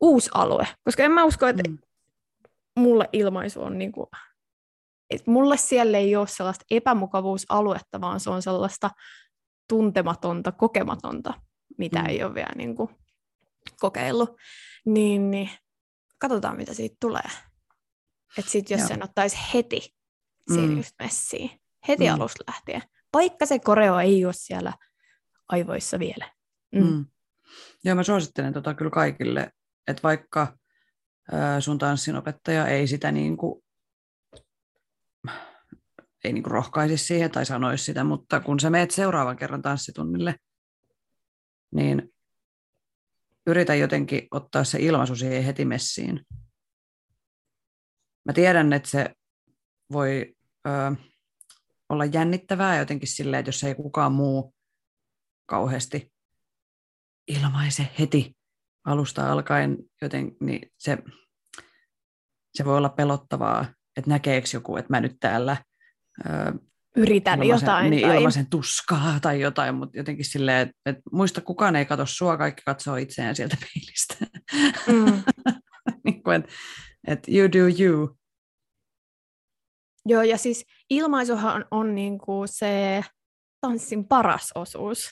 Uusi 0.00 0.30
alue, 0.34 0.66
koska 0.84 1.02
en 1.02 1.12
mä 1.12 1.24
usko, 1.24 1.46
että 1.46 1.62
mm. 1.70 1.78
mulle 2.76 3.08
ilmaisu 3.12 3.62
on 3.62 3.78
niin 3.78 3.92
kuin, 3.92 4.06
että 5.10 5.30
mulle 5.30 5.56
siellä 5.56 5.98
ei 5.98 6.16
ole 6.16 6.26
sellaista 6.26 6.64
epämukavuusaluetta, 6.70 8.00
vaan 8.00 8.20
se 8.20 8.30
on 8.30 8.42
sellaista 8.42 8.90
tuntematonta, 9.68 10.52
kokematonta, 10.52 11.34
mitä 11.78 11.98
mm. 11.98 12.06
ei 12.06 12.24
ole 12.24 12.34
vielä 12.34 12.52
niin 12.56 12.76
kuin 12.76 12.88
kokeillut. 13.80 14.36
Niin, 14.86 15.30
niin 15.30 15.50
katsotaan, 16.18 16.56
mitä 16.56 16.74
siitä 16.74 16.96
tulee. 17.00 17.30
Että 18.38 18.50
sitten 18.50 18.74
jos 18.74 18.80
Joo. 18.80 18.88
sen 18.88 19.04
ottaisi 19.04 19.36
heti 19.54 19.94
siinä 20.52 20.66
mm. 20.66 20.76
just 20.76 20.94
messiin, 20.98 21.50
heti 21.88 22.08
mm. 22.08 22.14
alusta 22.14 22.44
lähtien, 22.46 22.82
vaikka 23.12 23.46
se 23.46 23.58
koreo 23.58 23.98
ei 23.98 24.24
ole 24.24 24.32
siellä 24.32 24.72
aivoissa 25.48 25.98
vielä. 25.98 26.32
Mm. 26.74 26.82
Mm. 26.82 27.06
Joo, 27.84 27.94
mä 27.94 28.02
suosittelen 28.02 28.52
tota 28.52 28.74
kyllä 28.74 28.90
kaikille, 28.90 29.50
että 29.86 30.02
vaikka 30.02 30.58
ää, 31.32 31.60
sun 31.60 31.78
tanssinopettaja 31.78 32.66
ei 32.66 32.86
sitä 32.86 33.12
niin 33.12 33.36
kuin, 33.36 33.64
ei 36.24 36.32
niin 36.32 36.42
kuin 36.42 36.50
rohkaisi 36.50 36.96
siihen 36.96 37.30
tai 37.30 37.46
sanoisi 37.46 37.84
sitä, 37.84 38.04
mutta 38.04 38.40
kun 38.40 38.60
sä 38.60 38.70
meet 38.70 38.90
seuraavan 38.90 39.36
kerran 39.36 39.62
tanssitunnille, 39.62 40.34
niin 41.74 42.12
yritä 43.46 43.74
jotenkin 43.74 44.28
ottaa 44.30 44.64
se 44.64 44.78
ilmaisu 44.78 45.16
siihen 45.16 45.44
heti 45.44 45.64
messiin. 45.64 46.20
Mä 48.24 48.32
tiedän, 48.32 48.72
että 48.72 48.88
se 48.88 49.10
voi 49.92 50.34
ö, 50.66 50.70
olla 51.90 52.04
jännittävää 52.04 52.78
jotenkin 52.78 53.08
silleen, 53.08 53.40
että 53.40 53.48
jos 53.48 53.64
ei 53.64 53.74
kukaan 53.74 54.12
muu 54.12 54.54
kauheasti 55.46 56.12
ilmaise 57.28 57.88
heti 57.98 58.36
alusta 58.84 59.32
alkaen, 59.32 59.76
joten 60.02 60.32
niin 60.40 60.70
se, 60.78 60.98
se 62.54 62.64
voi 62.64 62.76
olla 62.76 62.88
pelottavaa, 62.88 63.66
että 63.96 64.10
näkeekö 64.10 64.48
joku, 64.54 64.76
että 64.76 64.92
mä 64.92 65.00
nyt 65.00 65.16
täällä 65.20 65.56
ö, 66.26 66.52
yritän 66.96 67.42
ilmaisen, 67.42 67.66
jotain. 67.66 67.90
Niin, 67.90 68.08
tai... 68.08 68.16
ilmaisen 68.16 68.50
tuskaa 68.50 69.20
tai 69.20 69.40
jotain, 69.40 69.74
mutta 69.74 69.98
jotenkin 69.98 70.24
silleen, 70.24 70.68
että, 70.68 70.74
että 70.86 71.02
muista 71.12 71.40
kukaan 71.40 71.76
ei 71.76 71.86
katso 71.86 72.06
sua, 72.06 72.36
kaikki 72.36 72.62
katsoo 72.66 72.96
itseään 72.96 73.36
sieltä 73.36 73.56
peilistä. 73.60 74.16
Mm. 74.86 75.22
niin 76.04 76.22
kuin, 76.22 76.36
että, 76.36 76.50
että 77.06 77.30
you 77.32 77.48
do 77.52 77.84
you. 77.84 78.19
Joo, 80.06 80.22
ja 80.22 80.38
siis 80.38 80.64
ilmaisuhan 80.90 81.54
on, 81.54 81.64
on 81.70 81.94
niin 81.94 82.18
kuin 82.18 82.48
se 82.48 83.04
tanssin 83.60 84.08
paras 84.08 84.50
osuus. 84.54 85.10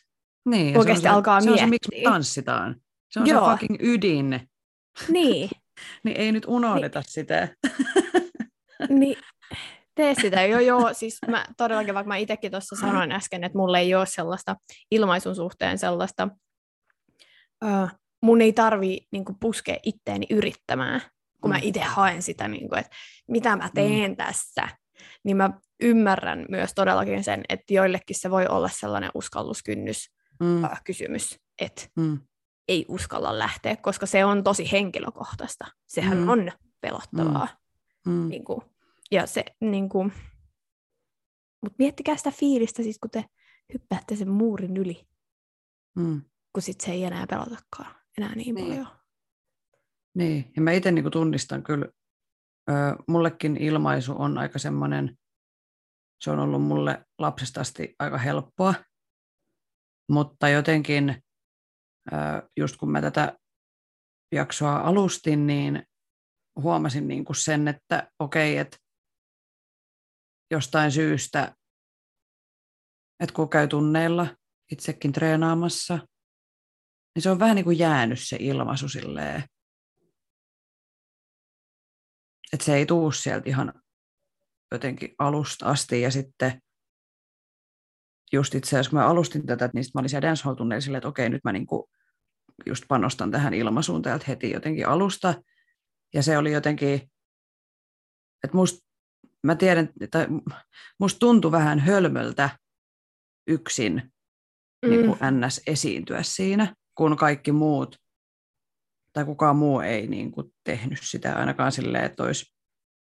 Niin, 0.49 0.79
Oikeasti 0.79 1.03
se 1.03 1.09
on 1.09 1.13
se, 1.13 1.17
alkaa 1.17 1.41
se 1.41 1.47
miettiä. 1.47 1.65
on 1.65 1.69
se, 1.69 1.71
miksi 1.71 1.91
me 1.97 2.11
tanssitaan. 2.11 2.77
Se 3.11 3.21
on 3.21 3.27
Joo. 3.27 3.45
se 3.45 3.51
fucking 3.51 3.77
ydin. 3.81 4.49
Niin. 5.09 5.51
niin 6.05 6.17
ei 6.17 6.33
nyt 6.33 6.45
unohdeta 6.47 6.99
niin. 6.99 7.09
sitä. 7.09 7.49
niin, 9.01 9.17
tee 9.95 10.15
sitä. 10.15 10.43
Joo, 10.43 10.61
joo, 10.61 10.95
siis 10.95 11.19
mä 11.29 11.45
todellakin, 11.57 11.95
vaikka 11.95 12.09
mä 12.09 12.17
itsekin 12.17 12.51
tuossa 12.51 12.77
sanoin 12.77 13.13
äsken, 13.13 13.45
että 13.45 13.59
mulla 13.59 13.79
ei 13.79 13.95
ole 13.95 14.07
sellaista 14.07 14.57
ilmaisun 14.91 15.35
suhteen 15.35 15.79
sellaista, 15.79 16.29
uh, 17.65 17.89
mun 18.23 18.41
ei 18.41 18.53
tarvi 18.53 19.01
niin 19.13 19.25
kuin, 19.25 19.37
puskea 19.41 19.77
itteeni 19.83 20.27
yrittämään, 20.31 21.01
kun 21.41 21.51
mä 21.51 21.57
mm. 21.57 21.63
itse 21.65 21.81
haen 21.81 22.23
sitä, 22.23 22.49
niin 22.49 22.69
kuin, 22.69 22.79
että 22.79 22.97
mitä 23.29 23.57
mä 23.57 23.71
teen 23.75 24.11
mm. 24.11 24.17
tässä, 24.17 24.69
niin 25.25 25.37
mä 25.37 25.51
ymmärrän 25.81 26.47
myös 26.49 26.75
todellakin 26.75 27.25
sen, 27.25 27.45
että 27.49 27.75
joillekin 27.75 28.17
se 28.21 28.31
voi 28.31 28.47
olla 28.47 28.69
sellainen 28.69 29.11
uskalluskynnys 29.15 30.11
mm. 30.41 30.65
uh, 30.65 30.71
kysymys, 30.85 31.41
että 31.61 31.83
mm. 31.97 32.19
ei 32.69 32.85
uskalla 32.89 33.39
lähteä, 33.39 33.77
koska 33.77 34.07
se 34.07 34.25
on 34.25 34.45
tosi 34.45 34.73
henkilökohtaista. 34.73 35.65
Sehän 35.87 36.19
mm. 36.19 36.29
on 36.29 36.53
pelottavaa. 36.81 37.49
Mm. 38.07 38.13
Mm. 38.13 38.29
Niin 38.29 38.45
kuin, 38.45 38.61
ja 39.11 39.27
se, 39.27 39.45
niin 39.61 39.89
kuin, 39.89 40.13
mutta 41.63 41.77
miettikää 41.79 42.17
sitä 42.17 42.31
fiilistä, 42.31 42.83
siis 42.83 42.99
kun 42.99 43.11
te 43.11 43.25
hyppäätte 43.73 44.17
sen 44.17 44.29
muurin 44.31 44.77
yli, 44.77 45.09
mm. 45.97 46.23
kun 46.53 46.63
sit 46.63 46.81
se 46.81 46.93
ei 46.93 47.05
enää 47.05 47.27
pelotakaan 47.27 47.99
enää 48.19 48.35
niin, 48.35 48.55
niin. 48.55 48.69
paljon. 48.69 48.89
Niin, 50.19 50.53
ja 50.57 50.63
mä 50.63 50.73
itse 50.73 50.93
niin 50.93 51.11
tunnistan 51.11 51.63
kyllä, 51.63 51.87
ö, 52.71 52.73
mullekin 53.09 53.57
ilmaisu 53.57 54.15
on 54.19 54.39
aika 54.39 54.59
semmoinen, 54.59 55.19
se 56.25 56.31
on 56.31 56.39
ollut 56.39 56.63
mulle 56.63 57.05
lapsesta 57.19 57.61
asti 57.61 57.95
aika 57.99 58.19
helppoa, 58.19 58.75
mutta 60.11 60.49
jotenkin 60.49 61.23
ö, 62.13 62.15
just 62.57 62.77
kun 62.77 62.91
mä 62.91 63.01
tätä 63.01 63.39
jaksoa 64.35 64.77
alustin, 64.77 65.47
niin 65.47 65.83
huomasin 66.63 67.09
niin 67.09 67.25
kuin 67.25 67.37
sen, 67.37 67.69
että 67.69 68.11
okei, 68.19 68.53
okay, 68.53 68.61
että 68.61 68.77
jostain 70.51 70.93
syystä, 70.93 71.55
että 73.23 73.35
kun 73.35 73.51
käy 73.51 73.69
tunneilla 73.69 74.37
itsekin 74.73 75.13
treenaamassa, 75.13 75.99
niin 77.15 77.23
se 77.23 77.31
on 77.31 77.39
vähän 77.39 77.57
niin 77.57 77.65
kuin 77.65 77.79
jäänyt 77.79 78.19
se 78.21 78.37
ilmaisu 78.41 78.89
silleen, 78.89 79.43
että 82.53 82.65
se 82.65 82.75
ei 82.75 82.87
tuu 82.87 83.13
sieltä 83.13 83.49
ihan 83.49 83.73
jotenkin 84.73 85.15
alusta 85.19 85.67
asti 85.67 86.01
ja 86.01 86.11
sitten 86.11 86.63
just 88.33 88.55
itse 88.55 88.69
asiassa 88.69 88.91
kun 88.91 88.99
mä 88.99 89.07
alustin 89.07 89.47
tätä, 89.47 89.71
niin 89.75 89.85
mä 89.95 89.99
olin 89.99 90.09
siellä 90.09 90.27
dancehall 90.27 90.57
silleen, 90.81 90.99
että 90.99 91.09
okei, 91.09 91.29
nyt 91.29 91.45
mä 91.45 91.53
niinku 91.53 91.91
just 92.67 92.85
panostan 92.89 93.31
tähän 93.31 93.55
ilmaisuun 93.55 94.03
täältä 94.03 94.25
heti 94.29 94.51
jotenkin 94.51 94.89
alusta. 94.89 95.35
Ja 96.15 96.23
se 96.23 96.39
oli 96.39 96.53
jotenkin, 96.53 96.95
että 98.45 98.57
musta 98.57 98.89
mä 99.43 99.55
tiedän, 99.55 99.89
että 100.01 100.29
musta 101.01 101.19
tuntui 101.19 101.53
vähän 101.53 101.79
hölmöltä 101.79 102.51
yksin 103.47 104.13
mm. 104.83 104.91
niin 104.91 105.07
kuin 105.07 105.19
NS 105.31 105.61
esiintyä 105.67 106.23
siinä, 106.23 106.75
kun 106.95 107.17
kaikki 107.17 107.53
muut, 107.53 107.97
tai 109.13 109.25
kukaan 109.25 109.57
muu 109.57 109.81
ei 109.81 110.07
niin 110.07 110.33
kuin 110.33 110.55
tehnyt 110.65 110.99
sitä 111.03 111.37
ainakaan 111.37 111.73
silleen, 111.73 112.05
että 112.05 112.23
olisi 112.23 112.55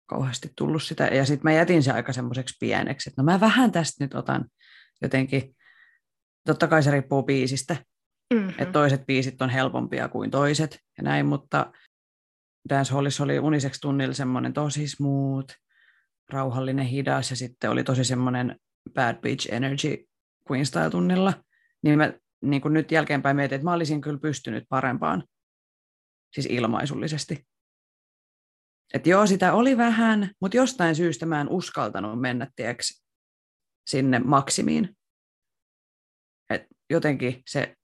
kauheasti 0.06 0.52
tullut 0.56 0.82
sitä. 0.82 1.04
Ja 1.04 1.24
sitten 1.24 1.44
mä 1.44 1.52
jätin 1.52 1.82
se 1.82 1.92
aika 1.92 2.12
semmoiseksi 2.12 2.56
pieneksi, 2.60 3.10
että 3.10 3.22
no 3.22 3.24
mä 3.24 3.40
vähän 3.40 3.72
tästä 3.72 4.04
nyt 4.04 4.14
otan 4.14 4.44
jotenkin, 5.02 5.56
totta 6.46 6.66
kai 6.66 6.82
se 6.82 6.90
riippuu 6.90 7.22
biisistä, 7.22 7.76
mm-hmm. 8.34 8.48
että 8.48 8.72
toiset 8.72 9.06
biisit 9.06 9.42
on 9.42 9.50
helpompia 9.50 10.08
kuin 10.08 10.30
toiset 10.30 10.78
ja 10.98 11.02
näin, 11.02 11.26
mutta 11.26 11.72
Dancehallissa 12.68 13.24
oli 13.24 13.38
uniseksi 13.38 13.80
tunnilla 13.80 14.14
semmoinen 14.14 14.52
tosi 14.52 14.88
smooth, 14.88 15.54
rauhallinen, 16.32 16.86
hidas 16.86 17.30
ja 17.30 17.36
sitten 17.36 17.70
oli 17.70 17.84
tosi 17.84 18.04
semmoinen 18.04 18.56
bad 18.94 19.16
bitch 19.20 19.54
energy 19.54 20.04
Queen 20.50 20.66
Style-tunnilla. 20.66 21.32
Niin 21.82 21.98
mä 21.98 22.12
niin 22.42 22.62
kuin 22.62 22.74
nyt 22.74 22.92
jälkeenpäin 22.92 23.36
mietin, 23.36 23.56
että 23.56 23.64
mä 23.64 23.72
olisin 23.72 24.00
kyllä 24.00 24.18
pystynyt 24.18 24.64
parempaan, 24.68 25.24
siis 26.36 26.46
ilmaisullisesti. 26.46 27.46
Että 28.94 29.08
joo, 29.08 29.26
sitä 29.26 29.52
oli 29.52 29.76
vähän, 29.76 30.30
mutta 30.40 30.56
jostain 30.56 30.96
syystä 30.96 31.26
mä 31.26 31.40
en 31.40 31.48
uskaltanut 31.48 32.20
mennä, 32.20 32.50
tiedäks, 32.56 33.04
sinne 33.86 34.18
maksimiin. 34.18 34.96
Et 36.50 36.62
jotenkin 36.90 37.42
se 37.46 37.74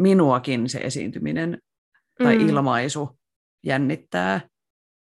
minuakin 0.00 0.68
se 0.68 0.78
esiintyminen 0.78 1.58
tai 2.22 2.38
mm. 2.38 2.48
ilmaisu 2.48 3.18
jännittää, 3.66 4.48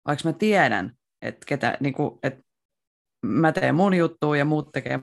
vaikka 0.08 0.30
mä 0.30 0.34
tiedän, 0.34 0.98
että, 1.22 1.46
ketä, 1.46 1.78
niin 1.80 1.94
kuin, 1.94 2.20
että 2.24 2.44
mä 3.26 3.52
teen 3.52 3.76
mun 3.76 3.94
juttuja 3.94 4.40
ja 4.40 4.46
muut 4.46 4.72
tekee 4.72 5.00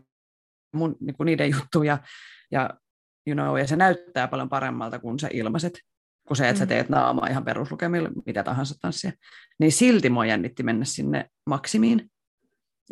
mun, 0.74 0.96
niin 1.00 1.16
kuin 1.16 1.24
niiden 1.26 1.50
juttuja. 1.50 1.98
Ja, 2.50 2.70
you 3.26 3.34
know, 3.34 3.58
ja 3.58 3.66
se 3.66 3.76
näyttää 3.76 4.28
paljon 4.28 4.48
paremmalta, 4.48 4.98
kun 4.98 5.18
sä 5.18 5.28
ilmaiset, 5.32 5.80
kuin 6.28 6.36
se, 6.38 6.48
että 6.48 6.54
mm. 6.54 6.58
sä 6.58 6.66
teet 6.66 6.88
naamaa 6.88 7.26
ihan 7.26 7.44
peruslukemilla, 7.44 8.08
mitä 8.26 8.44
tahansa 8.44 8.74
tanssia. 8.80 9.12
Niin 9.60 9.72
silti 9.72 10.10
mua 10.10 10.26
jännitti 10.26 10.62
mennä 10.62 10.84
sinne 10.84 11.30
maksimiin. 11.46 12.10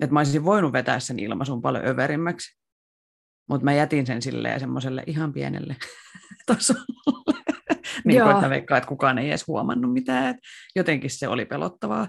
Että 0.03 0.15
mä 0.15 0.21
olisin 0.21 0.45
voinut 0.45 0.73
vetää 0.73 1.01
sen 1.01 1.19
ilmaisun 1.19 1.63
paljon 1.63 1.87
överimmäksi. 1.87 2.59
Mutta 3.49 3.65
mä 3.65 3.73
jätin 3.73 4.07
sen 4.07 4.23
silleen 4.23 4.61
semmoiselle 4.61 5.05
ihan 5.07 5.33
pienelle 5.33 5.77
tasolle. 6.47 7.41
niin 8.05 8.23
kuin, 8.23 8.35
että 8.35 8.51
veikkaan, 8.51 8.79
että 8.79 8.89
kukaan 8.89 9.19
ei 9.19 9.29
edes 9.29 9.47
huomannut 9.47 9.93
mitään. 9.93 10.27
Et 10.27 10.37
jotenkin 10.77 11.11
se 11.11 11.29
oli 11.29 11.45
pelottavaa. 11.45 12.09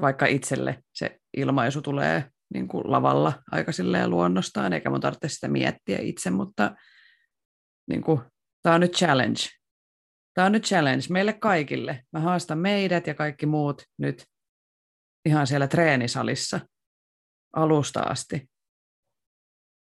Vaikka 0.00 0.26
itselle 0.26 0.82
se 0.94 1.18
ilmaisu 1.36 1.82
tulee 1.82 2.24
niin 2.54 2.68
kuin 2.68 2.90
lavalla 2.90 3.32
aika 3.50 3.72
silleen 3.72 4.10
luonnostaan, 4.10 4.72
eikä 4.72 4.90
mun 4.90 5.00
tarvitse 5.00 5.28
sitä 5.28 5.48
miettiä 5.48 5.98
itse, 6.00 6.30
mutta 6.30 6.76
niin 7.88 8.02
kuin, 8.02 8.20
tämä 8.62 8.74
on 8.74 8.80
nyt 8.80 8.92
challenge. 8.92 9.40
Tämä 10.38 10.46
on 10.46 10.52
nyt 10.52 10.64
challenge 10.64 11.04
meille 11.10 11.32
kaikille. 11.32 12.04
Mä 12.12 12.20
haastan 12.20 12.58
meidät 12.58 13.06
ja 13.06 13.14
kaikki 13.14 13.46
muut 13.46 13.82
nyt 13.98 14.26
ihan 15.24 15.46
siellä 15.46 15.68
treenisalissa 15.68 16.60
alusta 17.56 18.00
asti 18.00 18.50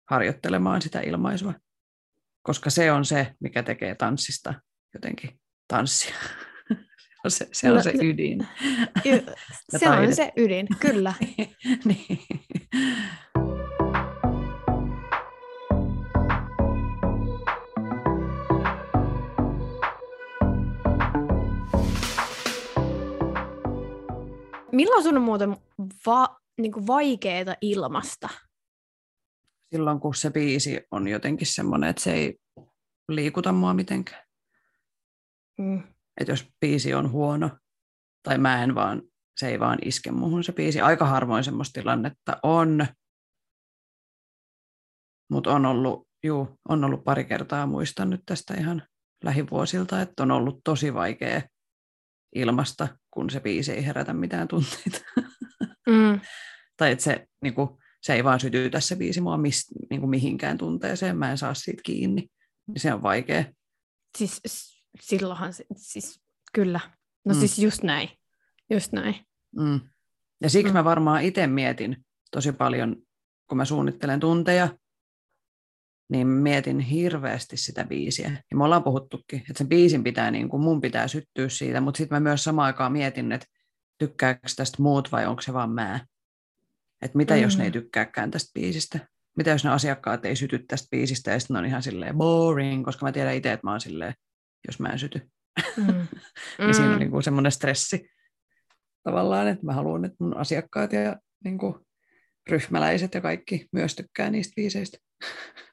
harjoittelemaan 0.09 0.81
sitä 0.81 1.01
ilmaisua, 1.01 1.53
koska 2.41 2.69
se 2.69 2.91
on 2.91 3.05
se, 3.05 3.33
mikä 3.39 3.63
tekee 3.63 3.95
tanssista 3.95 4.53
jotenkin 4.93 5.39
tanssia. 5.67 6.15
se 7.27 7.45
on 7.45 7.49
se, 7.51 7.69
on 7.69 7.75
no, 7.75 7.83
se 7.83 7.93
ydin. 8.01 8.47
se 9.77 9.89
on 9.89 10.15
se 10.15 10.31
ydin, 10.37 10.67
kyllä. 10.79 11.13
niin. 11.85 12.19
Milloin 24.73 25.03
sun 25.03 25.17
on 25.17 25.23
muuten 25.23 25.57
va- 26.05 26.39
niinku 26.61 26.87
vaikeaa 26.87 27.55
ilmasta? 27.61 28.29
Silloin, 29.71 29.99
kun 29.99 30.15
se 30.15 30.31
biisi 30.31 30.81
on 30.91 31.07
jotenkin 31.07 31.47
semmoinen, 31.47 31.89
että 31.89 32.01
se 32.01 32.13
ei 32.13 32.39
liikuta 33.09 33.51
mua 33.51 33.73
mitenkään. 33.73 34.23
Mm. 35.59 35.83
Että 36.21 36.31
jos 36.31 36.47
biisi 36.59 36.93
on 36.93 37.11
huono, 37.11 37.49
tai 38.23 38.37
mä 38.37 38.63
en 38.63 38.75
vaan, 38.75 39.01
se 39.39 39.47
ei 39.47 39.59
vaan 39.59 39.79
iske 39.85 40.11
muuhun 40.11 40.43
se 40.43 40.51
biisi. 40.51 40.81
Aika 40.81 41.05
harvoin 41.05 41.43
semmoista 41.43 41.81
tilannetta 41.81 42.37
on, 42.43 42.87
mutta 45.31 45.53
on 45.53 45.65
ollut, 45.65 46.07
juu, 46.23 46.59
on 46.69 46.83
ollut 46.83 47.03
pari 47.03 47.25
kertaa, 47.25 47.67
muistan 47.67 48.09
nyt 48.09 48.21
tästä 48.25 48.53
ihan 48.53 48.87
lähivuosilta, 49.23 50.01
että 50.01 50.23
on 50.23 50.31
ollut 50.31 50.61
tosi 50.63 50.93
vaikea 50.93 51.41
ilmasta, 52.35 52.87
kun 53.13 53.29
se 53.29 53.39
biisi 53.39 53.71
ei 53.71 53.85
herätä 53.85 54.13
mitään 54.13 54.47
tunteita. 54.47 54.99
Mm. 55.89 56.19
tai 56.77 56.91
että 56.91 57.03
se, 57.03 57.27
niin 57.41 57.53
kuin, 57.53 57.69
se 58.01 58.13
ei 58.13 58.23
vaan 58.23 58.39
sytytä 58.39 58.79
se 58.79 58.95
biisi 58.95 59.21
mua 59.21 59.37
mis, 59.37 59.67
niin 59.89 59.99
kuin 59.99 60.09
mihinkään 60.09 60.57
tunteeseen, 60.57 61.17
mä 61.17 61.31
en 61.31 61.37
saa 61.37 61.53
siitä 61.53 61.81
kiinni. 61.85 62.27
Niin 62.67 62.79
se 62.79 62.93
on 62.93 63.03
vaikea. 63.03 63.43
Siis 64.17 64.41
silloinhan, 65.01 65.53
se, 65.53 65.65
siis 65.75 66.21
kyllä. 66.53 66.79
No 67.25 67.33
mm. 67.33 67.39
siis 67.39 67.59
just 67.59 67.83
näin, 67.83 68.09
just 68.69 68.91
näin. 68.91 69.15
Mm. 69.55 69.79
Ja 70.41 70.49
siksi 70.49 70.71
mm. 70.71 70.77
mä 70.77 70.83
varmaan 70.83 71.23
itse 71.23 71.47
mietin 71.47 72.05
tosi 72.31 72.51
paljon, 72.51 72.95
kun 73.49 73.57
mä 73.57 73.65
suunnittelen 73.65 74.19
tunteja, 74.19 74.69
niin 76.09 76.27
mietin 76.27 76.79
hirveästi 76.79 77.57
sitä 77.57 77.83
biisiä. 77.83 78.31
Ja 78.51 78.57
me 78.57 78.63
ollaan 78.63 78.83
puhuttukin, 78.83 79.39
että 79.39 79.57
sen 79.57 79.69
biisin 79.69 80.03
pitää, 80.03 80.31
niin 80.31 80.49
kuin 80.49 80.63
mun 80.63 80.81
pitää 80.81 81.07
syttyä 81.07 81.49
siitä, 81.49 81.81
mutta 81.81 81.97
sitten 81.97 82.15
mä 82.15 82.19
myös 82.29 82.43
samaan 82.43 82.65
aikaan 82.65 82.91
mietin, 82.91 83.31
että 83.31 83.47
tykkääkö 83.97 84.47
tästä 84.55 84.81
muut 84.81 85.11
vai 85.11 85.25
onko 85.25 85.41
se 85.41 85.53
vaan 85.53 85.71
mä. 85.71 86.05
Että 87.01 87.17
mitä 87.17 87.33
mm-hmm. 87.33 87.43
jos 87.43 87.57
ne 87.57 87.63
ei 87.63 87.69
mm. 87.69 87.73
tykkääkään 87.73 88.31
tästä 88.31 88.51
biisistä? 88.53 88.99
Mitä 89.37 89.49
jos 89.49 89.63
ne 89.63 89.69
asiakkaat 89.69 90.25
ei 90.25 90.35
syty 90.35 90.59
tästä 90.67 90.87
biisistä 90.91 91.31
ja 91.31 91.39
sitten 91.39 91.57
on 91.57 91.65
ihan 91.65 91.83
silleen 91.83 92.17
boring, 92.17 92.85
koska 92.85 93.05
mä 93.05 93.11
tiedän 93.11 93.35
itse, 93.35 93.51
että 93.51 93.67
mä 93.67 93.71
oon 93.71 93.81
silleen, 93.81 94.13
jos 94.67 94.79
mä 94.79 94.89
en 94.89 94.99
syty. 94.99 95.29
Mm. 95.77 95.85
niin 96.59 96.73
siinä 96.73 96.87
on 96.89 96.93
mm. 96.93 96.99
niin 96.99 97.11
kuin 97.11 97.23
semmoinen 97.23 97.51
stressi 97.51 98.09
tavallaan, 99.03 99.47
että 99.47 99.65
mä 99.65 99.73
haluan, 99.73 100.05
että 100.05 100.17
mun 100.19 100.37
asiakkaat 100.37 100.93
ja 100.93 101.15
niin 101.43 101.57
kuin 101.57 101.75
ryhmäläiset 102.49 103.13
ja 103.13 103.21
kaikki 103.21 103.67
myös 103.71 103.95
tykkää 103.95 104.29
niistä 104.29 104.53
biiseistä. 104.55 104.97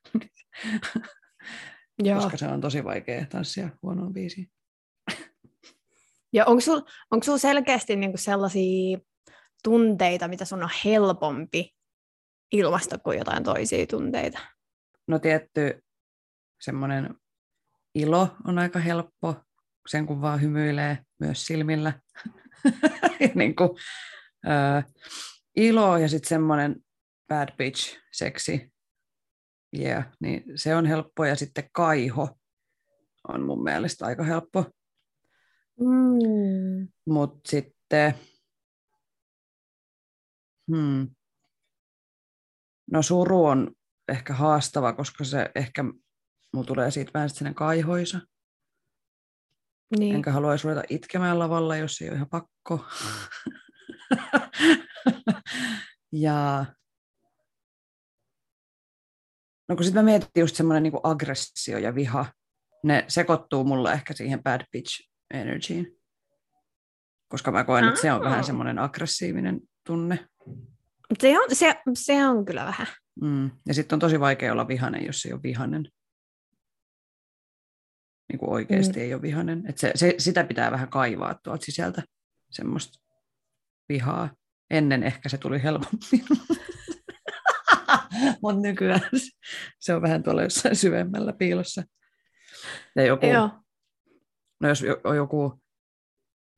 Joo. 2.02 2.20
Koska 2.20 2.36
se 2.36 2.46
on 2.46 2.60
tosi 2.60 2.84
vaikea 2.84 3.26
tanssia 3.26 3.68
huonoon 3.82 4.12
biisiin. 4.12 4.50
Ja 6.32 6.46
onko 6.46 6.60
sulla 6.60 6.90
onko 7.10 7.24
sul 7.24 7.36
selkeästi 7.36 7.96
niinku 7.96 8.18
sellaisia 8.18 8.98
tunteita, 9.64 10.28
mitä 10.28 10.44
sun 10.44 10.62
on 10.62 10.70
helpompi 10.84 11.74
ilmasta 12.52 12.98
kuin 12.98 13.18
jotain 13.18 13.44
toisia 13.44 13.86
tunteita? 13.86 14.38
No 15.08 15.18
tietty 15.18 15.84
semmoinen 16.60 17.14
ilo 17.94 18.36
on 18.46 18.58
aika 18.58 18.78
helppo, 18.78 19.34
sen 19.88 20.06
kun 20.06 20.20
vaan 20.20 20.42
hymyilee 20.42 20.98
myös 21.18 21.46
silmillä. 21.46 21.92
niin 23.34 23.56
kuin, 23.56 23.70
äh, 24.48 24.84
ilo 25.56 25.98
ja 25.98 26.08
sitten 26.08 26.28
semmoinen 26.28 26.76
bad 27.28 27.56
bitch 27.56 27.98
seksi 28.12 28.69
yeah, 29.78 30.04
niin 30.20 30.44
se 30.54 30.76
on 30.76 30.86
helppo. 30.86 31.24
Ja 31.24 31.36
sitten 31.36 31.68
kaiho 31.72 32.28
on 33.28 33.42
mun 33.42 33.62
mielestä 33.62 34.06
aika 34.06 34.24
helppo. 34.24 34.64
Mm. 35.80 36.88
Mutta 37.06 37.50
sitten, 37.50 38.14
hmm, 40.70 41.08
no 42.92 43.02
suru 43.02 43.44
on 43.44 43.72
ehkä 44.08 44.34
haastava, 44.34 44.92
koska 44.92 45.24
se 45.24 45.50
ehkä, 45.54 45.84
mulla 46.52 46.66
tulee 46.66 46.90
siitä 46.90 47.10
vähän 47.14 47.30
sellainen 47.30 47.54
kaihoisa. 47.54 48.20
Niin. 49.98 50.14
Enkä 50.14 50.32
haluaisi 50.32 50.64
ruveta 50.64 50.82
itkemään 50.88 51.38
lavalla, 51.38 51.76
jos 51.76 52.00
ei 52.00 52.08
ole 52.08 52.16
ihan 52.16 52.28
pakko. 52.28 52.84
ja 56.12 56.66
No 59.70 59.76
kun 59.76 59.84
sitten 59.84 60.04
mä 60.04 60.10
mietin 60.10 60.28
just 60.36 60.56
semmoinen 60.56 60.82
niin 60.82 60.92
aggressio 61.02 61.78
ja 61.78 61.94
viha, 61.94 62.26
ne 62.84 63.04
sekoittuu 63.08 63.64
mulle 63.64 63.92
ehkä 63.92 64.14
siihen 64.14 64.42
bad 64.42 64.60
bitch 64.72 65.08
energyin. 65.34 65.96
Koska 67.28 67.50
mä 67.52 67.64
koen, 67.64 67.88
että 67.88 68.00
se 68.00 68.12
on 68.12 68.20
vähän 68.20 68.44
semmoinen 68.44 68.78
aggressiivinen 68.78 69.60
tunne. 69.86 70.28
Se 71.18 71.38
on, 71.38 71.56
se, 71.56 71.74
se 71.94 72.26
on 72.26 72.44
kyllä 72.44 72.64
vähän. 72.64 72.86
Mm. 73.20 73.50
Ja 73.66 73.74
sitten 73.74 73.96
on 73.96 74.00
tosi 74.00 74.20
vaikea 74.20 74.52
olla 74.52 74.68
vihanen, 74.68 75.06
jos 75.06 75.24
ei 75.24 75.32
ole 75.32 75.42
vihanen. 75.42 75.88
Niin 78.32 78.38
kuin 78.38 78.50
oikeasti 78.50 78.98
mm. 78.98 79.02
ei 79.02 79.14
ole 79.14 79.22
vihanen. 79.22 79.64
Et 79.68 79.78
se, 79.78 79.92
se, 79.94 80.14
sitä 80.18 80.44
pitää 80.44 80.70
vähän 80.70 80.88
kaivaa 80.88 81.34
tuolta 81.44 81.64
sisältä, 81.64 82.02
semmoista 82.50 82.98
vihaa. 83.88 84.30
Ennen 84.70 85.02
ehkä 85.02 85.28
se 85.28 85.38
tuli 85.38 85.62
helpommin. 85.62 86.24
mutta 88.42 88.60
nykyään 88.60 89.00
se 89.80 89.94
on 89.94 90.02
vähän 90.02 90.22
tuolla 90.22 90.42
jossain 90.42 90.76
syvemmällä 90.76 91.32
piilossa. 91.32 91.82
Ja 92.96 93.04
joku, 93.04 93.26
Joo. 93.26 93.50
No 94.60 94.68
jos 94.68 94.84
on 95.04 95.16
joku 95.16 95.60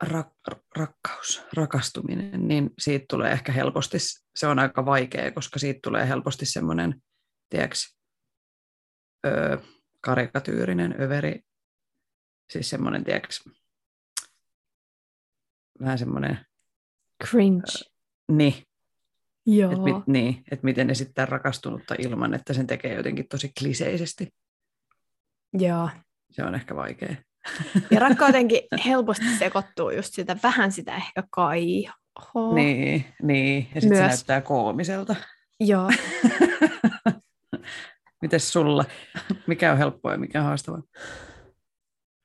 rak- 0.05 0.61
rakkaus, 0.77 1.43
rakastuminen, 1.53 2.49
niin 2.49 2.71
siitä 2.79 3.05
tulee 3.09 3.33
ehkä 3.33 3.53
helposti, 3.53 3.99
se 4.37 4.47
on 4.47 4.59
aika 4.59 4.85
vaikea, 4.87 5.33
koska 5.33 5.59
siitä 5.59 5.81
tulee 5.83 6.09
helposti 6.09 6.47
semmoinen, 6.47 7.03
tiedätkö, 7.49 7.77
öö, 9.27 9.59
karikatyyrinen 10.01 11.01
överi, 11.01 11.41
siis 12.51 12.71
semmoinen, 12.71 13.05
tiedätkö, 13.05 13.35
vähän 15.81 15.99
semmoinen... 15.99 16.47
Cringe. 17.25 17.63
Öö, 17.79 17.93
niin, 18.37 18.55
Joo. 19.47 19.73
Et 19.73 19.79
mit, 19.79 20.07
niin, 20.07 20.43
että 20.51 20.65
miten 20.65 20.91
esittää 20.91 21.27
rakastunutta 21.27 21.95
ilman, 21.99 22.35
että 22.35 22.53
sen 22.53 22.67
tekee 22.67 22.95
jotenkin 22.95 23.29
tosi 23.29 23.53
kliseisesti. 23.59 24.29
Joo. 25.53 25.89
Se 26.31 26.45
on 26.45 26.55
ehkä 26.55 26.77
vaikea. 26.77 27.15
Ja 27.91 28.01
rakkautenkin 28.09 28.61
helposti 28.87 29.37
sekoittuu 29.39 29.91
just 29.91 30.15
sitä, 30.15 30.37
vähän 30.43 30.73
sitä 30.73 30.97
ehkä 30.97 31.23
kaihoa. 31.31 32.55
Niin, 32.55 33.05
niin. 33.23 33.69
ja 33.75 33.81
sitten 33.81 33.99
se 33.99 34.07
näyttää 34.07 34.41
koomiselta. 34.41 35.17
Joo. 35.61 35.91
Mites 38.23 38.53
sulla? 38.53 38.85
Mikä 39.47 39.73
on 39.73 39.79
helppoa 39.79 40.13
ja 40.13 40.19
mikä 40.19 40.41
on 40.41 40.47
haastavaa? 40.47 40.83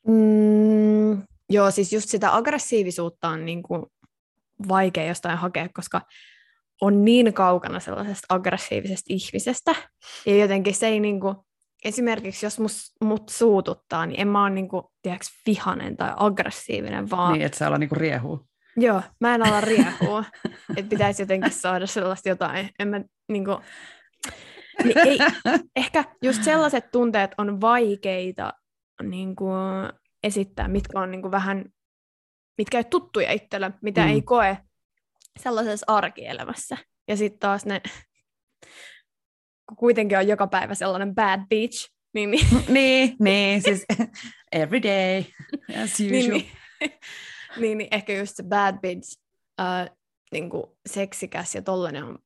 Mm, 0.08 1.24
joo, 1.50 1.72
siis 1.72 1.94
just 1.94 2.10
sitä 2.10 2.36
aggressiivisuutta 2.36 3.28
on 3.28 3.46
niin 3.46 3.64
kuin 3.64 3.86
vaikea 4.68 5.06
jostain 5.06 5.38
hakea, 5.38 5.70
koska 5.74 6.02
on 6.82 7.06
niin 7.06 7.34
kaukana 7.34 7.80
sellaisesta 7.80 8.26
aggressiivisesta 8.30 9.06
ihmisestä. 9.10 9.76
Ja 10.26 10.36
jotenkin 10.36 10.76
se 10.76 10.88
ei 10.88 11.00
niinku, 11.00 11.46
esimerkiksi 11.86 12.46
jos 12.46 12.60
mus, 12.60 12.92
mut 13.04 13.30
suututtaa, 13.30 14.06
niin 14.06 14.20
en 14.20 14.28
mä 14.28 14.44
ole 14.44 14.50
niinku, 14.50 14.92
tiedätkö, 15.02 15.26
vihanen 15.46 15.98
tai 15.98 16.14
aggressiivinen, 16.16 17.10
vaan... 17.10 17.34
Niin, 17.34 17.46
että 17.46 17.58
sä 17.58 17.68
olla 17.68 17.78
niinku 17.78 17.96
riehuu. 17.96 18.48
Joo, 18.78 19.02
mä 19.22 19.36
en 19.36 19.48
ala 19.48 19.62
riehua. 19.62 20.24
että 20.78 20.90
pitäisi 20.90 21.22
jotenkin 21.22 21.52
saada 21.52 21.88
sellaista 21.88 22.30
jotain. 22.30 22.70
En 22.80 22.88
mä 22.88 23.02
niinku... 23.30 23.62
Niin 24.84 24.98
ei, 24.98 25.18
ehkä 25.76 26.04
just 26.24 26.44
sellaiset 26.44 26.92
tunteet 26.92 27.32
on 27.38 27.62
vaikeita 27.62 28.54
niin 29.04 29.36
kuin, 29.36 29.54
esittää, 30.24 30.68
mitkä 30.68 31.00
on 31.00 31.12
niin 31.12 31.22
kuin, 31.22 31.32
vähän, 31.32 31.66
mitkä 32.58 32.78
ei 32.78 32.84
tuttuja 32.84 33.32
itselle, 33.32 33.72
mitä 33.82 34.02
mm. 34.02 34.08
ei 34.08 34.22
koe 34.22 34.58
sellaisessa 35.38 35.86
arkielämässä. 35.88 36.78
Ja 37.08 37.18
sitten 37.18 37.40
taas 37.40 37.66
ne, 37.66 37.82
kun 39.68 39.78
kuitenkin 39.78 40.18
on 40.18 40.28
joka 40.28 40.48
päivä 40.48 40.76
sellainen 40.76 41.16
bad 41.16 41.42
bitch, 41.50 41.92
niin... 42.14 42.32
Niin, 42.32 42.46
niin, 42.70 43.16
niin 43.20 43.62
siis 43.62 43.86
every 44.52 44.84
day, 44.84 45.24
as 45.84 46.00
niin, 46.00 46.16
usual. 46.16 46.40
niin, 46.40 46.52
niin, 46.80 46.92
niin, 47.62 47.78
niin 47.78 47.88
ehkä 47.92 48.14
just 48.14 48.36
se 48.36 48.44
bad 48.44 48.80
bitch, 48.82 49.20
uh, 49.62 49.98
niin 50.32 50.50
kuin 50.50 50.64
seksikäs 50.86 51.56
ja 51.56 51.62
tollainen 51.62 52.04
on 52.04 52.20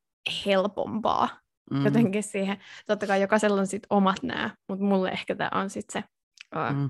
helpompaa 0.46 1.40
mm. 1.72 1.86
jotenkin 1.86 2.24
siihen. 2.24 2.58
Totta 2.88 3.08
kai 3.08 3.22
jokaisella 3.22 3.62
on 3.62 3.68
sit 3.68 3.84
omat 3.90 4.24
nämä, 4.24 4.50
mutta 4.68 4.86
mulle 4.86 5.10
ehkä 5.10 5.36
tämä 5.36 5.50
on 5.54 5.70
sitten 5.70 6.04
se 6.04 6.08
uh, 6.56 6.76
mm. 6.76 6.90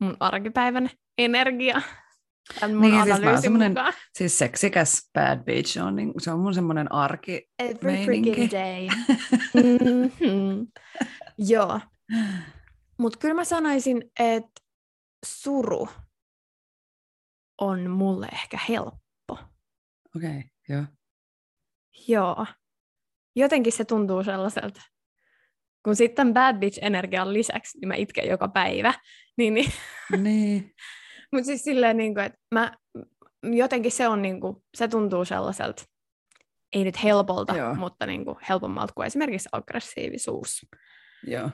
mun 0.00 0.16
arkipäivän 0.20 0.90
energia. 1.18 1.82
Niin, 2.80 3.04
siis, 3.40 3.50
mä 3.50 3.92
siis 4.14 4.38
seksikäs 4.38 5.10
bad 5.14 5.44
bitch 5.44 5.82
on, 5.82 5.96
niin, 5.96 6.12
se 6.18 6.30
on 6.30 6.40
mun 6.40 6.54
semmoinen 6.54 6.92
arki 6.92 7.48
Every 7.58 8.04
freaking 8.04 8.50
day. 8.50 8.88
mm-hmm. 9.64 10.66
Joo. 11.38 11.80
Mutta 12.98 13.18
kyllä 13.18 13.34
mä 13.34 13.44
sanoisin, 13.44 14.10
että 14.18 14.60
suru 15.26 15.88
on 17.60 17.90
mulle 17.90 18.28
ehkä 18.32 18.58
helppo. 18.68 19.38
Okei, 20.16 20.30
okay, 20.30 20.42
joo. 20.68 20.84
Joo. 22.08 22.46
Jotenkin 23.36 23.72
se 23.72 23.84
tuntuu 23.84 24.24
sellaiselta. 24.24 24.80
Kun 25.84 25.96
sitten 25.96 26.34
bad 26.34 26.56
bitch-energian 26.56 27.32
lisäksi, 27.32 27.78
niin 27.78 27.88
mä 27.88 27.94
itken 27.94 28.28
joka 28.28 28.48
päivä. 28.48 28.94
Niin, 29.36 29.54
niin. 29.54 29.72
niin. 30.16 30.74
Mutta 31.32 31.46
siis 31.46 31.64
silleen, 31.64 31.96
niin 31.96 32.14
kuin, 32.14 32.24
että 32.24 32.38
mä, 32.54 32.72
jotenkin 33.42 33.92
se 33.92 34.08
on, 34.08 34.22
niin 34.22 34.40
kuin, 34.40 34.56
se 34.76 34.88
tuntuu 34.88 35.24
sellaiselta, 35.24 35.84
ei 36.72 36.84
nyt 36.84 37.02
helpolta, 37.02 37.56
Joo. 37.56 37.74
mutta 37.74 38.06
niin 38.06 38.24
kuin, 38.24 38.36
helpommalta 38.48 38.92
kuin 38.94 39.06
esimerkiksi 39.06 39.48
aggressiivisuus. 39.52 40.66
Joo. 41.26 41.50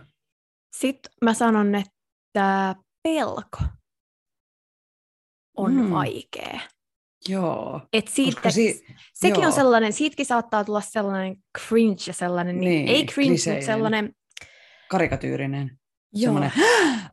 Sitten 0.76 1.12
mä 1.24 1.34
sanon, 1.34 1.74
että 1.74 2.74
pelko 3.02 3.58
on 5.56 5.74
mm. 5.74 5.90
vaikea. 5.90 6.60
Joo. 7.28 7.80
Et 7.92 8.08
siitä, 8.08 8.50
si- 8.50 8.86
sekin 9.14 9.40
joo. 9.40 9.46
on 9.46 9.52
sellainen, 9.52 9.92
siitäkin 9.92 10.26
saattaa 10.26 10.64
tulla 10.64 10.80
sellainen 10.80 11.36
cringe 11.58 12.02
ja 12.06 12.12
sellainen, 12.12 12.60
niin, 12.60 12.84
niin 12.84 12.96
ei 12.96 13.06
cringe, 13.06 13.52
mutta 13.52 13.66
sellainen... 13.66 14.14
Karikatyyrinen. 14.88 15.78
Joo. 16.14 16.32
Semmoinen, 16.32 16.52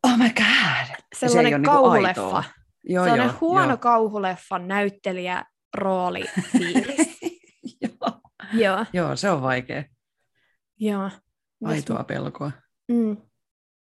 oh 0.03 0.17
my 0.17 0.29
god. 0.29 0.88
Sellainen 1.15 1.61
se 1.61 1.65
kauhuleffa. 1.65 2.21
Niinku 2.21 2.59
joo, 2.83 3.03
sellainen 3.03 3.27
joo, 3.27 3.37
huono 3.41 3.67
joo. 3.67 3.77
kauhuleffan 3.77 4.67
näyttelijä 4.67 5.45
rooli 5.77 6.25
joo. 7.81 8.21
joo. 8.53 8.85
Joo, 8.93 9.15
se 9.15 9.29
on 9.29 9.41
vaikea. 9.41 9.83
Joo. 10.79 11.09
Aitoa 11.63 12.03
pelkoa. 12.03 12.51
Mm. 12.87 13.17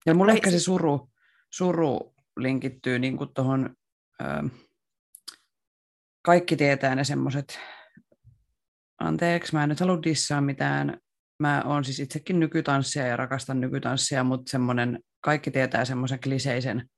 Ja 0.07 0.15
mulle 0.15 0.33
ehkä 0.33 0.51
se 0.51 0.61
suru, 0.61 1.11
suru 1.51 2.15
linkittyy 2.37 2.99
niin 2.99 3.19
tuohon, 3.35 3.77
kaikki 6.23 6.57
tietää 6.57 6.95
ne 6.95 7.05
semmoiset, 7.05 7.59
anteeksi, 8.99 9.53
mä 9.53 9.63
en 9.63 9.69
nyt 9.69 9.81
halua 9.81 10.03
dissaa 10.03 10.41
mitään, 10.41 10.99
mä 11.39 11.63
oon 11.67 11.85
siis 11.85 12.01
itsekin 12.01 12.41
nykytanssia 12.41 13.07
ja 13.07 13.17
rakastan 13.17 13.61
nykytanssia, 13.61 14.25
mutta 14.25 14.51
semmoinen, 14.51 14.99
kaikki 15.21 15.51
tietää 15.51 15.85
semmoisen 15.85 16.21
kliseisen, 16.21 16.89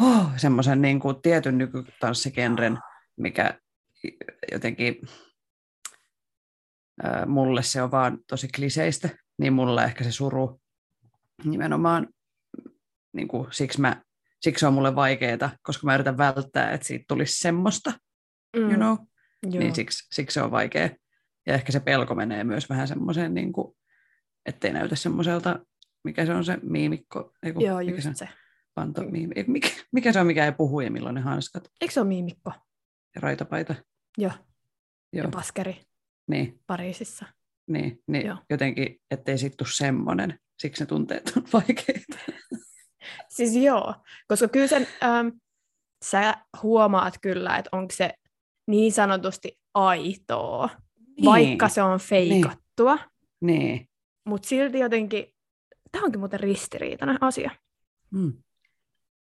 oh, 0.00 0.26
semmoisen 0.36 0.82
niin 0.82 1.00
kuin 1.00 1.22
tietyn 1.22 1.58
nykytanssigenren, 1.58 2.78
mikä 3.16 3.58
jotenkin 4.52 4.96
äh, 7.04 7.26
mulle 7.26 7.62
se 7.62 7.82
on 7.82 7.90
vaan 7.90 8.18
tosi 8.28 8.48
kliseistä, 8.48 9.08
niin 9.38 9.52
mulle 9.52 9.84
ehkä 9.84 10.04
se 10.04 10.12
suru 10.12 10.60
nimenomaan, 11.44 12.08
niin 13.12 13.28
kuin, 13.28 13.48
siksi, 13.50 13.80
mä, 13.80 14.02
siksi 14.40 14.60
se 14.60 14.66
on 14.66 14.74
mulle 14.74 14.94
vaikeaa, 14.94 15.50
koska 15.62 15.86
mä 15.86 15.94
yritän 15.94 16.18
välttää, 16.18 16.72
että 16.72 16.86
siitä 16.86 17.04
tulisi 17.08 17.38
semmoista, 17.38 17.92
mm. 18.56 18.62
you 18.62 18.74
know, 18.74 18.96
Joo. 19.42 19.58
niin 19.60 19.74
siksi, 19.74 20.06
siksi 20.12 20.34
se 20.34 20.42
on 20.42 20.50
vaikea. 20.50 20.90
Ja 21.46 21.54
ehkä 21.54 21.72
se 21.72 21.80
pelko 21.80 22.14
menee 22.14 22.44
myös 22.44 22.68
vähän 22.68 22.88
semmoiseen, 22.88 23.34
niin 23.34 23.52
kuin, 23.52 23.76
ettei 24.46 24.72
näytä 24.72 24.96
semmoiselta, 24.96 25.58
mikä 26.04 26.26
se 26.26 26.34
on 26.34 26.44
se 26.44 26.58
miimikko. 26.62 27.32
Ei, 27.42 27.52
kun, 27.52 27.62
Joo, 27.62 27.78
mikä 27.78 27.92
just 27.92 28.02
se. 28.02 28.14
se. 28.14 28.28
Panto, 28.74 29.02
miimi, 29.02 29.34
mikä, 29.46 29.68
mikä 29.92 30.12
se 30.12 30.20
on, 30.20 30.26
mikä 30.26 30.44
ei 30.44 30.52
puhu 30.52 30.80
ja 30.80 30.90
milloin 30.90 31.14
ne 31.14 31.20
hanskat 31.20 31.68
Eikö 31.80 31.94
se 31.94 32.00
ole 32.00 32.08
miimikko? 32.08 32.52
ja 33.14 33.20
raitapaita. 33.20 33.74
Joo. 34.18 34.32
Joo. 35.12 35.24
Ja 35.24 35.28
paskeri 35.30 35.80
Niin, 36.30 36.60
Pariisissa. 36.66 37.26
niin, 37.66 38.02
niin 38.06 38.26
Joo. 38.26 38.36
jotenkin, 38.50 39.00
ettei 39.10 39.38
siitä 39.38 39.56
tule 39.56 39.68
semmoinen. 39.72 40.38
Siksi 40.58 40.82
ne 40.82 40.86
tunteet 40.86 41.32
on 41.36 41.42
vaikeita. 41.52 42.18
Siis 43.36 43.56
joo, 43.56 43.94
koska 44.28 44.48
kyllä 44.48 44.66
sen, 44.66 44.86
ähm, 45.04 45.28
sä 46.04 46.34
huomaat 46.62 47.14
kyllä, 47.22 47.56
että 47.56 47.68
onko 47.72 47.94
se 47.96 48.10
niin 48.66 48.92
sanotusti 48.92 49.58
aitoa, 49.74 50.68
Niin. 51.16 51.24
vaikka 51.24 51.68
se 51.68 51.82
on 51.82 51.98
feikattua, 52.00 52.98
Niin. 53.40 53.88
mutta 54.24 54.48
silti 54.48 54.78
jotenkin, 54.78 55.26
tämä 55.92 56.04
onkin 56.04 56.20
muuten 56.20 56.40
ristiriitainen 56.40 57.18
asia, 57.20 57.50
Mm. 58.10 58.32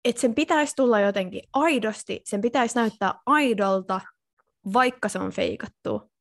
Että 0.05 0.21
sen 0.21 0.35
pitäisi 0.35 0.77
tulla 0.77 1.01
jotenkin 1.01 1.43
aidosti, 1.53 2.21
sen 2.25 2.41
pitäisi 2.41 2.75
näyttää 2.75 3.15
aidolta, 3.27 4.01
vaikka 4.73 5.09
se 5.09 5.19
on 5.19 5.33
feikattu, 5.33 6.13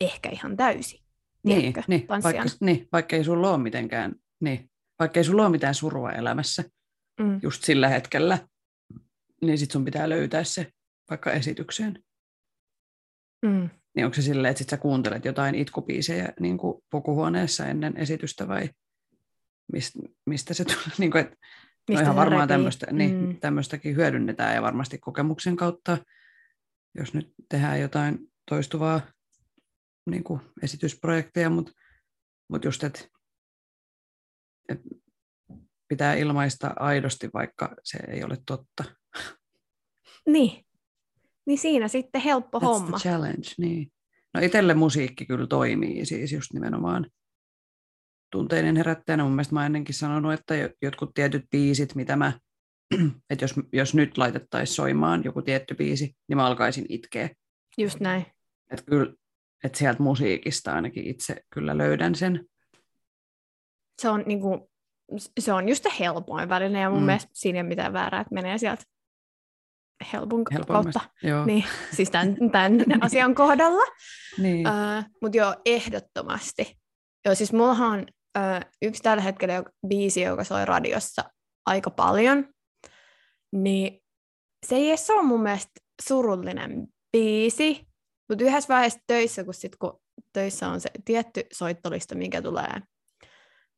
ehkä 0.00 0.28
ihan 0.28 0.56
täysin. 0.56 1.00
Niin, 1.42 1.60
Tiedätkö, 1.60 1.82
niin, 1.88 2.08
vaikka, 2.08 2.44
niin, 2.60 2.88
vaikka 2.92 3.16
ei 3.16 3.24
sulla 3.24 3.50
ole 3.50 3.58
mitenkään, 3.58 4.14
niin, 4.40 4.70
vaikka 4.98 5.20
ei 5.20 5.24
sulla 5.24 5.42
ole 5.42 5.50
mitään 5.50 5.74
surua 5.74 6.12
elämässä 6.12 6.64
Mm. 7.18 7.40
just 7.42 7.64
sillä 7.64 7.88
hetkellä, 7.88 8.48
niin 9.42 9.58
sit 9.58 9.70
sun 9.70 9.84
pitää 9.84 10.08
löytää 10.08 10.44
se 10.44 10.72
vaikka 11.10 11.32
esitykseen. 11.32 12.04
Mm. 13.42 13.70
Niin 13.94 14.04
onko 14.04 14.14
se 14.14 14.22
silleen, 14.22 14.50
että 14.50 14.58
sit 14.58 14.68
sä 14.68 14.76
kuuntelet 14.76 15.24
jotain 15.24 15.54
itkupiisejä 15.54 16.32
niin 16.40 16.58
kuin 16.58 16.82
pukuhuoneessa 16.90 17.66
ennen 17.66 17.96
esitystä 17.96 18.48
vai 18.48 18.70
mistä, 19.72 19.98
mistä 20.26 20.54
se 20.54 20.64
tulee? 20.64 20.78
Niin 20.98 21.10
kuin, 21.10 21.24
että 21.24 21.36
no 21.88 21.92
Mistä 21.92 22.02
ihan 22.02 22.14
se 22.14 22.16
varmaan 22.20 22.48
tämmöistä, 22.48 22.86
niin, 22.92 23.26
Mm. 23.26 23.36
tämmöistäkin 23.40 23.96
hyödynnetään 23.96 24.54
ja 24.54 24.62
varmasti 24.62 24.98
kokemuksen 24.98 25.56
kautta, 25.56 25.98
jos 26.94 27.14
nyt 27.14 27.34
tehdään 27.48 27.80
jotain 27.80 28.18
toistuvaa 28.50 29.00
niin 30.10 30.24
kuin 30.24 30.40
esitysprojekteja, 30.62 31.50
mutta 31.50 31.72
mut 32.50 32.64
just, 32.64 32.84
että 32.84 33.00
et 34.68 34.80
pitää 35.88 36.14
ilmaista 36.14 36.72
aidosti, 36.76 37.30
vaikka 37.34 37.74
se 37.84 37.98
ei 38.08 38.24
ole 38.24 38.36
totta. 38.46 38.84
Niin. 40.26 40.64
Niin 41.46 41.58
siinä 41.58 41.88
sitten 41.88 42.20
helppo 42.20 42.58
That's 42.58 42.64
homma. 42.64 42.98
challenge, 42.98 43.48
niin. 43.58 43.92
No 44.34 44.40
itselle 44.40 44.74
musiikki 44.74 45.26
kyllä 45.26 45.46
toimii 45.46 46.06
siis 46.06 46.32
just 46.32 46.52
nimenomaan 46.52 47.10
tunteiden 48.30 48.76
herättäjänä. 48.76 49.22
Mun 49.22 49.32
mielestä 49.32 49.54
mä 49.54 49.66
ennenkin 49.66 49.94
sanonut, 49.94 50.32
että 50.32 50.54
jo- 50.56 50.70
jotkut 50.82 51.10
tietyt 51.14 51.44
biisit, 51.50 51.94
mitä 51.94 52.16
mä, 52.16 52.32
että 53.30 53.44
jos, 53.44 53.54
jos 53.72 53.94
nyt 53.94 54.18
laitettaisiin 54.18 54.74
soimaan 54.76 55.24
joku 55.24 55.42
tietty 55.42 55.74
biisi, 55.74 56.16
niin 56.28 56.36
mä 56.36 56.46
alkaisin 56.46 56.86
itkeä. 56.88 57.30
Just 57.78 58.00
näin. 58.00 58.26
Että 58.70 58.84
kyllä, 58.90 59.12
että 59.64 59.78
sieltä 59.78 60.02
musiikista 60.02 60.72
ainakin 60.74 61.06
itse 61.06 61.36
kyllä 61.54 61.78
löydän 61.78 62.14
sen. 62.14 62.44
Se 64.02 64.08
on, 64.08 64.22
niinku, 64.26 64.70
se 65.40 65.52
on 65.52 65.68
just 65.68 65.82
se 65.82 65.90
helpoin 66.00 66.48
väline, 66.48 66.80
ja 66.80 66.90
mun 66.90 66.98
Mm. 67.00 67.04
mielestä 67.06 67.30
siinä 67.34 67.56
ei 67.56 67.60
ole 67.60 67.68
mitään 67.68 67.92
väärää, 67.92 68.20
että 68.20 68.34
menee 68.34 68.58
sieltä 68.58 68.82
helpon 70.12 70.44
kautta. 70.44 71.00
Joo. 71.22 71.44
Niin, 71.44 71.64
siis 71.96 72.10
tämän, 72.10 72.36
tämän 72.52 72.82
asian 73.00 73.34
kohdalla. 73.34 73.82
Niin. 74.38 74.66
Uh, 74.68 75.04
Mutta 75.22 75.38
joo, 75.38 75.54
ehdottomasti. 75.64 76.78
Joo, 77.24 77.34
siis 77.34 77.52
mullahan 77.52 78.06
uh, 78.38 78.70
yksi 78.82 79.02
tällä 79.02 79.22
hetkellä 79.22 79.54
jo- 79.54 79.88
biisi, 79.88 80.20
joka 80.20 80.44
soi 80.44 80.64
radiossa 80.64 81.24
aika 81.66 81.90
paljon, 81.90 82.48
niin 83.52 84.00
se 84.66 84.76
ei 84.76 84.88
edes 84.88 85.10
ole 85.10 85.22
mun 85.22 85.42
mielestä 85.42 85.80
surullinen 86.02 86.88
biisi, 87.12 87.88
Mutta 88.28 88.44
yhdessä 88.44 88.74
vaiheessa 88.74 89.00
töissä, 89.06 89.44
kun, 89.44 89.54
sit, 89.54 89.76
kun 89.76 90.00
töissä 90.32 90.68
on 90.68 90.80
se 90.80 90.90
tietty 91.04 91.42
soittolista, 91.52 92.14
mikä 92.14 92.42
tulee, 92.42 92.82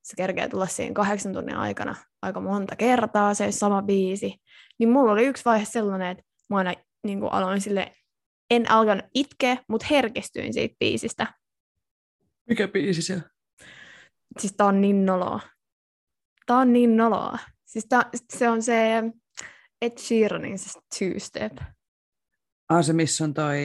se 0.02 0.16
kerkee 0.16 0.48
tulla 0.48 0.66
siinä 0.66 0.94
kahdeksan 0.94 1.32
tunnin 1.32 1.56
aikana 1.56 1.96
aika 2.22 2.40
monta 2.40 2.76
kertaa, 2.76 3.34
se 3.34 3.52
sama 3.52 3.82
biisi, 3.82 4.34
niin 4.78 4.88
mulla 4.88 5.12
oli 5.12 5.26
yksi 5.26 5.44
vaihe 5.44 5.64
sellainen, 5.64 6.08
että 6.08 6.24
mä 6.50 6.56
aina 6.56 6.74
niin 7.04 7.22
aloin 7.22 7.60
sille, 7.60 7.92
en 8.50 8.70
alkanut 8.70 9.04
itkeä, 9.14 9.56
mutta 9.68 9.86
herkistyin 9.90 10.54
siitä 10.54 10.74
biisistä. 10.78 11.26
Mikä 12.48 12.68
biisi 12.68 13.02
se? 13.02 13.22
Siis 14.38 14.52
tää 14.56 14.66
on 14.66 14.80
niin 14.80 15.06
noloa. 15.06 15.40
Tää 16.46 16.56
on 16.56 16.72
niin 16.72 16.96
noloa. 16.96 17.38
Siis 17.64 17.86
tää, 17.88 18.02
se 18.36 18.48
on 18.48 18.62
se 18.62 19.02
Ed 19.82 19.98
Sheeranin 19.98 20.58
se 20.58 20.80
two-step. 20.94 21.64
Ah, 22.68 22.84
se 22.84 22.92
missä 22.92 23.24
on 23.24 23.34
toi 23.34 23.58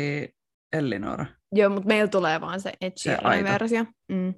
Ellinora. 0.74 1.26
Joo, 1.52 1.70
mutta 1.70 1.88
meillä 1.88 2.08
tulee 2.08 2.42
vaan 2.42 2.62
se 2.62 2.74
Ed 2.82 2.94
Sheeranin 3.00 3.44
versio. 3.44 3.86
Mm. 4.08 4.34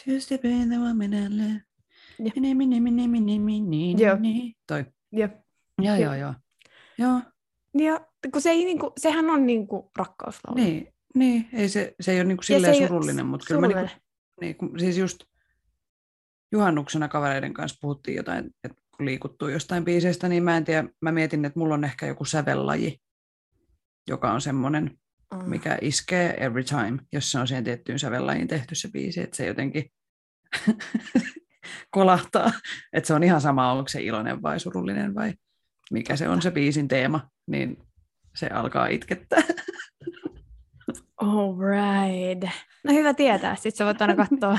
Two-step 0.00 0.44
in 0.44 0.68
the 0.68 0.78
one 0.78 0.94
minute. 0.94 1.64
Joo. 2.18 2.32
Nimi, 2.34 2.66
nimi, 2.66 2.90
nimi, 2.90 3.20
nimi, 3.20 3.60
nimi, 3.60 4.02
Joo. 4.02 4.16
Toi. 4.66 4.84
Joo. 5.12 5.28
Joo, 5.82 5.96
Joo. 5.96 6.14
joo, 6.14 6.34
joo. 6.98 7.20
Ja 7.74 8.00
kun 8.32 8.42
se 8.42 8.50
ei 8.50 8.64
niinku, 8.64 8.92
sehän 9.00 9.30
on 9.30 9.46
niinku 9.46 9.90
rakkauslaulu. 9.98 10.60
niin, 10.60 10.94
niin. 11.14 11.48
Ei 11.52 11.68
se, 11.68 11.94
se 12.00 12.12
ei 12.12 12.18
ole 12.18 12.24
niinku 12.24 12.42
silleen 12.42 12.74
se 12.74 12.86
surullinen, 12.86 13.26
mutta 13.26 13.46
kyllä 13.48 13.60
mä 13.60 13.66
niinku. 13.66 13.94
Niin, 14.40 14.56
kun, 14.56 14.78
siis 14.78 14.98
just 14.98 15.24
juhannuksena 16.52 17.08
kavereiden 17.08 17.54
kanssa 17.54 17.78
puhuttiin 17.80 18.16
jotain, 18.16 18.50
että 18.64 18.82
kun 18.96 19.06
liikuttuu 19.06 19.48
jostain 19.48 19.84
biiseistä, 19.84 20.28
niin 20.28 20.42
mä 20.42 20.56
en 20.56 20.64
tiedä, 20.64 20.88
mä 21.00 21.12
mietin, 21.12 21.44
että 21.44 21.58
mulla 21.58 21.74
on 21.74 21.84
ehkä 21.84 22.06
joku 22.06 22.24
sävellaji, 22.24 23.00
joka 24.08 24.32
on 24.32 24.40
semmoinen, 24.40 24.98
Mm. 25.34 25.50
mikä 25.50 25.78
iskee 25.80 26.44
every 26.44 26.64
time, 26.64 26.98
jos 27.12 27.32
se 27.32 27.38
on 27.38 27.48
siihen 27.48 27.64
tiettyyn 27.64 27.98
sävellajiin 27.98 28.48
tehty 28.48 28.74
se 28.74 28.88
biisi, 28.88 29.20
että 29.20 29.36
se 29.36 29.46
jotenkin 29.46 29.90
kolahtaa, 31.90 32.52
että 32.92 33.06
se 33.06 33.14
on 33.14 33.24
ihan 33.24 33.40
sama, 33.40 33.72
onko 33.72 33.88
se 33.88 34.02
iloinen 34.02 34.42
vai 34.42 34.60
surullinen 34.60 35.14
vai 35.14 35.34
mikä 35.90 36.16
se 36.16 36.28
on 36.28 36.42
se 36.42 36.50
biisin 36.50 36.88
teema, 36.88 37.28
niin 37.46 37.78
se 38.34 38.46
alkaa 38.46 38.86
itkettää. 38.86 39.42
All 41.16 41.54
right. 41.58 42.52
No 42.88 42.94
hyvä 42.94 43.14
tietää. 43.14 43.54
Sitten 43.54 43.72
sä 43.72 43.84
voit 43.84 44.02
aina 44.02 44.14
katsoa, 44.26 44.58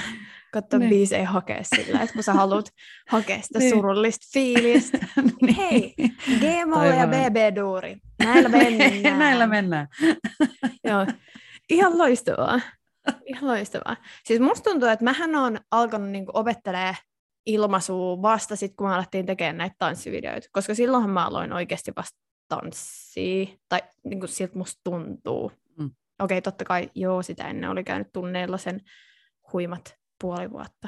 katsoa 0.53 0.79
Niin. 0.79 0.89
biisejä 0.89 1.27
hakea 1.29 1.63
sillä, 1.63 2.01
että 2.01 2.13
kun 2.13 2.23
sä 2.23 2.33
haluat 2.33 2.65
hakea 3.09 3.41
sitä 3.41 3.59
Niin. 3.59 3.69
surullista 3.75 4.27
fiilistä. 4.33 4.97
Niin. 5.41 5.55
Hei, 5.55 5.93
G-molle 6.39 6.95
ja. 6.95 7.07
BB-duuri. 7.07 7.97
Näillä 8.23 8.49
mennään. 8.49 9.19
Näillä 9.19 9.47
mennään. 9.47 9.87
Joo. 10.83 11.05
Ihan 11.69 11.97
loistavaa. 11.97 12.59
Ihan 13.25 13.47
loistavaa. 13.47 13.95
Siis 14.25 14.39
musta 14.39 14.69
tuntuu, 14.69 14.89
että 14.89 15.05
mähän 15.05 15.35
on 15.35 15.59
alkanut 15.71 16.09
niinku 16.09 16.31
opettelee 16.35 16.93
ilmaisua 17.45 18.21
vasta 18.21 18.55
sit, 18.55 18.73
kun 18.77 18.87
me 18.87 18.95
alettiin 18.95 19.25
tekemään 19.25 19.57
näitä 19.57 19.75
tanssivideoita. 19.79 20.47
Koska 20.51 20.75
silloinhan 20.75 21.09
mä 21.09 21.25
aloin 21.25 21.53
oikeasti 21.53 21.91
vasta 21.95 22.19
tanssia. 22.47 23.45
Tai 23.69 23.79
niinku 24.03 24.27
siltä 24.27 24.57
musta 24.57 24.81
tuntuu. 24.83 25.51
Okei, 26.19 26.41
totta 26.41 26.65
kai 26.65 26.89
joo, 26.95 27.23
sitä 27.23 27.47
ennen 27.47 27.69
oli 27.69 27.83
käynyt 27.83 28.07
tunneilla 28.13 28.57
sen 28.57 28.81
huimat 29.53 29.95
puoli 30.21 30.51
vuotta. 30.51 30.87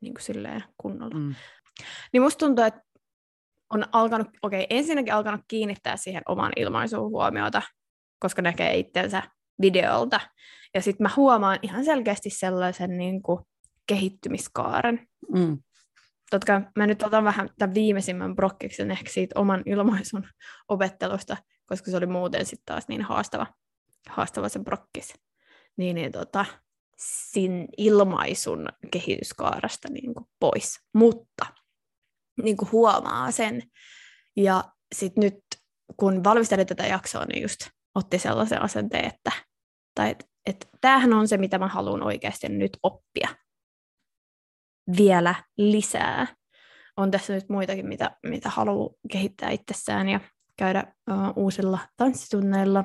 Niin 0.00 0.14
kuin 0.14 0.22
silleen 0.22 0.64
kunnolla. 0.76 1.18
Mm. 1.18 1.34
Niin 2.12 2.22
musta 2.22 2.38
tuntuu, 2.38 2.64
että 2.64 2.80
on 3.70 3.84
alkanut, 3.92 4.28
okei, 4.42 4.66
ensinnäkin 4.70 5.14
alkanut 5.14 5.40
kiinnittää 5.48 5.96
siihen 5.96 6.22
oman 6.28 6.52
ilmaisuun 6.56 7.10
huomiota, 7.10 7.62
koska 8.18 8.42
näkee 8.42 8.76
itsensä 8.76 9.22
videolta. 9.60 10.20
Ja 10.74 10.82
sitten 10.82 11.04
mä 11.04 11.10
huomaan 11.16 11.58
ihan 11.62 11.84
selkeästi 11.84 12.30
sellaisen 12.30 12.98
niin 12.98 13.22
kuin, 13.22 13.40
kehittymiskaaren. 13.86 15.06
Mm. 15.34 15.58
Totta 16.30 16.46
kai 16.46 16.70
mä 16.76 16.86
nyt 16.86 17.02
otan 17.02 17.24
vähän 17.24 17.48
tämän 17.58 17.74
viimeisimmän 17.74 18.36
brokkiksen 18.36 18.90
ehkä 18.90 19.10
siitä 19.10 19.40
oman 19.40 19.62
ilmaisun 19.66 20.28
opettelusta, 20.68 21.36
koska 21.66 21.90
se 21.90 21.96
oli 21.96 22.06
muuten 22.06 22.46
sitten 22.46 22.64
taas 22.66 22.88
niin 22.88 23.02
haastava, 23.02 23.46
haastava 24.08 24.48
se 24.48 24.58
brokkis. 24.58 25.14
Niin, 25.76 25.94
niin 25.94 26.12
tota, 26.12 26.44
sin 26.98 27.68
ilmaisun 27.76 28.68
kehityskaarasta 28.90 29.88
niin 29.88 30.14
kuin 30.14 30.26
pois. 30.40 30.80
Mutta 30.94 31.46
niin 32.42 32.56
kuin 32.56 32.72
huomaa 32.72 33.30
sen. 33.30 33.62
Ja 34.36 34.64
sitten 34.94 35.24
nyt, 35.24 35.38
kun 35.96 36.24
valmistelin 36.24 36.66
tätä 36.66 36.86
jaksoa, 36.86 37.24
niin 37.24 37.42
just 37.42 37.60
otti 37.94 38.18
sellaisen 38.18 38.62
asenteen, 38.62 39.04
että, 39.04 39.32
tai 39.94 40.10
et, 40.10 40.24
et, 40.46 40.68
tämähän 40.80 41.12
on 41.12 41.28
se, 41.28 41.36
mitä 41.36 41.58
mä 41.58 41.68
haluan 41.68 42.02
oikeasti 42.02 42.48
nyt 42.48 42.78
oppia 42.82 43.28
vielä 44.96 45.34
lisää. 45.58 46.26
On 46.96 47.10
tässä 47.10 47.34
nyt 47.34 47.48
muitakin, 47.48 47.86
mitä, 47.86 48.16
mitä 48.26 48.50
haluaa 48.50 48.94
kehittää 49.12 49.50
itsessään 49.50 50.08
ja 50.08 50.20
käydä 50.56 50.94
uh, 51.10 51.42
uusilla 51.44 51.78
tanssitunneilla, 51.96 52.84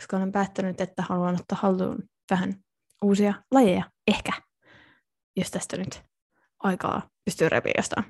koska 0.00 0.16
olen 0.16 0.32
päättänyt, 0.32 0.80
että 0.80 1.02
haluan 1.08 1.34
ottaa 1.34 1.58
haltuun 1.62 1.98
vähän 2.30 2.54
uusia 3.02 3.34
lajeja, 3.50 3.90
ehkä, 4.06 4.32
jos 5.36 5.50
tästä 5.50 5.76
nyt 5.76 6.02
aikaa 6.58 7.08
pystyy 7.24 7.48
repiä 7.48 7.72
jostain. 7.76 8.04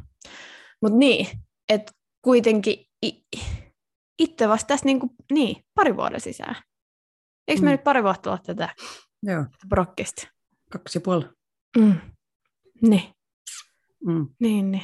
Mutta 0.82 0.98
niin, 0.98 1.26
että 1.68 1.92
kuitenkin 2.22 2.86
itse 4.18 4.48
vasta 4.48 4.66
tässä 4.66 4.86
niinku, 4.86 5.14
niin, 5.32 5.64
pari 5.74 5.96
vuoden 5.96 6.20
sisään. 6.20 6.56
Eikö 7.48 7.62
me 7.62 7.66
Mm. 7.68 7.72
nyt 7.72 7.84
pari 7.84 8.02
vuotta 8.02 8.30
olla 8.30 8.40
tätä 8.46 8.74
Joo, 9.22 9.44
brokkista? 9.68 10.28
kaksi 10.70 10.98
ja 10.98 11.00
puoli. 11.00 11.24
Mm. 11.78 12.00
Niin, 12.82 13.02
Mm. 14.06 14.28
niin, 14.40 14.70
niin. 14.70 14.82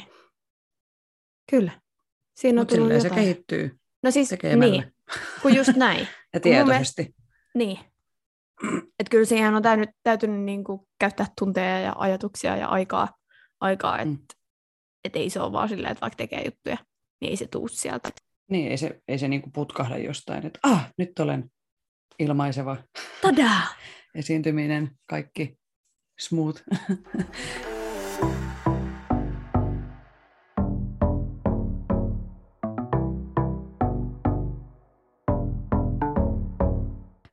Kyllä. 1.51 1.81
Siinä 2.35 2.61
on 2.61 2.61
Mutta 2.61 2.75
tullut 2.75 2.85
silleen 2.87 3.01
se 3.01 3.07
jotain. 3.07 3.21
kehittyy 3.23 3.79
no 4.03 4.11
siis, 4.11 4.29
tekemällä 4.29 4.71
niin, 4.71 4.93
kun 5.41 5.55
just 5.55 5.75
näin. 5.75 6.07
ja 6.33 6.39
tietoisesti. 6.39 7.15
Niin. 7.55 7.79
Että 8.99 9.09
kyllä 9.11 9.25
siihen 9.25 9.55
on 9.55 9.63
täytynyt, 9.63 9.89
täytynyt 10.03 10.41
niin 10.41 10.63
kuin 10.63 10.79
käyttää 10.99 11.27
tunteja 11.39 11.79
ja 11.79 11.93
ajatuksia 11.97 12.57
ja 12.57 12.67
aikaa, 12.67 13.07
aikaa 13.61 13.99
että 13.99 14.09
Mm. 14.11 14.17
et 15.03 15.15
ei 15.15 15.29
se 15.29 15.39
ole 15.39 15.51
vaan 15.51 15.69
silleen, 15.69 15.91
että 15.91 16.01
vaikka 16.01 16.17
tekee 16.17 16.41
juttuja, 16.45 16.77
niin 17.21 17.29
ei 17.29 17.37
se 17.37 17.47
tuu 17.47 17.67
sieltä. 17.67 18.09
Niin, 18.51 18.71
ei 18.71 18.77
se, 18.77 19.01
ei 19.07 19.19
se 19.19 19.27
niinku 19.27 19.49
putkahda 19.53 19.97
jostain, 19.97 20.45
että 20.45 20.59
ah, 20.63 20.89
nyt 20.97 21.19
olen 21.19 21.51
ilmaiseva 22.19 22.77
Tadaa! 23.21 23.61
esiintyminen, 24.15 24.91
kaikki 25.09 25.57
smooth. 26.19 26.61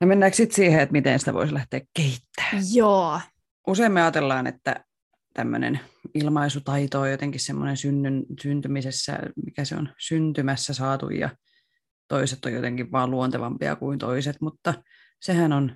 No 0.05 0.09
mennäänkö 0.09 0.37
sitten 0.37 0.55
siihen, 0.55 0.79
että 0.79 0.91
miten 0.91 1.19
sitä 1.19 1.33
voisi 1.33 1.53
lähteä 1.53 1.81
kehittämään? 1.95 2.63
Joo. 2.73 3.19
Usein 3.67 3.91
me 3.91 4.01
ajatellaan, 4.01 4.47
että 4.47 4.85
tämmöinen 5.33 5.79
ilmaisutaito 6.13 7.01
on 7.01 7.11
jotenkin 7.11 7.39
semmoinen 7.39 7.77
synnyn, 7.77 8.25
syntymisessä, 8.41 9.19
mikä 9.45 9.65
se 9.65 9.75
on, 9.75 9.93
syntymässä 9.99 10.73
saatu 10.73 11.09
ja 11.09 11.29
toiset 12.07 12.45
on 12.45 12.53
jotenkin 12.53 12.91
vaan 12.91 13.11
luontevampia 13.11 13.75
kuin 13.75 13.99
toiset, 13.99 14.41
mutta 14.41 14.73
sehän 15.21 15.53
on 15.53 15.75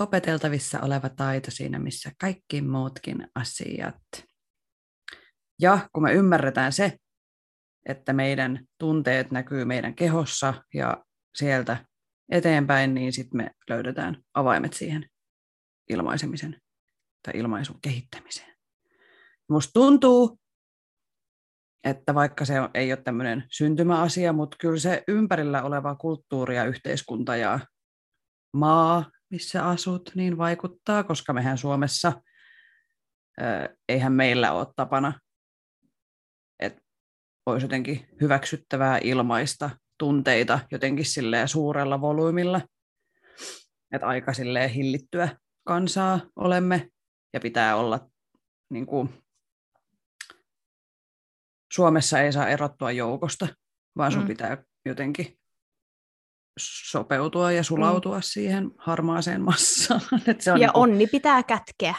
opeteltavissa 0.00 0.80
oleva 0.80 1.08
taito 1.08 1.50
siinä, 1.50 1.78
missä 1.78 2.10
kaikki 2.20 2.62
muutkin 2.62 3.28
asiat. 3.34 4.02
Ja 5.60 5.88
kun 5.92 6.02
me 6.02 6.12
ymmärretään 6.12 6.72
se, 6.72 6.96
että 7.88 8.12
meidän 8.12 8.64
tunteet 8.78 9.30
näkyy 9.30 9.64
meidän 9.64 9.94
kehossa 9.94 10.54
ja 10.74 11.04
sieltä 11.34 11.87
eteenpäin, 12.28 12.94
niin 12.94 13.12
sitten 13.12 13.36
me 13.36 13.50
löydetään 13.70 14.22
avaimet 14.34 14.72
siihen 14.72 15.08
ilmaisemisen 15.90 16.60
tai 17.22 17.32
ilmaisun 17.36 17.80
kehittämiseen. 17.82 18.54
Musta 19.50 19.72
tuntuu, 19.72 20.40
että 21.84 22.14
vaikka 22.14 22.44
se 22.44 22.54
ei 22.74 22.92
ole 22.92 23.02
tämmöinen 23.02 23.44
syntymäasia, 23.50 24.32
mutta 24.32 24.56
kyllä 24.60 24.78
se 24.78 25.04
ympärillä 25.08 25.62
oleva 25.62 25.94
kulttuuri 25.94 26.56
ja 26.56 26.64
yhteiskunta 26.64 27.36
ja 27.36 27.60
maa, 28.52 29.10
missä 29.30 29.68
asut, 29.68 30.10
niin 30.14 30.38
vaikuttaa, 30.38 31.04
koska 31.04 31.32
mehän 31.32 31.58
Suomessa, 31.58 32.22
eihän 33.88 34.12
meillä 34.12 34.52
ole 34.52 34.66
tapana, 34.76 35.20
että 36.60 36.82
olisi 37.46 37.64
jotenkin 37.64 38.08
hyväksyttävää 38.20 38.98
ilmaista 39.02 39.70
tunteita 39.98 40.58
jotenkin 40.70 41.04
silleen 41.04 41.48
suurella 41.48 42.00
volyymilla, 42.00 42.60
että 43.92 44.06
aika 44.06 44.32
silleen 44.32 44.70
hillittyä 44.70 45.28
kansaa 45.64 46.20
olemme 46.36 46.88
ja 47.34 47.40
pitää 47.40 47.76
olla 47.76 48.10
niin 48.70 48.86
kuin, 48.86 49.08
Suomessa 51.72 52.20
ei 52.20 52.32
saa 52.32 52.48
erottua 52.48 52.92
joukosta, 52.92 53.48
vaan 53.96 54.12
sun 54.12 54.22
Mm. 54.22 54.28
pitää 54.28 54.64
jotenkin 54.86 55.38
sopeutua 56.60 57.52
ja 57.52 57.62
sulautua 57.64 58.16
mm. 58.16 58.22
siihen 58.22 58.70
harmaaseen 58.78 59.40
massaan. 59.40 60.00
Et 60.26 60.40
se 60.40 60.52
on 60.52 60.60
ja 60.60 60.66
niinku, 60.66 60.80
onni 60.80 61.06
pitää 61.06 61.42
kätkeä. 61.42 61.94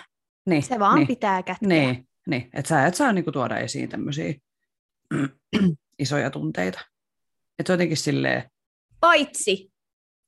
niin, 0.45 0.63
Se 0.63 0.79
vaan 0.79 0.95
niin, 0.95 1.07
pitää 1.07 1.43
kätkeä. 1.43 1.67
Niin, 1.69 2.07
niin. 2.27 2.49
että 2.53 2.69
sä 2.69 2.85
et 2.85 2.95
saa 2.95 3.13
niinku 3.13 3.31
tuoda 3.31 3.57
esiin 3.57 3.89
tämmöisiä 3.89 4.33
isoja 5.99 6.29
tunteita. 6.29 6.79
Että 7.59 7.73
jotenkin 7.73 7.97
silleen, 7.97 8.49
Paitsi 8.99 9.71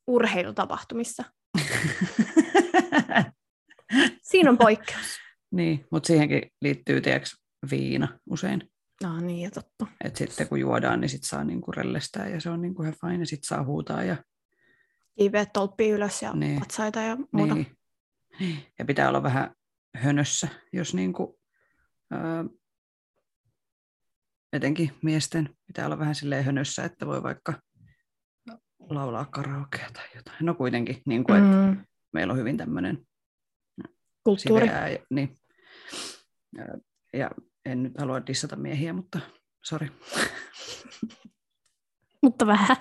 urheilutapahtumissa. 0.06 1.24
Siinä 4.22 4.50
on 4.50 4.58
poikkeus. 4.58 5.18
niin, 5.50 5.86
mutta 5.90 6.06
siihenkin 6.06 6.42
liittyy 6.60 7.00
tiedätkö, 7.00 7.28
viina 7.70 8.18
usein. 8.30 8.70
No 9.02 9.20
niin, 9.20 9.40
ja 9.40 9.50
totta. 9.50 9.86
Että 10.04 10.18
sitten 10.18 10.48
kun 10.48 10.60
juodaan, 10.60 11.00
niin 11.00 11.08
sit 11.08 11.24
saa 11.24 11.44
niinku 11.44 11.72
rellestää 11.72 12.28
ja 12.28 12.40
se 12.40 12.50
on 12.50 12.60
niinku 12.62 12.82
ihan 12.82 12.94
fine 13.00 13.18
ja 13.18 13.26
sit 13.26 13.44
saa 13.44 13.64
huutaa 13.64 14.02
ja 14.04 14.16
Kiiveet 15.18 15.48
tolppii 15.52 15.90
ylös 15.90 16.22
ja 16.22 16.32
Niin. 16.32 16.60
patsaita 16.60 17.00
ja 17.00 17.16
muuta. 17.32 17.54
niin. 17.54 17.76
Ja 18.78 18.84
pitää 18.84 19.08
olla 19.08 19.22
vähän 19.22 19.54
hönössä, 19.96 20.48
jos 20.72 20.94
niinku, 20.94 21.38
ää, 22.10 22.44
etenkin 24.52 24.92
miesten 25.02 25.50
pitää 25.66 25.86
olla 25.86 25.98
vähän 25.98 26.14
silleen 26.14 26.44
hönössä, 26.44 26.84
että 26.84 27.06
voi 27.06 27.22
vaikka 27.22 27.54
laulaa 28.90 29.24
karaokea 29.24 29.88
tai 29.92 30.04
jotain. 30.16 30.46
No 30.46 30.54
kuitenkin, 30.54 31.02
niin 31.06 31.24
kuin, 31.24 31.44
että 31.44 31.56
Mm, 31.56 31.84
meillä 32.12 32.32
on 32.32 32.38
hyvin 32.38 32.56
tämmöinen 32.56 33.06
kulttuuri. 34.24 34.66
Ja, 34.66 34.98
niin. 35.10 35.40
ja, 36.56 36.64
ja 37.12 37.30
en 37.64 37.82
nyt 37.82 37.92
halua 37.98 38.26
dissata 38.26 38.56
miehiä, 38.56 38.92
mutta 38.92 39.20
sori. 39.64 39.88
Mutta 42.22 42.46
vähän. 42.46 42.76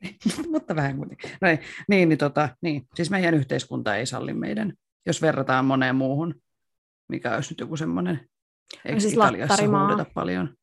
mutta 0.52 0.76
vähän 0.76 0.96
kuitenkin. 0.96 1.30
No 1.40 1.48
ei, 1.48 1.58
niin, 1.88 2.08
niin, 2.08 2.18
tota, 2.18 2.48
niin, 2.62 2.88
siis 2.94 3.10
meidän 3.10 3.34
yhteiskunta 3.34 3.96
ei 3.96 4.06
salli 4.06 4.34
meidän, 4.34 4.72
jos 5.06 5.22
verrataan 5.22 5.64
moneen 5.64 5.96
muuhun, 5.96 6.34
mikä 7.08 7.34
olisi 7.34 7.52
nyt 7.52 7.60
joku 7.60 7.76
semmoinen, 7.76 8.28
eikö 8.84 9.00
siis 9.00 9.12
Italiassa 9.12 9.66
huudeta 9.66 10.10
paljon, 10.14 10.56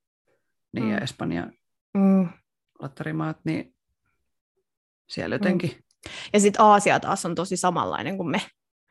niin 0.74 0.90
ja 0.90 0.98
Mm. 0.98 1.04
Espanja 1.04 1.48
Mm. 1.94 2.30
lattarimaat, 2.80 3.38
niin 3.46 3.76
siellä 5.10 5.36
jotenkin. 5.36 5.84
Ja 6.34 6.40
sitten 6.40 6.62
Aasia 6.62 7.00
taas 7.00 7.26
on 7.26 7.36
tosi 7.36 7.58
samanlainen 7.58 8.18
kuin 8.18 8.30
me. 8.30 8.38
tai 8.40 8.50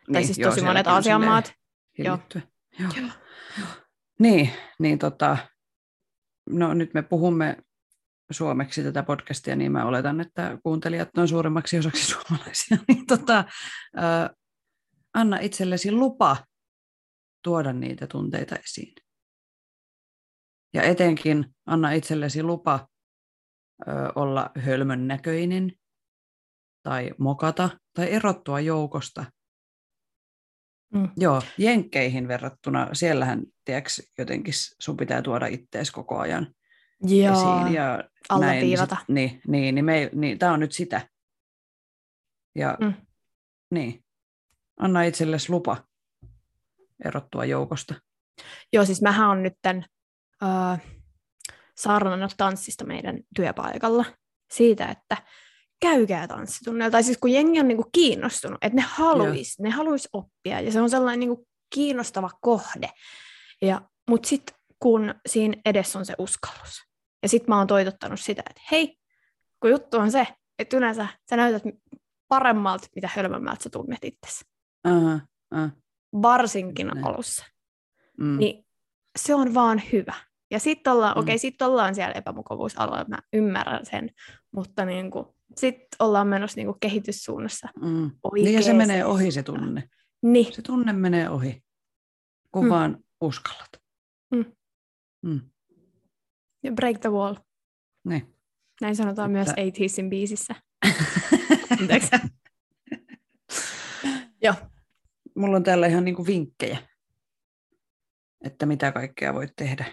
niin, 0.08 0.26
siis 0.26 0.38
joo, 0.38 0.50
tosi 0.50 0.64
monet 0.64 0.86
Aasian 0.86 1.24
maat. 1.24 1.52
Joo. 1.98 2.16
hillittyä. 2.16 2.42
Joo. 2.78 2.90
Joo. 2.96 3.66
Niin, 4.18 4.50
niin 4.78 4.98
tota, 4.98 5.36
no 6.50 6.74
nyt 6.74 6.94
me 6.94 7.02
puhumme 7.02 7.56
suomeksi 8.30 8.82
tätä 8.82 9.02
podcastia, 9.02 9.56
niin 9.56 9.72
mä 9.72 9.84
oletan, 9.84 10.20
että 10.20 10.58
kuuntelijat 10.62 11.18
on 11.18 11.28
suurimmaksi 11.28 11.78
osaksi 11.78 12.06
suomalaisia. 12.12 12.78
Niin 12.88 13.06
tota, 13.06 13.44
ää, 13.96 14.30
anna 15.14 15.38
itsellesi 15.38 15.92
lupa 15.92 16.36
tuoda 17.44 17.72
niitä 17.72 18.06
tunteita 18.06 18.56
esiin. 18.56 18.94
Ja 20.74 20.82
etenkin 20.82 21.54
anna 21.66 21.92
itsellesi 21.92 22.42
lupa 22.42 22.88
ö, 23.88 23.92
olla 24.14 24.50
hölmön 24.58 25.08
näköinen 25.08 25.72
tai 26.82 27.10
mokata 27.18 27.70
tai 27.94 28.10
erottua 28.12 28.60
joukosta. 28.60 29.24
Mm. 30.94 31.08
Joo, 31.16 31.42
jenkkeihin 31.58 32.28
verrattuna, 32.28 32.88
siellähän 32.92 33.42
tiedätkö, 33.64 33.90
jotenkin 34.18 34.54
sun 34.80 34.96
pitää 34.96 35.22
tuoda 35.22 35.46
ittees 35.46 35.90
koko 35.90 36.18
ajan 36.18 36.54
Joo. 37.00 37.32
esiin. 37.32 37.74
Ja 37.74 38.04
alleviivata. 38.28 38.94
Näin, 39.08 39.14
niin, 39.14 39.38
sit- 39.38 39.48
niin, 39.48 39.52
niin, 39.62 39.74
niin, 39.74 39.84
me, 39.84 40.10
niin 40.14 40.38
tämä 40.38 40.52
on 40.52 40.60
nyt 40.60 40.72
sitä. 40.72 41.08
Ja 42.54 42.78
Mm. 42.80 42.94
niin, 43.70 44.04
anna 44.80 45.02
itsellesi 45.02 45.50
lupa 45.52 45.84
erottua 47.04 47.44
joukosta. 47.44 47.94
Joo, 48.72 48.84
siis 48.84 49.02
mähän 49.02 49.28
on 49.28 49.42
nyt 49.42 49.54
tämän, 49.62 49.84
äh, 50.42 50.80
saarnannut 51.76 52.34
tanssista 52.36 52.84
meidän 52.86 53.18
työpaikalla 53.36 54.04
siitä, 54.52 54.86
että 54.86 55.16
käykää 55.80 56.28
tanssitunneilla. 56.28 56.90
Tai 56.90 57.02
siis 57.02 57.18
kun 57.18 57.30
jengi 57.32 57.60
on 57.60 57.68
niinku 57.68 57.88
kiinnostunut, 57.92 58.58
että 58.64 58.76
ne 58.76 58.82
haluaisi, 58.88 59.62
ne 59.62 59.70
haluaisi 59.70 60.08
oppia. 60.12 60.60
Ja 60.60 60.72
se 60.72 60.80
on 60.80 60.90
sellainen 60.90 61.20
niinku 61.20 61.46
kiinnostava 61.74 62.30
kohde. 62.40 62.90
Ja, 63.62 63.82
mutta 64.10 64.28
sitten 64.28 64.56
kun 64.78 65.14
siinä 65.26 65.56
edessä 65.64 65.98
on 65.98 66.06
se 66.06 66.14
uskallus. 66.18 66.82
Ja 67.22 67.28
sitten 67.28 67.48
mä 67.48 67.58
oon 67.58 67.66
toitottanut 67.66 68.20
sitä, 68.20 68.42
että 68.50 68.62
hei, 68.70 68.96
kun 69.60 69.70
juttu 69.70 69.96
on 69.96 70.10
se, 70.12 70.26
että 70.58 70.76
yleensä 70.76 71.06
sä 71.30 71.36
näytät 71.36 71.62
paremmalta, 72.28 72.88
mitä 72.94 73.10
hölmömmältä 73.16 73.62
sä 73.62 73.70
tunnet 73.70 74.04
itsesi. 74.04 74.44
Aha, 74.84 75.20
aha, 75.50 75.70
Varsinkin 76.22 76.86
Näin. 76.86 77.06
alussa. 77.06 77.44
mm, 78.18 78.38
Niin 78.38 78.66
se 79.18 79.34
on 79.34 79.54
vaan 79.54 79.82
hyvä. 79.92 80.14
Ja 80.52 80.58
sitten 80.58 80.92
ollaan, 80.92 81.16
Mm. 81.16 81.20
okei, 81.20 81.38
sitten 81.38 81.66
ollaan 81.68 81.94
siellä 81.94 82.12
epämukavuusalueella, 82.12 83.08
mä 83.08 83.18
ymmärrän 83.32 83.86
sen, 83.86 84.10
mutta 84.54 84.84
niin 84.84 85.10
sitten 85.56 85.88
ollaan 85.98 86.26
menossa 86.28 86.56
niin 86.56 86.66
kuin 86.66 86.80
kehityssuunnassa. 86.80 87.68
mm. 87.82 88.10
Niin 88.34 88.54
ja 88.54 88.62
se 88.62 88.72
menee 88.72 89.04
ohi 89.04 89.30
se 89.32 89.42
tunne. 89.42 89.88
Niin, 90.22 90.54
Se 90.54 90.62
tunne 90.62 90.92
menee 90.92 91.28
ohi, 91.30 91.62
kun 92.52 92.64
Mm. 92.64 92.70
vaan 92.70 93.04
uskallat. 93.20 93.68
Mm. 94.34 94.44
Mm. 95.22 95.40
ja 96.62 96.72
break 96.72 96.98
the 96.98 97.08
wall. 97.10 97.34
Niin. 98.04 98.34
Näin 98.80 98.96
sanotaan 98.96 99.36
Että- 99.36 99.54
myös 99.54 99.70
80sin 100.00 100.10
biisissä. 100.10 100.54
Anteeksi. 101.80 102.10
Joo. 104.42 104.54
Mulla 105.36 105.56
on 105.56 105.62
täällä 105.62 105.86
ihan 105.86 106.04
niinku 106.04 106.26
vinkkejä, 106.26 106.78
että 108.44 108.66
mitä 108.66 108.92
kaikkea 108.92 109.34
voit 109.34 109.52
tehdä. 109.56 109.84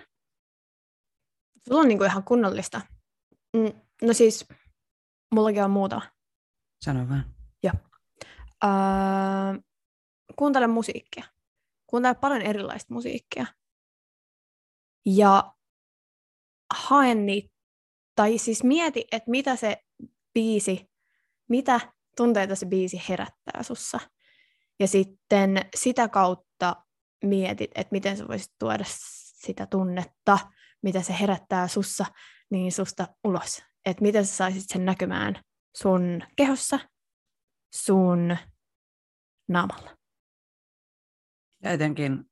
Sulla 1.68 1.82
on 1.82 1.88
niin 1.88 1.98
kuin 1.98 2.10
ihan 2.10 2.24
kunnollista. 2.24 2.82
Mm, 3.58 3.82
no 4.02 4.14
siis, 4.14 4.46
mullakin 5.36 5.64
on 5.64 5.72
muutama. 5.72 6.02
Sano 6.86 7.10
vaan. 7.10 7.36
Öö, 8.64 9.62
kuuntele 10.36 10.68
musiikkia. 10.68 11.24
Kuuntele 11.88 12.16
paljon 12.16 12.42
erilaista 12.42 12.94
musiikkia. 12.94 13.46
Ja 15.06 15.54
hae 16.74 17.16
niitä, 17.16 17.50
tai 18.16 18.38
siis 18.38 18.64
mieti, 18.64 19.08
että 19.12 19.32
mitä 19.32 19.56
se 19.56 19.84
biisi, 20.34 20.90
mitä 21.50 21.80
tunteita 22.18 22.56
se 22.56 22.66
biisi 22.66 23.02
herättää 23.10 23.64
sussa. 23.64 24.00
Ja 24.80 24.88
sitten 24.88 25.70
sitä 25.76 26.08
kautta 26.08 26.76
mietit, 27.24 27.72
että 27.76 27.92
miten 27.92 28.18
sä 28.18 28.28
voisit 28.28 28.54
tuoda 28.60 28.84
sitä 28.88 29.66
tunnetta, 29.66 30.40
mitä 30.84 31.02
se 31.02 31.20
herättää 31.20 31.68
sussa, 31.68 32.06
niin 32.52 32.72
susta 32.72 33.08
ulos. 33.24 33.64
Että 33.86 34.02
miten 34.02 34.26
sä 34.26 34.36
saisit 34.36 34.64
sen 34.68 34.86
näkymään 34.86 35.42
sun 35.78 36.22
kehossa, 36.36 36.80
sun 37.76 38.38
naamalla. 39.48 39.98
Ja 41.64 41.72
etenkin, 41.72 42.32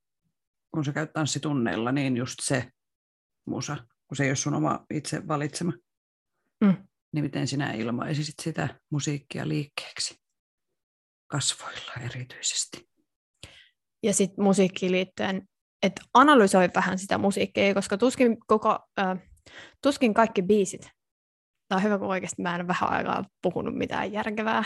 kun 0.74 0.86
sä 0.86 0.93
käyt 0.93 1.14
tanssitunneilla, 1.14 1.91
niin 1.91 2.18
just 2.18 2.36
se 2.41 2.72
musa, 3.45 3.78
kun 4.08 4.18
se 4.18 4.24
ei 4.24 4.30
ole 4.30 4.36
sun 4.36 4.54
oma 4.54 4.86
itse 4.93 5.28
valitsema. 5.28 5.74
Mm. 6.62 6.88
Niin 7.14 7.26
miten 7.26 7.48
sinä 7.48 7.72
ilmaisisit 7.72 8.36
sitä 8.41 8.80
musiikkia 8.89 9.48
liikkeeksi? 9.48 10.22
Kasvoilla 11.28 11.93
erityisesti. 12.06 12.89
Ja 14.04 14.14
sitten 14.14 14.43
musiikkiin 14.43 14.91
liittyen, 14.91 15.48
että 15.84 16.01
analysoi 16.13 16.69
vähän 16.75 16.99
sitä 16.99 17.17
musiikkia, 17.17 17.73
koska 17.73 17.97
tuskin, 17.97 18.38
koko, 18.47 18.80
äh, 18.99 19.17
tuskin 19.82 20.13
kaikki 20.13 20.41
biisit, 20.41 20.91
tämä 21.67 21.78
on 21.78 21.84
hyvä, 21.84 21.97
kun 21.97 22.07
oikeasti 22.07 22.41
mä 22.41 22.55
en 22.55 22.67
vähän 22.67 22.89
aikaa 22.89 23.25
puhunut 23.41 23.75
mitään 23.75 24.11
järkevää. 24.11 24.63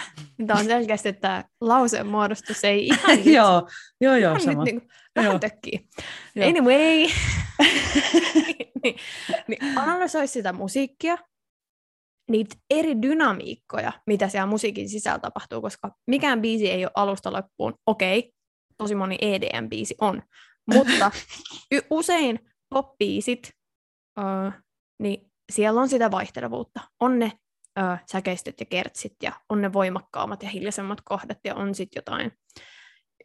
Tämä 0.47 0.59
on 0.59 0.65
selkeästi, 0.65 1.09
että 1.09 1.43
lauseen 1.61 2.07
muodostus 2.07 2.63
ei 2.63 2.85
ihan 2.85 3.17
nyt, 3.17 3.25
joo, 3.25 3.67
joo, 4.01 4.15
joo, 4.15 4.31
ihan 4.31 4.41
sama. 4.41 4.63
nyt 4.63 4.73
niin, 4.73 4.89
vähän 5.15 5.31
Joo. 5.31 5.39
tökkii. 5.39 5.87
Joo. 6.35 6.49
Anyway, 6.49 6.75
niin, 8.83 8.95
niin 9.47 9.77
analysoi 9.77 10.27
sitä 10.27 10.53
musiikkia, 10.53 11.17
niitä 12.31 12.55
eri 12.69 13.01
dynamiikkoja, 13.01 13.91
mitä 14.07 14.27
siellä 14.27 14.45
musiikin 14.45 14.89
sisällä 14.89 15.19
tapahtuu, 15.19 15.61
koska 15.61 15.91
mikään 16.07 16.41
biisi 16.41 16.69
ei 16.69 16.85
ole 16.85 16.91
alusta 16.95 17.33
loppuun. 17.33 17.73
Okei, 17.85 18.31
tosi 18.77 18.95
moni 18.95 19.17
EDM-biisi 19.21 19.95
on, 20.01 20.21
mutta 20.73 21.11
y- 21.71 21.87
usein 21.89 22.39
pop-biisit, 22.69 23.51
ö, 24.19 24.51
niin 24.99 25.31
siellä 25.51 25.81
on 25.81 25.89
sitä 25.89 26.11
vaihtelevuutta. 26.11 26.81
On 26.99 27.19
ne 27.19 27.31
ö, 27.79 27.97
säkeistöt 28.11 28.59
ja 28.59 28.65
kertsit 28.65 29.15
ja 29.23 29.31
on 29.49 29.61
ne 29.61 29.73
voimakkaammat 29.73 30.43
ja 30.43 30.49
hiljaisemmat 30.49 31.01
kohdat 31.01 31.37
ja 31.43 31.55
on 31.55 31.75
sitten 31.75 31.97
jotain 31.99 32.31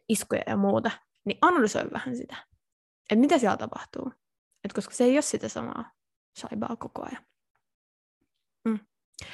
iskuja 0.08 0.42
ja 0.46 0.56
muuta. 0.56 0.90
Niin 1.24 1.38
analysoi 1.40 1.90
vähän 1.92 2.16
sitä, 2.16 2.36
että 3.02 3.20
mitä 3.20 3.38
siellä 3.38 3.56
tapahtuu. 3.56 4.12
Et 4.64 4.72
koska 4.72 4.94
se 4.94 5.04
ei 5.04 5.12
ole 5.16 5.22
sitä 5.22 5.48
samaa 5.48 5.92
saibaa 6.38 6.76
koko 6.76 7.02
ajan. 7.06 7.26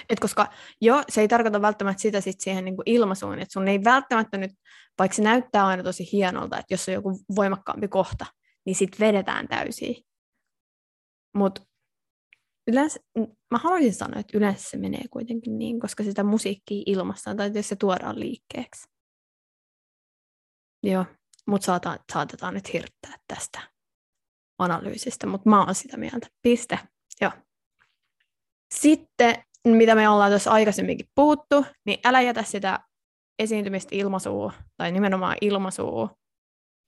Et 0.09 0.21
koska 0.21 0.49
jo, 0.81 1.03
se 1.09 1.21
ei 1.21 1.29
tarkoita 1.29 1.63
välttämättä 1.63 2.03
sitä 2.03 2.21
sit 2.21 2.41
siihen 2.41 2.65
niin 2.65 2.77
ilmaisuun, 2.87 3.39
että 3.39 3.53
sun 3.53 3.69
ei 3.69 3.85
välttämättä 3.85 4.39
nyt, 4.39 4.51
vaikka 4.99 5.15
se 5.15 5.23
näyttää 5.23 5.67
aina 5.67 5.83
tosi 5.83 6.13
hienolta, 6.13 6.59
että 6.59 6.75
jos 6.75 6.89
on 6.89 6.95
joku 6.95 7.21
voimakkaampi 7.37 7.89
kohta, 7.89 8.27
niin 8.67 8.77
sitten 8.77 9.07
vedetään 9.07 9.49
täysin. 9.49 9.97
Mutta 11.37 11.63
yleensä, 12.67 13.01
mä 13.51 13.59
haluaisin 13.59 13.95
sanoa, 13.95 14.21
että 14.21 14.39
yleensä 14.39 14.71
se 14.71 14.77
menee 14.77 15.05
kuitenkin 15.11 15.59
niin, 15.59 15.81
koska 15.81 16.05
sitä 16.05 16.23
musiikkia 16.23 16.83
ilmastaan 16.87 17.37
tai 17.37 17.51
jos 17.55 17.69
se 17.69 17.77
tuodaan 17.77 18.21
liikkeeksi. 18.21 18.89
Joo, 20.83 21.07
mutta 21.47 21.65
saatetaan, 21.65 21.99
saatetaan 22.13 22.55
nyt 22.55 22.73
hirttää 22.73 23.17
tästä 23.29 23.61
analyysistä, 24.59 25.27
mutta 25.27 25.51
mä 25.51 25.65
oon 25.65 25.75
sitä 25.75 25.97
mieltä. 25.97 26.27
Piste. 26.43 26.79
Joo. 27.21 27.33
Sitten, 28.75 29.45
mitä 29.69 29.95
me 29.95 30.09
ollaan 30.09 30.31
tuossa 30.31 30.51
aikaisemminkin 30.51 31.09
puhuttu, 31.15 31.67
niin 31.87 31.99
älä 32.05 32.21
jätä 32.21 32.43
sitä 32.43 32.81
esiintymistä 33.39 33.97
ilmaisua, 33.97 34.53
tai 34.77 34.93
nimenomaan 34.93 35.37
ilmaisua, 35.41 36.17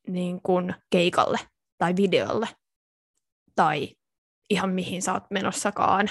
niin 0.08 0.40
kuin 0.42 0.74
keikalle 0.90 1.38
tai 1.78 1.96
videolle, 1.96 2.48
tai 3.54 3.88
ihan 4.50 4.70
mihin 4.70 5.02
sä 5.02 5.12
oot 5.12 5.24
menossakaan, 5.30 6.10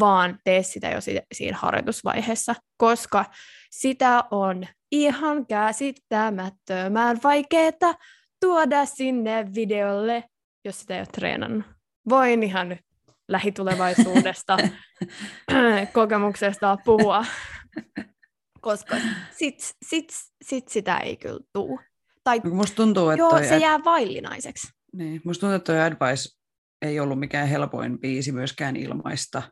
vaan 0.00 0.38
tee 0.44 0.62
sitä 0.62 0.90
jo 0.90 0.98
siinä 1.32 1.56
harjoitusvaiheessa, 1.56 2.54
koska 2.76 3.24
sitä 3.70 4.24
on 4.30 4.66
ihan 4.92 5.46
käsittämättömän 5.46 7.20
vaikeaa 7.24 7.94
tuoda 8.40 8.86
sinne 8.86 9.46
videolle, 9.54 10.24
jos 10.64 10.80
sitä 10.80 10.94
ei 10.94 11.00
ole 11.00 11.06
treenannut. 11.06 11.66
Voin 12.08 12.42
ihan 12.42 12.78
lähitulevaisuudesta 13.32 14.56
kokemuksesta 15.92 16.78
puhua, 16.84 17.24
koska 18.60 18.96
sit, 19.30 19.74
sit, 19.82 20.12
sit 20.44 20.68
sitä 20.68 20.98
ei 20.98 21.16
kyllä 21.16 21.40
tuu. 21.52 21.80
Tai, 22.24 22.40
musta 22.40 22.76
tuntuu, 22.76 23.10
että 23.10 23.18
joo, 23.18 23.38
se 23.38 23.54
ad... 23.54 23.60
jää 23.60 23.78
vaillinaiseksi. 23.84 24.68
Niin, 24.92 25.20
musta 25.24 25.40
tuntuu, 25.40 25.56
että 25.56 25.72
toi 25.72 25.82
advice 25.82 26.28
ei 26.82 27.00
ollut 27.00 27.18
mikään 27.18 27.48
helpoin 27.48 27.98
biisi 27.98 28.32
myöskään 28.32 28.76
ilmaista, 28.76 29.42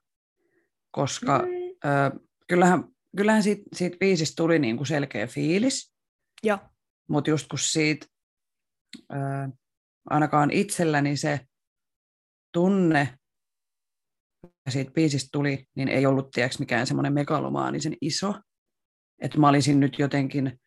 koska 0.91 1.39
mm. 1.39 1.91
ö, 1.91 2.21
kyllähän, 2.49 2.85
kyllähän 3.17 3.43
siitä, 3.43 3.63
siitä 3.73 3.97
biisistä 4.01 4.43
tuli 4.43 4.59
niinku 4.59 4.85
selkeä 4.85 5.27
fiilis, 5.27 5.95
mutta 7.09 7.31
just 7.31 7.47
kun 7.49 7.59
siitä, 7.59 8.07
ö, 9.13 9.17
ainakaan 10.11 10.51
itselläni 10.51 11.17
se 11.17 11.41
tunne 12.53 13.19
siitä 14.69 14.93
biisistä 14.93 15.29
tuli, 15.33 15.65
niin 15.75 15.89
ei 15.89 16.07
ollut 16.07 16.31
tiedäks, 16.31 16.59
mikään 16.59 16.87
semmoinen 16.87 17.13
megalomaanisen 17.13 17.97
iso, 18.01 18.35
että 19.23 19.39
mä 19.39 19.49
olisin 19.49 19.81
nyt 19.81 19.99
jotenkin 19.99 20.61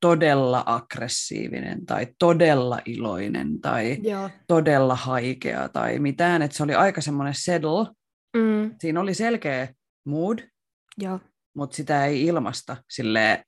todella 0.00 0.62
aggressiivinen 0.66 1.86
tai 1.86 2.06
todella 2.18 2.80
iloinen 2.84 3.60
tai 3.60 3.98
Joo. 4.02 4.30
todella 4.46 4.94
haikea 4.94 5.68
tai 5.68 5.98
mitään. 5.98 6.42
Että 6.42 6.56
se 6.56 6.62
oli 6.62 6.74
aika 6.74 7.00
semmoinen 7.00 7.34
settle. 7.34 7.86
Mm. 8.36 8.74
Siinä 8.80 9.00
oli 9.00 9.14
selkeä 9.14 9.74
mood, 10.04 10.38
Joo. 10.98 11.20
mutta 11.54 11.76
sitä 11.76 12.06
ei 12.06 12.24
ilmasta 12.24 12.76
silleen, 12.90 13.44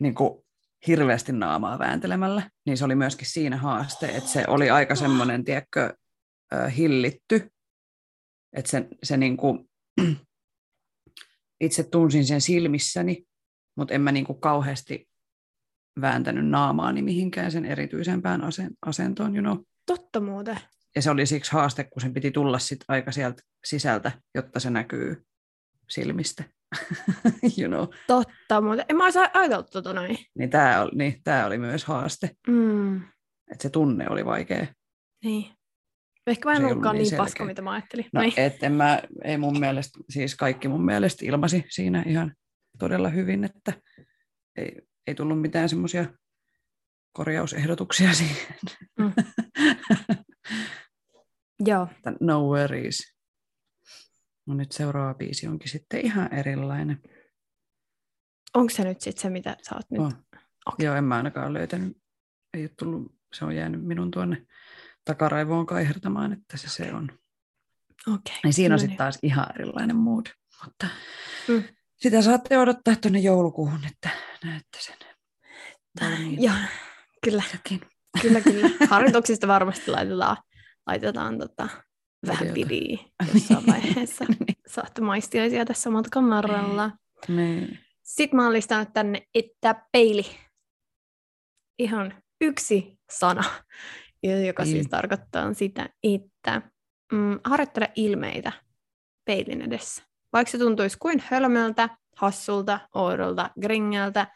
niin 0.00 0.14
kuin 0.14 0.44
hirveästi 0.86 1.32
naamaa 1.32 1.78
vääntelemällä. 1.78 2.50
Niin 2.66 2.76
se 2.76 2.84
oli 2.84 2.94
myöskin 2.94 3.26
siinä 3.26 3.56
haaste, 3.56 4.06
että 4.06 4.30
se 4.30 4.44
oli 4.48 4.70
aika 4.70 4.94
semmoinen, 4.94 5.44
tiedätkö, 5.44 5.94
hillitty. 6.76 7.50
Että 8.54 8.70
se, 8.70 8.88
se 9.02 9.16
niin 9.16 9.36
kuin, 9.36 9.70
itse 11.60 11.82
tunsin 11.82 12.26
sen 12.26 12.40
silmissäni, 12.40 13.26
mutta 13.76 13.94
en 13.94 14.00
mä 14.00 14.12
niin 14.12 14.24
kuin 14.24 14.40
kauheasti 14.40 15.08
vääntänyt 16.00 16.48
naamaani 16.48 17.02
mihinkään 17.02 17.52
sen 17.52 17.64
erityisempään 17.64 18.42
asentoon, 18.86 19.36
you 19.36 19.42
know. 19.42 19.64
Totta 19.86 20.20
muuten. 20.20 20.58
Ja 20.96 21.02
se 21.02 21.10
oli 21.10 21.26
siksi 21.26 21.52
haaste, 21.52 21.84
kun 21.84 22.02
sen 22.02 22.14
piti 22.14 22.30
tulla 22.30 22.58
sit 22.58 22.84
aika 22.88 23.12
sieltä 23.12 23.42
sisältä, 23.64 24.12
jotta 24.34 24.60
se 24.60 24.70
näkyy 24.70 25.26
silmistä. 25.90 26.44
you 27.58 27.68
know. 27.68 27.88
Totta, 28.06 28.60
mutta 28.60 28.84
en 28.88 28.96
mä 28.96 29.04
olisi 29.04 29.18
ajatellut 29.18 29.70
tota 29.70 29.92
noin. 29.92 30.18
Niin 30.38 30.50
tämä 30.50 30.82
oli, 30.82 30.90
niin, 30.94 31.20
tää 31.24 31.46
oli 31.46 31.58
myös 31.58 31.84
haaste. 31.84 32.30
Mm. 32.48 32.96
Että 33.50 33.62
se 33.62 33.70
tunne 33.70 34.06
oli 34.10 34.24
vaikea. 34.24 34.66
Niin. 35.24 35.46
Ehkä 36.26 36.48
mä 36.48 36.56
en 36.56 36.64
ollutkaan 36.64 36.96
niin, 36.96 37.08
niin 37.08 37.16
paska, 37.16 37.44
mitä 37.44 37.62
mä 37.62 37.72
ajattelin. 37.72 38.06
No, 38.12 38.20
et 38.36 38.62
en 38.62 38.72
mä, 38.72 39.02
ei 39.24 39.38
mun 39.38 39.60
mielestä, 39.60 39.98
siis 40.10 40.34
kaikki 40.34 40.68
mun 40.68 40.84
mielestä 40.84 41.24
ilmasi 41.26 41.64
siinä 41.70 42.02
ihan 42.06 42.34
todella 42.78 43.08
hyvin, 43.08 43.44
että 43.44 43.72
ei, 44.56 44.82
ei 45.06 45.14
tullut 45.14 45.40
mitään 45.40 45.68
semmoisia 45.68 46.06
korjausehdotuksia 47.12 48.14
siihen. 48.22 48.56
Mm. 48.98 49.12
Joo. 51.60 51.88
No 52.20 52.40
worries. 52.40 53.14
No 54.46 54.54
nyt 54.54 54.72
seuraava 54.72 55.14
biisi 55.14 55.46
onkin 55.46 55.70
sitten 55.70 56.00
ihan 56.00 56.34
erilainen. 56.34 57.02
Onko 58.54 58.70
se 58.70 58.84
nyt 58.84 59.00
sitten 59.00 59.22
se, 59.22 59.30
mitä 59.30 59.56
sä 59.62 59.74
oot 59.74 59.90
nyt? 59.90 60.00
Oh. 60.00 60.12
Okay. 60.66 60.86
Joo, 60.86 60.94
en 60.94 61.04
mä 61.04 61.16
ainakaan 61.16 61.52
löytänyt. 61.52 61.96
Ei 62.54 62.62
ole 62.62 62.70
tullut, 62.78 63.14
se 63.34 63.44
on 63.44 63.56
jäänyt 63.56 63.84
minun 63.84 64.10
tuonne 64.10 64.46
takaraivoon 65.04 65.66
kaihertamaan, 65.66 66.32
että 66.32 66.56
se 66.56 66.68
se 66.68 66.94
on. 66.94 67.18
Okay. 68.08 68.36
Niin 68.44 68.52
siinä 68.52 68.72
on 68.72 68.76
no 68.76 68.78
sitten 68.78 68.90
niin. 68.90 68.98
taas 68.98 69.18
ihan 69.22 69.46
erilainen 69.54 69.96
mood. 69.96 70.26
Mutta 70.64 70.86
mm. 71.48 71.64
sitä 71.96 72.22
saatte 72.22 72.58
odottaa 72.58 72.96
tuonne 72.96 73.18
joulukuuhun, 73.18 73.84
että 73.84 74.10
näette 74.44 74.78
sen. 74.80 74.94
Joo, 76.38 76.54
kyllä. 77.24 77.42
Sekin. 77.52 77.80
Kyllä, 78.22 78.40
kyllä. 78.40 78.70
Harjoituksista 78.90 79.48
varmasti 79.48 79.90
laitetaan, 79.90 80.36
laitetaan 80.86 81.38
tota, 81.38 81.68
vähän 82.26 82.48
pidiä 82.54 82.98
jossain 83.34 83.66
vaiheessa. 83.72 84.24
niin. 84.24 84.56
Saatte 84.66 85.00
maistiaisia 85.00 85.64
tässä 85.64 85.90
matkan 85.90 86.30
varrella. 86.30 86.90
Niin. 87.28 87.78
Sitten 88.02 88.36
mä 88.36 88.44
oon 88.44 88.52
listannut 88.52 88.92
tänne, 88.92 89.22
että 89.34 89.86
peili. 89.92 90.26
Ihan 91.78 92.22
yksi 92.40 92.98
sana, 93.10 93.44
joka 94.46 94.62
niin. 94.62 94.72
siis 94.72 94.86
tarkoittaa 94.86 95.54
sitä, 95.54 95.88
että 96.02 96.62
mm, 97.12 97.40
harjoittele 97.44 97.92
ilmeitä 97.94 98.52
peilin 99.24 99.62
edessä. 99.62 100.02
Vaikka 100.32 100.50
se 100.50 100.58
tuntuisi 100.58 100.98
kuin 100.98 101.22
hölmöltä, 101.30 101.88
hassulta, 102.16 102.80
oudolta, 102.94 103.50
gringeltä, 103.60 104.26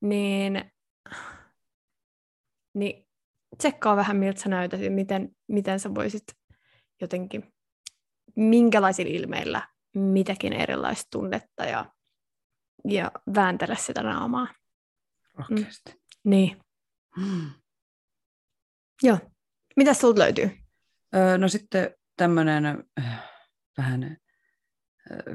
niin, 0.00 0.72
niin 2.74 3.06
tsekkaa 3.58 3.96
vähän, 3.96 4.16
miltä 4.16 4.40
sä 4.40 4.48
näytät 4.48 4.80
ja 4.80 4.90
miten, 4.90 5.36
miten 5.48 5.80
sä 5.80 5.94
voisit 5.94 6.24
jotenkin, 7.00 7.52
minkälaisilla 8.36 9.10
ilmeillä 9.14 9.62
mitäkin 9.94 10.52
erilaista 10.52 11.08
tunnetta 11.10 11.64
ja, 11.64 11.92
ja 12.84 13.12
vääntele 13.34 13.76
sitä 13.76 14.02
naamaa. 14.02 14.48
Rohkeasti. 15.34 15.92
Mm. 15.92 16.30
Niin. 16.30 16.56
Hmm. 17.20 17.50
Joo. 19.02 19.18
Mitä 19.76 19.94
sulta 19.94 20.20
löytyy? 20.20 20.50
Öö, 21.16 21.38
no 21.38 21.48
sitten 21.48 21.94
tämmöinen 22.16 22.66
äh, 22.66 23.28
vähän 23.78 24.16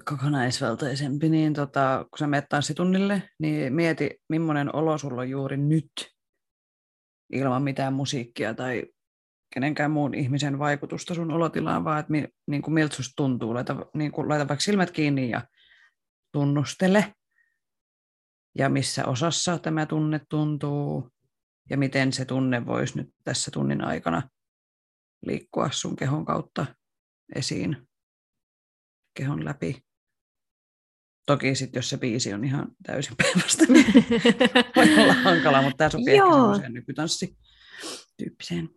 kokonaisvaltaisempi, 0.06 1.30
niin 1.30 1.54
tota, 1.54 2.06
kun 2.12 2.20
sä 2.20 2.28
menet 2.28 2.50
tanssitunnille, 2.50 3.30
niin 3.40 3.74
mieti, 3.74 4.22
millainen 4.30 4.76
olo 4.76 4.98
sulla 4.98 5.22
on 5.22 5.30
juuri 5.30 5.58
nyt 5.58 5.92
ilman 7.34 7.64
mitään 7.64 7.94
musiikkia 7.94 8.54
tai 8.54 8.84
kenenkään 9.54 9.92
muun 9.92 10.14
ihmisen 10.14 10.60
vaikutusta 10.60 11.14
sun 11.14 11.32
olotilaan, 11.32 11.84
vaan 11.84 12.00
että 12.00 12.12
mi, 12.12 12.28
niin 12.48 12.62
kuin 12.62 12.74
miltä 12.74 12.96
susta 12.96 13.14
tuntuu. 13.16 13.54
Laita, 13.54 13.86
niin 13.94 14.12
kuin, 14.12 14.30
laita 14.30 14.48
vaikka 14.48 14.64
silmät 14.64 14.92
kiinni 14.92 15.30
ja 15.30 15.42
tunnustele. 16.32 17.14
Ja 18.58 18.70
missä 18.70 19.06
osassa 19.06 19.58
tämä 19.58 19.86
tunne 19.86 20.22
tuntuu 20.30 21.10
ja 21.70 21.78
miten 21.78 22.14
se 22.14 22.26
tunne 22.26 22.66
voisi 22.66 22.98
nyt 22.98 23.10
tässä 23.24 23.52
tunnin 23.52 23.84
aikana 23.84 24.30
liikkua 25.26 25.70
sun 25.72 25.96
kehon 25.96 26.26
kautta 26.26 26.66
esiin 27.36 27.88
kehon 29.14 29.46
läpi. 29.46 29.84
Toki 31.26 31.56
sitten, 31.56 31.78
jos 31.78 31.90
se 31.90 31.98
biisi 31.98 32.34
on 32.34 32.46
ihan 32.46 32.68
täysin 32.84 33.16
päivästä, 33.24 33.66
niin 33.70 33.94
voi 34.76 35.04
olla 35.04 35.14
hankala, 35.14 35.62
mutta 35.62 35.78
tämä 35.78 35.90
sopii 35.90 36.18
Joo. 36.18 36.28
ehkä 36.28 36.36
semmoiseen 36.36 36.74
nykytanssityyppiseen. 36.74 38.70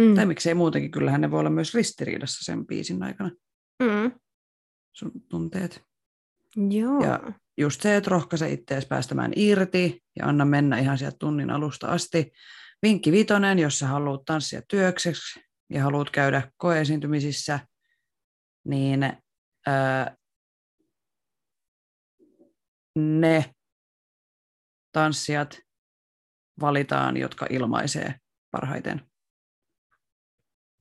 Mm. 0.00 0.14
Tai 0.14 0.26
miksei 0.26 0.54
muutenkin, 0.54 0.90
kyllähän 0.90 1.20
ne 1.20 1.30
voi 1.30 1.40
olla 1.40 1.50
myös 1.50 1.74
ristiriidassa 1.74 2.44
sen 2.44 2.66
biisin 2.66 3.02
aikana. 3.02 3.30
Mm. 3.82 4.12
Sun 4.92 5.12
tunteet. 5.28 5.84
Joo. 6.56 7.04
Ja 7.04 7.32
just 7.58 7.80
se, 7.82 7.96
että 7.96 8.10
rohkaise 8.10 8.52
itseäsi 8.52 8.86
päästämään 8.86 9.32
irti 9.36 10.02
ja 10.16 10.26
anna 10.26 10.44
mennä 10.44 10.78
ihan 10.78 10.98
sieltä 10.98 11.16
tunnin 11.20 11.50
alusta 11.50 11.86
asti. 11.86 12.32
Vinkki 12.82 13.12
vitonen, 13.12 13.58
jos 13.58 13.78
sä 13.78 13.86
haluat 13.86 14.24
tanssia 14.24 14.62
työkseksi 14.68 15.40
ja 15.70 15.82
haluat 15.82 16.10
käydä 16.10 16.50
koeesiintymisissä, 16.56 17.60
niin 18.64 19.00
ne 22.96 23.54
tanssijat 24.92 25.58
valitaan, 26.60 27.16
jotka 27.16 27.46
ilmaisee 27.50 28.14
parhaiten. 28.50 29.10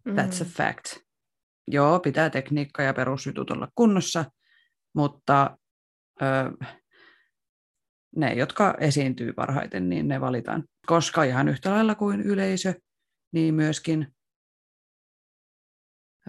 That's 0.09 0.41
a 0.41 0.45
Mm. 0.45 0.49
fact. 0.51 0.97
Joo, 1.67 1.99
pitää 1.99 2.30
tekniikka 2.30 2.84
ja 2.84 2.93
perusjutut 2.93 3.51
olla 3.51 3.67
kunnossa, 3.76 4.26
mutta 4.95 5.57
ö, 6.22 6.26
ne, 8.16 8.34
jotka 8.34 8.76
esiintyy 8.80 9.34
parhaiten, 9.34 9.89
niin 9.89 10.07
ne 10.07 10.22
valitaan. 10.22 10.63
Koska 10.86 11.24
ihan 11.24 11.47
yhtä 11.47 11.72
lailla 11.72 11.95
kuin 11.95 12.22
yleisö, 12.22 12.74
niin 13.32 13.55
myöskin 13.55 14.16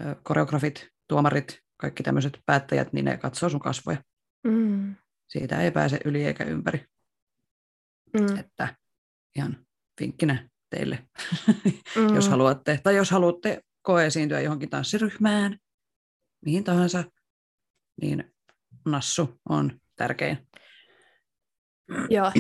ö, 0.01 0.17
koreografit, 0.23 0.89
tuomarit, 1.09 1.61
kaikki 1.77 2.03
tämmöiset 2.03 2.39
päättäjät, 2.47 2.93
niin 2.93 3.05
ne 3.05 3.17
katsoo 3.17 3.49
sun 3.49 3.61
kasvoja. 3.61 4.03
Mm. 4.45 4.95
Siitä 5.29 5.61
ei 5.61 5.71
pääse 5.71 6.01
yli 6.05 6.25
eikä 6.25 6.45
ympäri. 6.45 6.87
Mm. 8.21 8.37
Että 8.39 8.77
ihan 9.37 9.67
vinkkinä 10.01 10.49
teille, 10.71 11.09
Mm. 11.97 12.15
jos 12.15 12.29
haluatte. 12.29 12.81
Tai 12.83 12.97
jos 12.97 13.11
haluatte 13.11 13.61
koeesiintyä 13.83 14.41
johonkin 14.41 14.71
tanssiryhmään, 14.71 15.59
mihin 16.45 16.65
tahansa, 16.65 17.05
niin 18.03 18.36
nassu 18.87 19.41
on 19.49 19.81
tärkein. 19.97 20.39
Joo, 22.11 22.33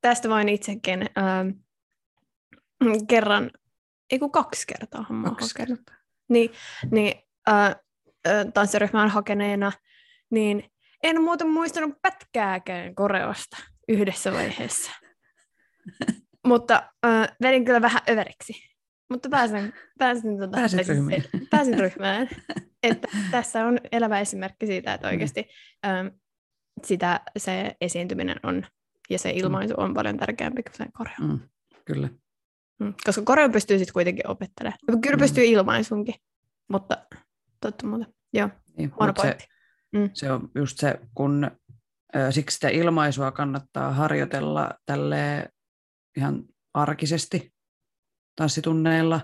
tästä 0.00 0.28
voin 0.28 0.48
itsekin 0.48 1.02
ähm, 1.18 1.48
kerran, 3.08 3.50
ei 4.10 4.18
kun 4.18 4.32
kaksi 4.32 4.66
kertaa 4.66 5.06
mä 5.08 5.28
Kaksi 5.28 5.54
hakenut. 5.58 5.80
Niin, 6.28 6.50
niin 6.90 7.14
äh, 7.48 7.64
äh, 8.28 8.46
tanssiryhmään 8.54 9.08
hakeneena, 9.10 9.72
niin 10.30 10.70
en 11.02 11.22
muuten 11.22 11.48
muistanut 11.50 11.94
pätkääkään 12.02 12.94
koreosta 12.94 13.56
yhdessä 13.88 14.32
vaiheessa. 14.32 14.90
Mutta 16.46 16.82
äh, 17.06 17.36
vedin 17.42 17.64
kyllä 17.64 17.82
vähän 17.82 18.02
överiksi. 18.10 18.52
Mutta 19.10 19.28
pääsin, 19.28 19.72
pääsin, 19.98 20.38
Pääsit 20.38 20.50
tai 20.50 20.68
siis- 20.68 20.88
ryhmiin. 20.88 21.24
pääsin 21.50 21.78
ryhmään. 21.78 22.28
Että 22.90 23.08
tässä 23.30 23.66
on 23.66 23.78
elävä 23.92 24.20
esimerkki 24.20 24.66
siitä, 24.66 24.94
että 24.94 25.08
oikeasti 25.08 25.48
ähm, 25.86 26.06
sitä, 26.82 27.20
se 27.38 27.76
esiintyminen 27.80 28.36
on 28.42 28.66
ja 29.10 29.18
se 29.18 29.30
ilmaisu 29.30 29.74
on 29.76 29.94
paljon 29.94 30.16
tärkeämpi 30.16 30.62
kuin 30.62 30.74
se 30.76 30.84
koreo. 30.92 31.14
Mm, 31.20 31.40
kyllä. 31.84 32.08
Mm. 32.80 32.94
Koska 33.06 33.22
koreo 33.22 33.48
pystyy 33.48 33.78
sitten 33.78 33.92
kuitenkin 33.92 34.28
opettelemaan. 34.30 34.78
Kyllä 35.02 35.16
Mm. 35.16 35.20
pystyy 35.20 35.44
ilmaisunkin, 35.44 36.14
mutta 36.68 37.06
totta 37.60 37.86
muuta. 37.86 38.06
Joo, 38.32 38.48
Niin, 38.78 38.92
huono 38.98 39.12
se. 39.22 39.36
Mm. 39.92 40.10
se 40.14 40.32
on 40.32 40.50
just 40.54 40.78
se, 40.78 41.00
kun 41.14 41.50
ö, 42.16 42.32
siksi 42.32 42.54
sitä 42.54 42.68
ilmaisua 42.68 43.32
kannattaa 43.32 43.92
harjoitella 43.92 44.70
tälle 44.86 45.48
ihan 46.16 46.44
arkisesti 46.74 47.54
tanssitunneilla, 48.36 49.20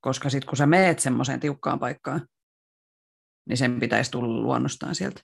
koska 0.00 0.30
sitten 0.30 0.48
kun 0.48 0.56
sä 0.56 0.66
meet 0.66 0.98
semmoiseen 0.98 1.40
tiukkaan 1.40 1.78
paikkaan, 1.78 2.28
niin 3.48 3.56
sen 3.56 3.80
pitäisi 3.80 4.10
tulla 4.10 4.42
luonnostaan 4.42 4.94
sieltä. 4.94 5.20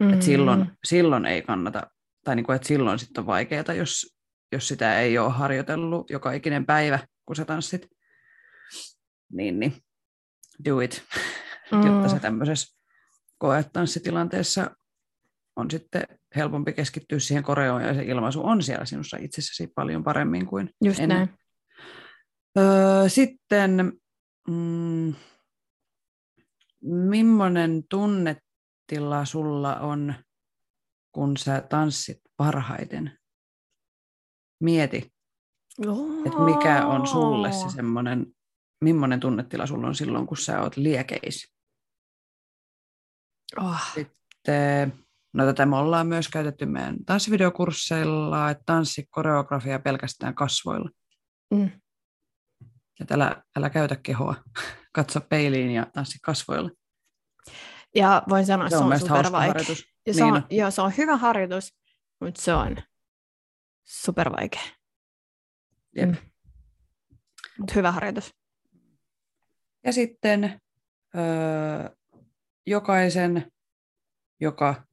Mm. 0.00 0.12
Et 0.12 0.22
silloin, 0.22 0.70
silloin 0.84 1.26
ei 1.26 1.42
kannata, 1.42 1.82
tai 2.24 2.36
niinku, 2.36 2.52
että 2.52 2.68
silloin 2.68 2.98
sitten 2.98 3.22
on 3.22 3.26
vaikeaa, 3.26 3.74
jos, 3.76 4.16
jos 4.52 4.68
sitä 4.68 5.00
ei 5.00 5.18
ole 5.18 5.32
harjoitellut 5.32 6.10
joka 6.10 6.32
ikinen 6.32 6.66
päivä, 6.66 6.98
kun 7.26 7.36
sä 7.36 7.44
tanssit. 7.44 7.88
Niin, 9.32 9.60
niin 9.60 9.76
do 10.64 10.80
it, 10.80 11.04
Mm. 11.72 11.82
jotta 11.86 12.08
se 12.08 12.20
tämmöisessä 12.20 12.76
koetanssitilanteessa 13.38 14.70
on 15.56 15.70
sitten 15.70 16.02
helpompi 16.36 16.72
keskittyä 16.72 17.18
siihen 17.18 17.42
koreoon 17.44 17.82
ja 17.82 17.94
se 17.94 18.02
ilmaisu 18.02 18.46
on 18.46 18.62
siellä 18.62 18.84
sinussa 18.84 19.16
itsessäsi 19.20 19.66
paljon 19.66 20.04
paremmin 20.04 20.46
kuin 20.46 20.70
Just 20.84 21.00
ennen. 21.00 21.18
näin. 21.18 21.38
Öö, 22.58 23.08
sitten, 23.08 24.00
mm, 24.48 25.14
millainen 26.82 27.84
tunnetila 27.90 29.24
sulla 29.24 29.76
on, 29.76 30.14
kun 31.12 31.36
sä 31.36 31.60
tanssit 31.60 32.20
parhaiten? 32.36 33.18
Mieti, 34.60 35.12
että 36.26 36.40
mikä 36.44 36.86
on 36.86 37.06
sulle 37.06 37.52
se 37.52 37.70
semmoinen, 37.70 38.26
millainen 38.80 39.20
tunnetila 39.20 39.66
sulla 39.66 39.86
on 39.86 39.94
silloin, 39.94 40.26
kun 40.26 40.36
sä 40.36 40.60
oot 40.60 40.76
liekeis. 40.76 41.54
Oh. 43.60 43.94
Sitten, 43.94 44.92
no 45.32 45.44
tätä 45.44 45.66
me 45.66 45.76
ollaan 45.76 46.06
myös 46.06 46.28
käytetty 46.28 46.66
meidän 46.66 46.96
tanssivideokursseilla, 47.06 48.50
että 48.50 48.62
tanssi 48.66 49.06
koreografia 49.10 49.78
pelkästään 49.78 50.34
kasvoilla. 50.34 50.90
Mm. 51.50 51.70
Että 53.00 53.14
älä, 53.14 53.42
älä 53.56 53.70
käytä 53.70 53.96
kehoa, 53.96 54.34
katso 54.92 55.20
peiliin 55.20 55.70
ja 55.70 55.86
tanssi 55.92 56.18
kasvoilla. 56.22 56.70
Ja 57.94 58.22
voin 58.28 58.46
sanoa, 58.46 58.66
että 58.66 58.78
se 58.78 58.82
on, 58.82 58.88
mielestäni 58.88 59.10
hauska 59.10 59.28
supervaikea. 59.28 59.74
Ja 60.06 60.14
se 60.14 60.24
on, 60.24 60.34
on. 60.34 60.42
joo, 60.50 60.70
se 60.70 60.82
on 60.82 60.92
hyvä 60.96 61.16
harjoitus, 61.16 61.74
mutta 62.20 62.42
se 62.42 62.54
on 62.54 62.76
supervaikea. 63.84 64.62
Jep. 65.96 66.08
Mm. 66.08 66.16
Mutta 67.58 67.74
hyvä 67.74 67.92
harjoitus. 67.92 68.34
Ja 69.84 69.92
sitten 69.92 70.60
öö, 71.14 71.96
jokaisen, 72.66 73.52
joka 74.40 74.84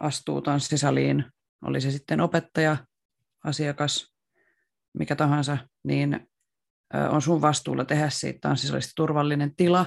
astuu 0.00 0.42
tanssisaliin, 0.42 1.24
oli 1.64 1.80
se 1.80 1.90
sitten 1.90 2.20
opettaja, 2.20 2.76
asiakas, 3.44 4.14
mikä 4.98 5.16
tahansa, 5.16 5.58
niin 5.84 6.27
on 7.10 7.22
sun 7.22 7.40
vastuulla 7.40 7.84
tehdä 7.84 8.10
siitä 8.10 8.38
tanssisalista 8.40 8.92
turvallinen 8.96 9.56
tila, 9.56 9.86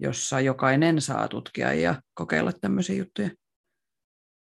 jossa 0.00 0.40
jokainen 0.40 1.00
saa 1.00 1.28
tutkia 1.28 1.72
ja 1.74 2.02
kokeilla 2.14 2.52
tämmöisiä 2.52 2.96
juttuja. 2.96 3.30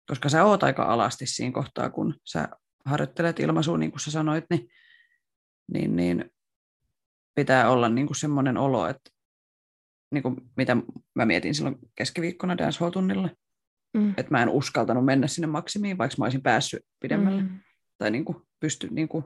Koska 0.08 0.30
sä 0.30 0.46
oot 0.46 0.64
aika 0.64 0.84
alasti 0.84 1.26
siinä 1.26 1.54
kohtaa, 1.54 1.90
kun 1.90 2.16
sä 2.26 2.50
harjoittelet 2.86 3.40
ilmaisua, 3.40 3.78
niin 3.78 3.92
kuin 3.92 4.00
sä 4.00 4.12
sanoit, 4.12 4.46
niin, 4.50 4.70
niin, 5.74 5.96
niin 5.96 6.32
pitää 7.36 7.70
olla 7.70 7.90
niin 7.90 8.08
kuin 8.08 8.18
semmoinen 8.18 8.58
olo, 8.58 8.88
että 8.88 9.12
niin 10.12 10.24
kuin 10.24 10.36
mitä 10.58 10.78
mä 11.16 11.26
mietin 11.26 11.56
silloin 11.56 11.80
keskiviikkona 11.96 12.58
dancehall-tunnilla, 12.58 13.30
Mm. 13.94 14.10
että 14.18 14.32
mä 14.32 14.42
en 14.42 14.50
uskaltanut 14.50 15.06
mennä 15.06 15.28
sinne 15.28 15.48
maksimiin, 15.48 15.98
vaikka 15.98 16.16
mä 16.18 16.26
olisin 16.26 16.42
päässyt 16.42 16.86
pidemmälle. 17.00 17.42
Mm. 17.42 17.60
Tai 17.98 18.12
niin 18.12 18.26
kuin 18.26 18.38
pysty, 18.60 18.88
niin 18.92 19.08
kuin, 19.08 19.24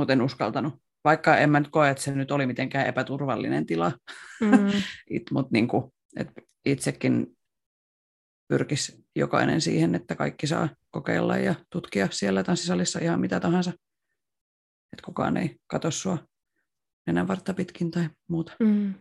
mutta 0.00 0.12
en 0.12 0.22
uskaltanut. 0.22 0.74
Vaikka 1.04 1.36
en 1.36 1.50
mä 1.50 1.60
nyt 1.60 1.68
koe, 1.70 1.90
että 1.90 2.02
se 2.02 2.14
nyt 2.14 2.30
oli 2.30 2.46
mitenkään 2.46 2.86
epäturvallinen 2.86 3.66
tila, 3.66 3.92
Mm. 4.40 4.50
It, 5.10 5.30
mutta 5.30 5.48
niin 5.52 5.68
kuin, 5.68 5.92
että 6.16 6.42
itsekin 6.64 7.36
pyrkisi 8.48 9.04
jokainen 9.16 9.60
siihen, 9.60 9.94
että 9.94 10.14
kaikki 10.16 10.46
saa 10.46 10.68
kokeilla 10.90 11.36
ja 11.36 11.54
tutkia 11.70 12.08
siellä 12.10 12.44
tanssisalissa 12.44 12.98
ihan 12.98 13.20
mitä 13.20 13.40
tahansa. 13.40 13.70
Että 14.92 15.04
kukaan 15.04 15.36
ei 15.36 15.56
katso 15.66 15.90
sua 15.90 16.18
nenänvartta 17.06 17.54
pitkin 17.54 17.90
tai 17.90 18.10
muuta. 18.28 18.52
Mm. 18.60 18.94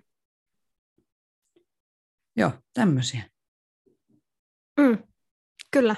Joo, 2.38 2.52
tämmöisiä. 2.74 3.24
Mm. 4.80 4.98
Kyllä. 5.72 5.96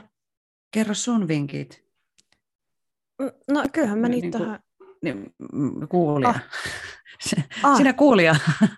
Kerro 0.71 0.93
sun 0.93 1.27
vinkit. 1.27 1.85
Mm, 3.21 3.31
No 3.51 3.63
kyllähän 3.73 3.99
mä 3.99 4.07
Niin 4.09 4.21
niitä 4.21 4.37
kuin- 4.37 4.47
tähän... 4.47 4.63
Niin, 5.01 5.33
mm, 5.53 5.87
kuulija. 5.87 6.29
Ah. 6.29 6.43
Ah. 7.63 7.77
Sinä 7.77 7.93
kuulija. 7.93 8.35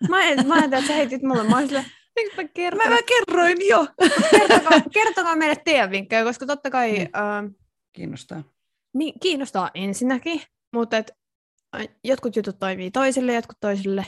Mä, 0.10 0.24
en, 0.24 0.48
mä 0.48 0.54
ajattelin, 0.54 0.80
että 0.84 0.88
sä 0.88 0.94
heitit 0.94 1.22
mulle. 1.22 1.44
Mä 1.44 1.62
miksi 1.62 1.76
mä? 1.76 2.84
Mä, 2.84 2.90
mä 2.90 2.98
kerroin 3.08 3.58
jo. 3.70 3.88
kertokaa, 4.32 4.82
kertokaa 4.94 5.36
meille 5.36 5.56
teidän 5.66 5.92
vinkkejä, 5.92 6.24
koska 6.24 6.46
totta 6.46 6.70
kai 6.70 6.92
Niin. 6.92 7.10
äh, 7.18 7.52
Kiinnostaa. 7.94 8.44
niin, 8.94 9.20
kiinnostaa 9.20 9.72
ensinnäkin, 9.74 10.42
mutta 10.74 10.98
et, 10.98 11.12
jotkut 12.04 12.36
jutut 12.36 12.60
toimii 12.60 12.92
toisille, 12.92 13.34
jotkut 13.34 13.58
toisille, 13.60 14.06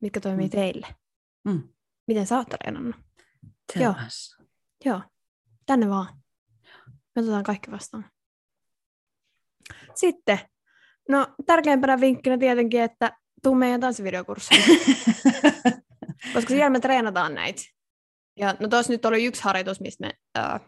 mitkä 0.00 0.20
toimii 0.20 0.46
Mm. 0.46 0.50
teille. 0.50 0.86
Mm. 1.44 1.68
Miten 2.06 2.26
sä 2.26 2.36
oot 2.36 2.48
treenannut? 2.48 2.96
Tell 3.74 3.84
Joo. 3.84 3.94
us. 4.06 4.36
Joo, 4.84 5.00
tänne 5.66 5.88
vaan. 5.88 6.06
Me 7.16 7.22
otetaan 7.22 7.44
kaikki 7.44 7.70
vastaan. 7.70 8.04
Sitten, 9.94 10.38
no 11.12 11.26
tärkeimpänä 11.46 12.00
vinkkinä 12.00 12.38
tietenkin, 12.38 12.82
että 12.82 13.12
tuu 13.42 13.54
meidän 13.54 13.80
tanssivideokurssille, 13.80 14.64
koska 16.34 16.48
siellä 16.48 16.70
me 16.70 16.80
treenataan 16.80 17.34
näitä. 17.34 17.62
Ja 18.36 18.54
no 18.60 18.68
tuossa 18.68 18.92
nyt 18.92 19.04
oli 19.04 19.24
yksi 19.24 19.42
harjoitus, 19.42 19.80
mistä 19.80 20.06
me 20.06 20.12
äh, 20.38 20.60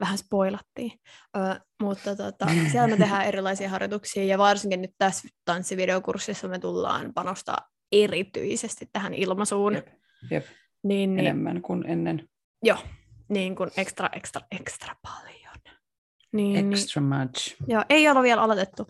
vähän 0.00 0.18
spoilattiin, 0.18 0.92
äh, 1.36 1.60
mutta 1.82 2.16
tota, 2.16 2.46
siellä 2.72 2.88
me 2.88 2.96
tehdään 2.96 3.26
erilaisia 3.26 3.68
harjoituksia 3.68 4.24
ja 4.24 4.38
varsinkin 4.38 4.82
nyt 4.82 4.94
tässä 4.98 5.28
tanssivideokurssissa 5.44 6.48
me 6.48 6.58
tullaan 6.58 7.12
panostaa 7.14 7.58
erityisesti 7.92 8.88
tähän 8.92 9.14
ilmaisuun. 9.14 9.74
Jep, 9.74 9.88
jep. 10.30 10.44
Niin, 10.84 11.16
niin, 11.16 11.26
Enemmän 11.26 11.62
kuin 11.62 11.86
ennen. 11.86 12.28
Joo, 12.62 12.78
niin 13.28 13.56
kuin 13.56 13.70
extra, 13.76 14.08
extra, 14.12 14.42
extra 14.60 14.94
paljon. 15.02 15.36
Niin, 16.32 16.72
Extra 16.72 17.02
much. 17.02 17.56
Niin, 17.60 17.74
joo, 17.74 17.84
ei 17.88 18.08
ole 18.08 18.22
vielä 18.22 18.42
aloitettu. 18.42 18.86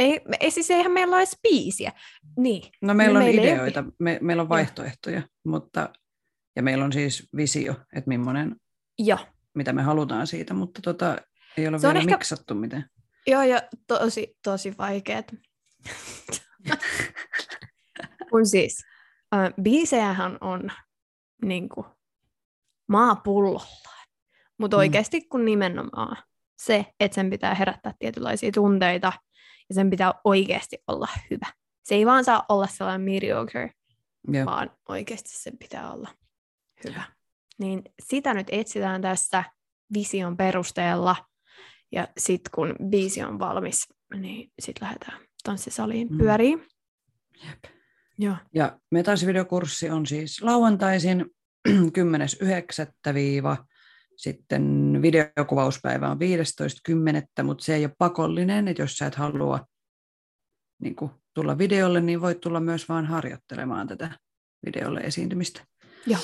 Ei, 0.00 0.20
ei 0.40 0.50
siis 0.50 0.70
eihän 0.70 0.92
meillä 0.92 1.14
ole 1.16 1.20
edes 1.22 1.38
biisiä. 1.42 1.92
Niin. 2.36 2.62
No 2.82 2.94
meillä 2.94 3.18
on 3.18 3.24
meillä 3.24 3.42
ei 3.42 3.48
ideoita, 3.52 3.84
me, 3.98 4.18
meillä 4.22 4.42
on 4.42 4.48
vaihtoehtoja, 4.48 5.22
mutta 5.44 5.88
ja 6.56 6.62
meillä 6.62 6.84
on 6.84 6.92
siis 6.92 7.28
visio, 7.36 7.72
että 7.96 8.08
millainen, 8.08 8.56
Joo. 8.98 9.18
mitä 9.54 9.72
me 9.72 9.82
halutaan 9.82 10.26
siitä, 10.26 10.54
mutta 10.54 10.80
tota, 10.82 11.16
ei 11.56 11.68
ole 11.68 11.78
Se 11.78 11.86
vielä 11.88 11.98
ehkä- 12.00 12.10
miksattu 12.16 12.54
mitään. 12.54 12.90
Joo, 13.26 13.42
ja 13.42 13.62
tosi, 13.86 14.36
tosi 14.44 14.74
vaikeet. 14.78 15.34
Kun 18.30 18.46
siis, 18.46 18.84
äh, 19.34 19.52
biisejähän 19.62 20.38
on 20.40 20.70
niin 21.44 21.68
kuin, 21.68 21.86
maapullolla. 22.88 23.62
Mutta 24.58 24.76
Mm. 24.76 24.78
oikeasti 24.78 25.20
kun 25.20 25.44
nimenomaan 25.44 26.16
se, 26.58 26.86
että 27.00 27.14
sen 27.14 27.30
pitää 27.30 27.54
herättää 27.54 27.94
tietynlaisia 27.98 28.50
tunteita 28.52 29.12
ja 29.70 29.74
sen 29.74 29.90
pitää 29.90 30.14
oikeasti 30.24 30.78
olla 30.86 31.08
hyvä. 31.30 31.46
Se 31.82 31.94
ei 31.94 32.06
vaan 32.06 32.24
saa 32.24 32.44
olla 32.48 32.66
sellainen 32.66 33.00
mediocre, 33.00 33.70
Joo. 34.28 34.46
vaan 34.46 34.70
oikeasti 34.88 35.28
sen 35.32 35.58
pitää 35.58 35.92
olla 35.92 36.08
hyvä. 36.88 37.02
Niin 37.58 37.82
sitä 38.02 38.34
nyt 38.34 38.46
etsitään 38.52 39.02
tässä 39.02 39.44
vision 39.94 40.36
perusteella. 40.36 41.16
Ja 41.92 42.08
sitten 42.18 42.50
kun 42.54 42.76
biisi 42.88 43.22
on 43.22 43.38
valmis, 43.38 43.88
niin 44.14 44.52
sitten 44.60 44.86
lähdetään 44.86 45.20
tanssisaliin 45.44 46.08
Mm. 46.08 46.18
pyöriin. 46.18 46.66
Jep. 47.46 47.64
Joo. 48.18 48.36
Ja 48.54 48.78
metanssivideokurssi 48.90 49.90
on 49.90 50.06
siis 50.06 50.42
lauantaisin 50.42 51.24
10.9. 51.68 53.64
sitten 54.20 54.98
videokuvauspäivä 55.02 56.10
on 56.10 56.18
15.10., 57.38 57.44
mutta 57.44 57.64
se 57.64 57.74
ei 57.74 57.84
ole 57.84 57.94
pakollinen, 57.98 58.68
että 58.68 58.82
jos 58.82 58.98
sä 58.98 59.06
et 59.06 59.14
halua 59.14 59.66
niin 60.78 60.96
kuin, 60.96 61.10
tulla 61.34 61.58
videolle, 61.58 62.00
niin 62.00 62.20
voit 62.20 62.40
tulla 62.40 62.60
myös 62.60 62.88
vaan 62.88 63.06
harjoittelemaan 63.06 63.88
tätä 63.88 64.18
videolle 64.66 65.00
esiintymistä. 65.00 65.64
Joo. 66.06 66.20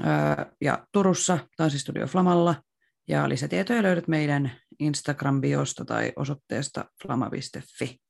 Öö, 0.00 0.44
ja 0.60 0.86
Turussa 0.92 1.38
Tanssistudio 1.56 2.06
Flamalla, 2.06 2.62
ja 3.08 3.28
lisätietoja 3.28 3.82
löydät 3.82 4.08
meidän 4.08 4.52
Instagram-biosta 4.82 5.84
tai 5.84 6.12
osoitteesta 6.16 6.84
flama.fi. 7.02 8.00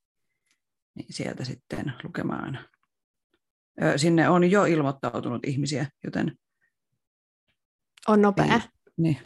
Niin 0.95 1.13
sieltä 1.13 1.43
sitten 1.43 1.93
lukemaan. 2.03 2.59
Öö, 3.81 3.97
sinne 3.97 4.29
on 4.29 4.51
jo 4.51 4.65
ilmoittautunut 4.65 5.45
ihmisiä, 5.45 5.87
joten 6.03 6.37
On 8.07 8.21
nopea, 8.21 8.45
Ei, 8.45 8.76
niin, 8.97 9.17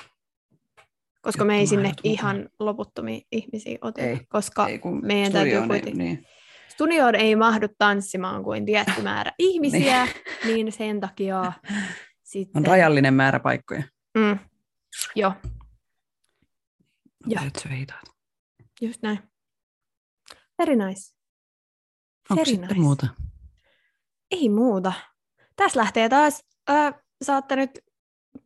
koska 1.21 1.45
me 1.45 1.57
ei 1.59 1.67
sinne 1.67 1.93
ihan 2.03 2.49
loputtomia 2.59 3.21
ihmisiä 3.31 3.77
oteta, 3.81 4.07
Ei, 4.07 4.19
koska 4.29 4.67
ei 4.67 4.79
kun 4.79 5.05
meidän 5.05 5.31
täytyy 5.31 5.67
kuitenkin... 5.67 5.97
niin. 5.97 6.27
studioon 6.67 7.15
ei 7.15 7.35
mahdu 7.35 7.67
tanssimaan 7.77 8.43
kuin 8.43 8.65
tietty 8.65 9.01
määrä 9.01 9.31
ihmisiä, 9.49 10.07
niin 10.45 10.71
sen 10.71 10.99
takia 10.99 11.53
sitten... 12.23 12.59
On 12.59 12.65
rajallinen 12.65 13.13
määrä 13.13 13.39
paikkoja. 13.39 13.83
Mm. 14.17 14.39
Joo, 15.15 15.33
hitaat. 17.77 18.03
just 18.81 19.01
näin. 19.01 19.19
Very 20.59 20.75
nice. 20.75 21.15
Onko 22.29 22.41
Very 22.41 22.45
sitten 22.45 22.69
nice. 22.69 22.81
muuta? 22.81 23.07
Ei 24.31 24.49
muuta. 24.49 24.93
Tässä 25.55 25.79
lähtee 25.79 26.09
taas, 26.09 26.43
ö, 26.69 26.73
saatte 27.23 27.55
nyt 27.55 27.79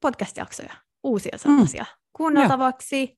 podcast-jaksoja, 0.02 0.74
uusia 1.06 1.38
sellaisia, 1.38 1.86
kuunneltavaksi. 2.14 3.18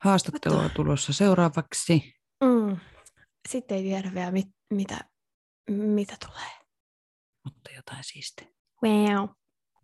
Haastattelua 0.00 0.60
What 0.62 0.74
tulossa 0.74 1.12
seuraavaksi. 1.12 2.14
Mm. 2.44 2.76
Sitten 3.48 3.76
ei 3.76 3.82
tiedä 3.82 4.10
vielä, 4.14 4.30
mit, 4.30 4.48
mitä, 4.70 5.00
mitä 5.70 6.16
tulee. 6.26 6.50
Mutta 7.44 7.70
jotain 7.76 8.04
siistiä. 8.04 8.46
Wow. 8.82 9.28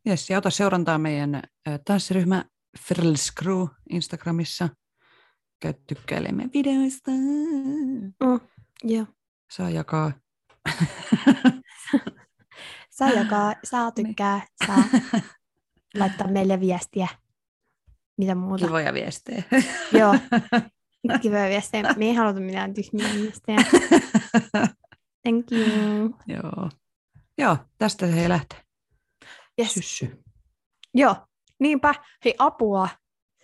Jes, 0.04 0.30
ja 0.30 0.38
ota 0.38 0.50
seurantaa 0.50 0.98
meidän 0.98 1.42
tanssiryhmä 1.84 2.44
Frills 2.80 3.32
Crew 3.40 3.66
Instagramissa. 3.90 4.68
Käy 5.60 5.74
tykkäilemään 5.86 6.50
videoista. 6.54 7.10
Mm. 8.20 8.40
Joo. 8.84 9.06
Saa 9.50 9.70
jakaa. 9.70 10.12
Saa 12.98 13.10
jakaa, 13.10 13.54
saa 13.64 13.92
tykkää, 13.92 14.46
saa 14.66 14.84
laittaa 15.94 16.26
meille 16.28 16.60
viestiä. 16.60 17.08
Mitä 18.18 18.34
muuta? 18.34 18.66
Kivoja 18.66 18.94
viestejä. 18.94 19.42
Joo. 19.92 20.14
Kivoja 21.22 21.48
viestejä. 21.48 21.94
Me 21.96 22.04
ei 22.04 22.14
haluta 22.14 22.40
mitään 22.40 22.74
tyhmiä 22.74 23.08
viestejä. 23.14 23.58
Thank 25.22 25.52
you. 25.52 26.14
Joo. 26.26 26.68
Joo, 27.38 27.56
tästä 27.78 28.06
se 28.06 28.22
ei 28.22 28.28
lähtee. 28.28 28.60
Yes. 29.60 29.74
Syssy. 29.74 30.22
Joo. 30.94 31.16
Niinpä. 31.60 31.94
Hei, 32.24 32.34
apua. 32.38 32.88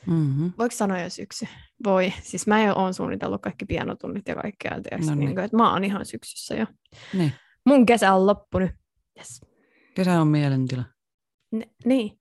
Mm-hmm. 0.06 0.52
Voiko 0.58 0.74
sanoa 0.74 0.98
jo 0.98 1.10
syksy? 1.10 1.48
Voi. 1.84 2.12
Siis 2.22 2.46
mä 2.46 2.62
jo 2.64 2.74
oon 2.76 2.94
suunnitellut 2.94 3.42
kaikki 3.42 3.64
pianotunnit 3.64 4.28
ja 4.28 4.34
kaikkea. 4.34 4.80
Tiiäks, 4.82 5.06
No 5.06 5.14
niin. 5.14 5.20
niin 5.26 5.34
kuin, 5.34 5.44
että 5.44 5.56
mä 5.56 5.72
oon 5.72 5.84
ihan 5.84 6.06
syksyssä 6.06 6.54
jo. 6.54 6.66
Niin. 7.14 7.32
Mun 7.66 7.86
kesä 7.86 8.14
on 8.14 8.26
loppunut. 8.26 8.70
Yes. 9.18 9.40
Kesä 9.94 10.20
on 10.20 10.28
mielentila. 10.28 10.84
N- 11.56 11.70
niin. 11.84 12.20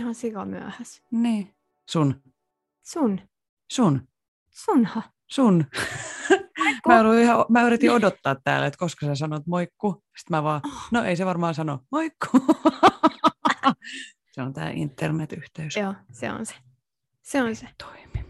Ihan 0.00 0.14
sika 0.14 0.44
myöhässä. 0.44 1.02
Niin. 1.10 1.54
Sun. 1.90 2.22
Sun. 2.82 3.20
Sun. 3.72 4.08
Sunha. 4.50 5.02
Sun. 5.26 5.66
mä, 6.88 7.00
olin 7.00 7.22
ihan, 7.22 7.44
mä 7.48 7.62
yritin 7.62 7.90
odottaa 7.92 8.36
täällä, 8.44 8.66
että 8.66 8.78
koska 8.78 9.06
sä 9.06 9.14
sanot 9.14 9.46
moikku. 9.46 10.04
Sitten 10.18 10.36
mä 10.36 10.42
vaan, 10.42 10.60
no 10.90 11.04
ei 11.04 11.16
se 11.16 11.26
varmaan 11.26 11.54
sano 11.54 11.78
moikku. 11.90 12.26
se 14.32 14.42
on 14.42 14.52
tämä 14.52 14.70
internet-yhteys. 14.70 15.76
Joo, 15.76 15.94
se 16.12 16.30
on 16.30 16.46
se. 16.46 16.54
Se 17.22 17.42
on 17.42 17.56
se. 17.56 17.68
Toimi. 17.78 18.29